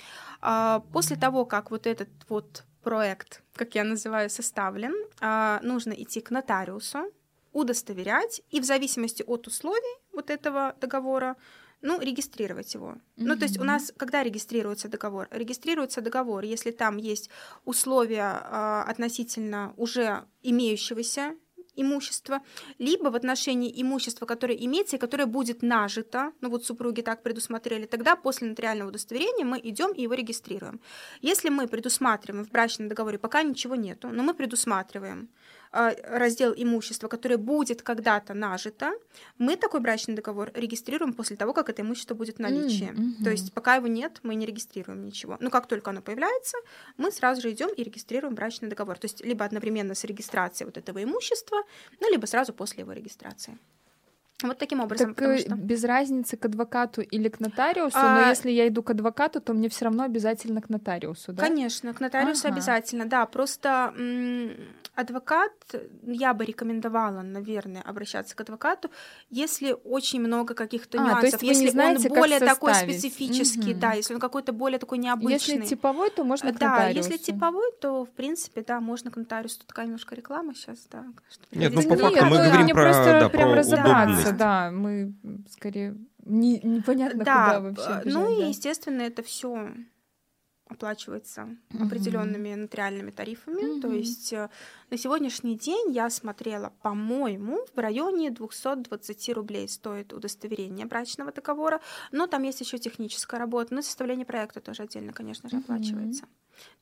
А, 0.41 0.80
после 0.93 1.16
того, 1.16 1.45
как 1.45 1.70
вот 1.70 1.87
этот 1.87 2.09
вот 2.28 2.64
проект, 2.82 3.43
как 3.57 3.74
я 3.74 3.82
называю, 3.82 4.30
составлен, 4.30 4.95
а, 5.20 5.59
нужно 5.62 5.93
идти 5.93 6.20
к 6.20 6.30
нотариусу, 6.30 7.11
удостоверять 7.57 8.43
и 8.51 8.61
в 8.61 8.65
зависимости 8.65 9.25
от 9.27 9.47
условий 9.47 9.97
вот 10.13 10.31
этого 10.31 10.75
договора 10.81 11.37
ну, 11.81 12.01
регистрировать 12.01 12.75
его. 12.75 12.89
Mm-hmm. 12.89 12.99
Ну, 13.17 13.37
то 13.37 13.45
есть 13.45 13.59
у 13.59 13.65
нас, 13.65 13.93
когда 13.97 14.23
регистрируется 14.23 14.89
договор? 14.89 15.29
Регистрируется 15.31 16.01
договор, 16.01 16.45
если 16.45 16.71
там 16.71 16.97
есть 16.99 17.31
условия 17.65 18.43
э, 18.43 18.91
относительно 18.91 19.73
уже 19.77 20.25
имеющегося 20.43 21.35
имущества, 21.77 22.41
либо 22.79 23.11
в 23.11 23.15
отношении 23.15 23.71
имущества, 23.83 24.27
которое 24.27 24.57
имеется 24.57 24.97
и 24.97 24.99
которое 24.99 25.27
будет 25.27 25.63
нажито, 25.63 26.33
ну 26.41 26.49
вот 26.49 26.65
супруги 26.65 27.03
так 27.03 27.23
предусмотрели, 27.23 27.87
тогда 27.87 28.17
после 28.17 28.49
нотариального 28.49 28.89
удостоверения 28.89 29.45
мы 29.45 29.61
идем 29.63 29.93
и 29.93 30.03
его 30.03 30.15
регистрируем. 30.15 30.81
Если 31.21 31.51
мы 31.51 31.69
предусматриваем 31.69 32.45
в 32.45 32.51
брачном 32.51 32.89
договоре, 32.89 33.19
пока 33.19 33.43
ничего 33.43 33.77
нету, 33.77 34.09
но 34.09 34.23
мы 34.23 34.35
предусматриваем 34.35 35.29
раздел 35.71 36.53
имущества, 36.57 37.09
которое 37.09 37.37
будет 37.37 37.83
когда-то 37.83 38.35
нажито, 38.35 38.93
мы 39.39 39.57
такой 39.57 39.81
брачный 39.81 40.14
договор 40.14 40.51
регистрируем 40.55 41.12
после 41.12 41.37
того, 41.37 41.53
как 41.53 41.69
это 41.69 41.83
имущество 41.83 42.14
будет 42.14 42.37
в 42.37 42.41
наличии. 42.41 42.93
Mm-hmm. 42.93 43.25
То 43.25 43.31
есть 43.31 43.53
пока 43.53 43.77
его 43.77 43.87
нет, 43.87 44.21
мы 44.23 44.35
не 44.35 44.47
регистрируем 44.47 45.05
ничего. 45.05 45.37
Но 45.41 45.51
как 45.51 45.67
только 45.67 45.91
оно 45.91 46.03
появляется, 46.03 46.57
мы 46.97 47.11
сразу 47.11 47.43
же 47.43 47.51
идем 47.51 47.71
и 47.71 47.83
регистрируем 47.83 48.35
брачный 48.35 48.69
договор. 48.69 48.99
То 48.99 49.07
есть 49.07 49.25
либо 49.25 49.45
одновременно 49.45 49.95
с 49.95 50.05
регистрацией 50.05 50.67
вот 50.67 50.77
этого 50.77 51.03
имущества, 51.03 51.62
ну 52.01 52.11
либо 52.11 52.27
сразу 52.27 52.53
после 52.53 52.83
его 52.83 52.93
регистрации. 52.93 53.59
Вот 54.43 54.59
таким 54.59 54.80
образом. 54.80 55.14
Так 55.14 55.28
э, 55.28 55.39
что... 55.39 55.55
без 55.55 55.82
разницы 55.84 56.37
к 56.37 56.45
адвокату 56.45 57.01
или 57.01 57.28
к 57.28 57.41
нотариусу, 57.41 57.97
а... 57.99 58.20
но 58.20 58.28
если 58.28 58.51
я 58.51 58.68
иду 58.68 58.82
к 58.82 58.91
адвокату, 58.91 59.41
то 59.41 59.55
мне 59.55 59.68
все 59.68 59.87
равно 59.87 60.03
обязательно 60.05 60.61
к 60.61 60.68
нотариусу, 60.68 61.32
да? 61.32 61.43
Конечно, 61.43 61.95
к 61.95 62.01
нотариусу 62.01 62.47
ага. 62.47 62.55
обязательно, 62.55 63.07
да. 63.07 63.24
Просто 63.24 63.95
адвокат, 64.97 65.53
я 66.03 66.32
бы 66.34 66.45
рекомендовала, 66.45 67.20
наверное, 67.20 67.82
обращаться 67.82 68.34
к 68.34 68.41
адвокату, 68.41 68.91
если 69.30 69.76
очень 69.84 70.20
много 70.20 70.55
каких-то 70.55 70.99
А, 70.99 71.01
то 71.01 71.09
нюансов, 71.09 71.24
есть 71.24 71.43
вы 71.43 71.47
не 71.47 71.53
если 71.53 71.68
знаете, 71.68 72.09
он 72.09 72.14
как 72.14 72.18
более 72.18 72.41
такой 72.41 72.72
составить. 72.72 72.99
специфический, 72.99 73.72
Мгм. 73.72 73.80
да, 73.80 73.93
если 73.93 74.14
он 74.14 74.20
какой-то 74.20 74.53
более 74.53 74.78
такой 74.78 74.99
необычный. 74.99 75.57
Если 75.57 75.61
типовой, 75.61 76.11
то 76.11 76.24
можно 76.24 76.53
к 76.53 76.59
да, 76.59 76.70
нотариусу. 76.70 77.11
если 77.11 77.22
типовой, 77.22 77.70
то 77.80 78.05
в 78.07 78.11
принципе, 78.11 78.64
да, 78.66 78.80
можно 78.80 79.11
к 79.11 79.16
нотариусу. 79.16 79.59
Тут 79.59 79.68
такая 79.68 79.84
немножко 79.84 80.14
реклама 80.14 80.55
сейчас, 80.55 80.78
да. 80.91 81.05
что 81.30 81.45
Нет, 81.53 81.72
ну, 81.74 81.82
по 81.82 81.97
факту 81.97 82.24
мы 82.24 82.37
говорим 82.37 82.68
про- 82.68 82.93
да, 83.20 83.28
про 83.28 83.55
разобраться, 83.55 84.26
удобность. 84.31 84.39
да, 84.39 84.70
мы 84.70 85.14
скорее 85.51 85.97
не, 86.24 86.61
непонятно, 86.61 87.24
да, 87.24 87.45
куда 87.45 87.61
вообще 87.61 87.93
э, 87.93 88.05
бежать, 88.05 88.14
ну 88.14 88.39
да. 88.39 88.45
и, 88.45 88.49
естественно, 88.49 89.03
это 89.03 89.22
все 89.22 89.70
оплачивается 90.68 91.57
Мгм. 91.70 91.83
определенными 91.85 92.55
нотариальными 92.55 93.11
тарифами. 93.11 93.81
То 93.81 93.87
Мгм. 93.89 93.97
есть 93.97 94.33
э, 94.33 94.51
на 94.91 94.99
сегодняшний 94.99 95.57
день 95.57 95.93
я 95.93 96.11
смотрела, 96.11 96.72
по-моему, 96.83 97.64
в 97.74 97.79
районе 97.79 98.31
220 98.31 99.33
рублей 99.33 99.68
стоит 99.68 100.12
удостоверение 100.12 100.87
брачного 100.87 101.31
договора, 101.33 101.81
но 102.11 102.27
там 102.27 102.43
есть 102.43 102.61
еще 102.61 102.79
техническая 102.79 103.39
работа, 103.39 103.77
и 103.77 103.83
составление 103.83 104.27
проекта 104.27 104.61
тоже 104.61 104.83
отдельно, 104.83 105.12
конечно 105.12 105.49
же, 105.49 105.59
оплачивается. 105.59 106.27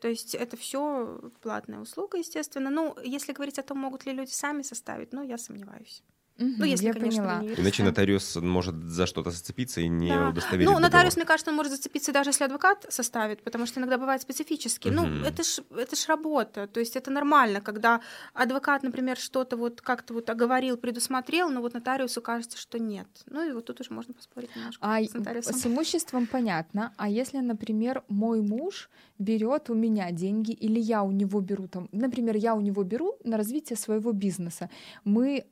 То 0.01 0.09
есть 0.09 0.34
это 0.34 0.57
все 0.57 1.20
платная 1.42 1.80
услуга, 1.80 2.16
естественно. 2.18 2.70
Ну, 2.70 2.97
если 3.05 3.32
говорить 3.32 3.59
о 3.59 3.62
том, 3.62 3.78
могут 3.78 4.07
ли 4.07 4.12
люди 4.12 4.30
сами 4.30 4.62
составить, 4.62 5.12
ну, 5.12 5.22
я 5.22 5.36
сомневаюсь. 5.36 6.03
Мгм, 6.39 6.55
Ну, 6.59 6.64
если, 6.64 6.87
я 6.87 6.93
конечно, 6.93 7.22
поняла. 7.22 7.45
Иначе 7.61 7.82
нотариус 7.85 8.37
может 8.37 8.74
за 8.85 9.07
что-то 9.07 9.30
зацепиться 9.30 9.80
и 9.80 9.89
не 9.89 10.09
Да. 10.11 10.28
удостоверить 10.30 10.72
Ну, 10.74 10.78
нотариус, 10.80 11.14
договор. 11.14 11.16
мне 11.16 11.24
кажется, 11.26 11.51
он 11.51 11.57
может 11.57 11.72
зацепиться 11.72 12.12
даже 12.12 12.30
если 12.30 12.45
адвокат 12.45 12.87
составит, 12.89 13.43
потому 13.45 13.66
что 13.66 13.80
иногда 13.80 13.99
бывает 13.99 14.20
специфически. 14.22 14.89
Мгм. 14.89 15.20
Ну, 15.20 15.26
это 15.26 15.43
ж, 15.45 15.61
это 15.70 15.97
ж 15.97 16.07
работа, 16.09 16.66
то 16.66 16.80
есть 16.80 16.97
это 16.97 17.11
нормально, 17.12 17.61
когда 17.61 18.01
адвокат, 18.35 18.82
например, 18.82 19.16
что-то 19.16 19.57
вот 19.57 19.80
как-то 19.80 20.14
вот 20.14 20.28
оговорил, 20.28 20.76
предусмотрел, 20.76 21.49
но 21.51 21.61
вот 21.61 21.74
нотариусу 21.74 22.20
кажется, 22.20 22.59
что 22.59 22.78
нет. 22.78 23.07
Ну, 23.26 23.49
и 23.49 23.53
вот 23.53 23.66
тут 23.66 23.80
уже 23.80 23.93
можно 23.93 24.12
поспорить 24.14 24.57
немножко 24.57 24.85
А 24.85 25.01
с 25.03 25.14
нотариусом. 25.14 25.55
с 25.55 25.66
имуществом 25.66 26.26
понятно. 26.26 26.93
А 26.97 27.09
если, 27.09 27.39
например, 27.39 28.03
мой 28.09 28.41
муж 28.41 28.91
берет 29.18 29.70
у 29.70 29.74
меня 29.74 30.11
деньги, 30.11 30.51
или 30.53 30.80
я 30.80 31.03
у 31.03 31.12
него 31.12 31.41
беру 31.41 31.68
там, 31.68 31.89
например, 31.93 32.37
я 32.37 32.55
у 32.55 32.61
него 32.61 32.82
беру 32.82 33.16
на 33.24 33.37
развитие 33.37 33.76
своего 33.76 34.12
бизнеса, 34.12 34.68
мы 35.05 35.45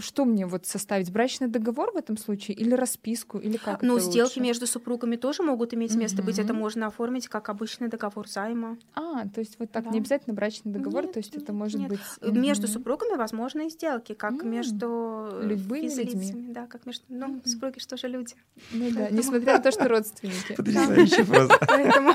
что 0.00 0.26
мне 0.26 0.44
вот 0.46 0.66
составить 0.66 1.10
брачный 1.10 1.48
договор 1.48 1.92
в 1.92 1.96
этом 1.96 2.18
случае 2.18 2.56
или 2.56 2.74
расписку 2.74 3.38
или 3.38 3.56
как? 3.56 3.82
Ну, 3.82 3.96
это 3.96 4.04
сделки 4.04 4.38
лучше? 4.38 4.40
между 4.40 4.66
супругами 4.66 5.16
тоже 5.16 5.42
могут 5.42 5.72
иметь 5.72 5.94
место 5.96 6.22
быть. 6.22 6.38
Это 6.38 6.52
можно 6.52 6.86
оформить 6.86 7.26
как 7.28 7.48
обычный 7.48 7.88
договор 7.88 8.28
займа. 8.28 8.76
А, 8.94 9.26
то 9.28 9.40
есть 9.40 9.58
вот 9.58 9.70
так 9.70 9.84
Да. 9.84 9.90
не 9.90 9.98
обязательно 9.98 10.34
брачный 10.34 10.72
договор, 10.72 11.04
Нет, 11.04 11.12
то 11.12 11.18
есть 11.20 11.34
это 11.34 11.52
может 11.54 11.80
нет. 11.80 11.88
быть 11.88 12.00
Между 12.20 12.66
Мгм. 12.66 12.72
супругами 12.74 13.16
возможны 13.16 13.66
и 13.68 13.70
сделки, 13.70 14.12
как 14.12 14.32
М, 14.42 14.50
между 14.50 15.26
э, 15.32 15.46
любыми 15.48 15.80
людьми. 15.86 15.88
физлицами. 15.88 16.52
Да, 16.52 16.66
как 16.66 16.84
между... 16.84 17.04
Ну, 17.08 17.28
Мгм. 17.28 17.42
супруги 17.46 17.78
что 17.78 17.96
же 17.96 18.08
люди. 18.08 18.34
Ну 18.72 18.90
да, 18.92 19.08
несмотря 19.10 19.56
на 19.56 19.62
то, 19.62 19.70
что 19.70 19.88
родственники. 19.88 20.54
Потрясающе 20.54 21.24
просто. 21.24 21.58
Поэтому, 21.66 22.12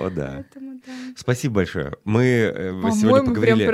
О, 0.00 0.10
да. 0.10 0.32
поэтому 0.34 0.80
да. 0.86 0.92
Спасибо 1.16 1.56
большое. 1.56 1.96
Мы 2.04 2.24
э, 2.24 2.72
сегодня 2.92 3.28
поговорили 3.28 3.64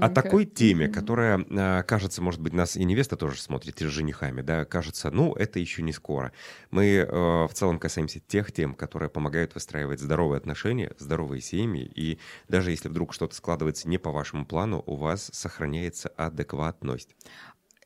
о 0.00 0.08
такой 0.08 0.44
теме, 0.44 0.88
которая, 0.88 1.44
а, 1.50 1.82
кажется, 1.82 2.22
может 2.22 2.40
быть, 2.40 2.52
нас 2.52 2.76
и 2.76 2.84
невеста 2.84 3.16
тоже 3.16 3.40
смотрит, 3.40 3.80
и 3.80 3.86
с 3.86 3.88
женихами, 3.88 4.42
да, 4.42 4.64
кажется, 4.64 5.10
ну, 5.10 5.34
это 5.34 5.58
еще 5.58 5.82
не 5.82 5.92
скоро. 5.92 6.32
Мы 6.70 6.86
э, 6.86 7.06
в 7.06 7.50
целом 7.54 7.78
касаемся 7.78 8.20
тех 8.20 8.52
тем, 8.52 8.74
которые 8.74 9.08
помогают 9.10 9.54
выстраивать 9.54 10.00
здоровые 10.00 10.38
отношения, 10.38 10.92
здоровые 10.98 11.40
семьи, 11.40 11.90
и 11.94 12.18
даже 12.48 12.70
если 12.70 12.88
вдруг 12.88 13.14
что-то 13.14 13.34
складывается 13.34 13.88
не 13.88 13.98
по 13.98 14.10
вашему 14.10 14.46
плану, 14.46 14.82
у 14.86 14.96
вас 14.96 15.30
сохраняется 15.32 16.08
адекватность. 16.16 17.14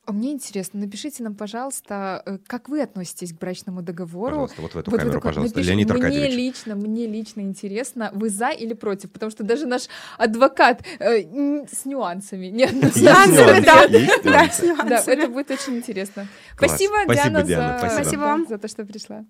А 0.06 0.12
мне 0.12 0.32
интересно, 0.32 0.80
напишите 0.80 1.22
нам, 1.22 1.34
пожалуйста, 1.34 2.22
э, 2.26 2.38
как 2.46 2.68
вы 2.68 2.82
относитесь 2.82 3.32
к 3.32 3.38
брачному 3.38 3.80
договору. 3.80 4.32
Пожалуйста, 4.32 4.62
вот 4.62 4.74
в 4.74 4.78
эту 4.78 4.90
Вот 4.90 4.96
вы 4.96 4.98
камеру, 4.98 5.18
такой 5.18 5.30
пожалуйста, 5.30 5.56
напишите, 5.56 5.72
Леонид 5.72 5.88
Мне 5.90 5.96
Аркадьевич. 6.04 6.36
лично, 6.36 6.74
мне 6.74 7.06
лично 7.06 7.40
интересно, 7.40 8.10
вы 8.12 8.28
за 8.28 8.50
или 8.50 8.74
против, 8.74 9.12
потому 9.12 9.30
что 9.30 9.44
даже 9.44 9.66
наш 9.66 9.88
адвокат 10.18 10.84
э, 10.98 11.22
с 11.66 11.86
нюансами, 11.86 12.48
не 12.48 12.64
Есть 12.64 12.74
однозначно. 12.74 13.32
нюансы, 13.32 13.64
да. 13.64 13.88
Да, 14.24 14.50
с 14.50 14.62
нюансами. 14.62 15.14
это 15.14 15.28
будет 15.28 15.50
очень 15.50 15.76
интересно. 15.76 16.28
Спасибо, 16.56 17.06
Диана, 17.14 17.44
за 18.46 18.58
то, 18.58 18.68
что 18.68 18.84
пришла. 18.84 19.24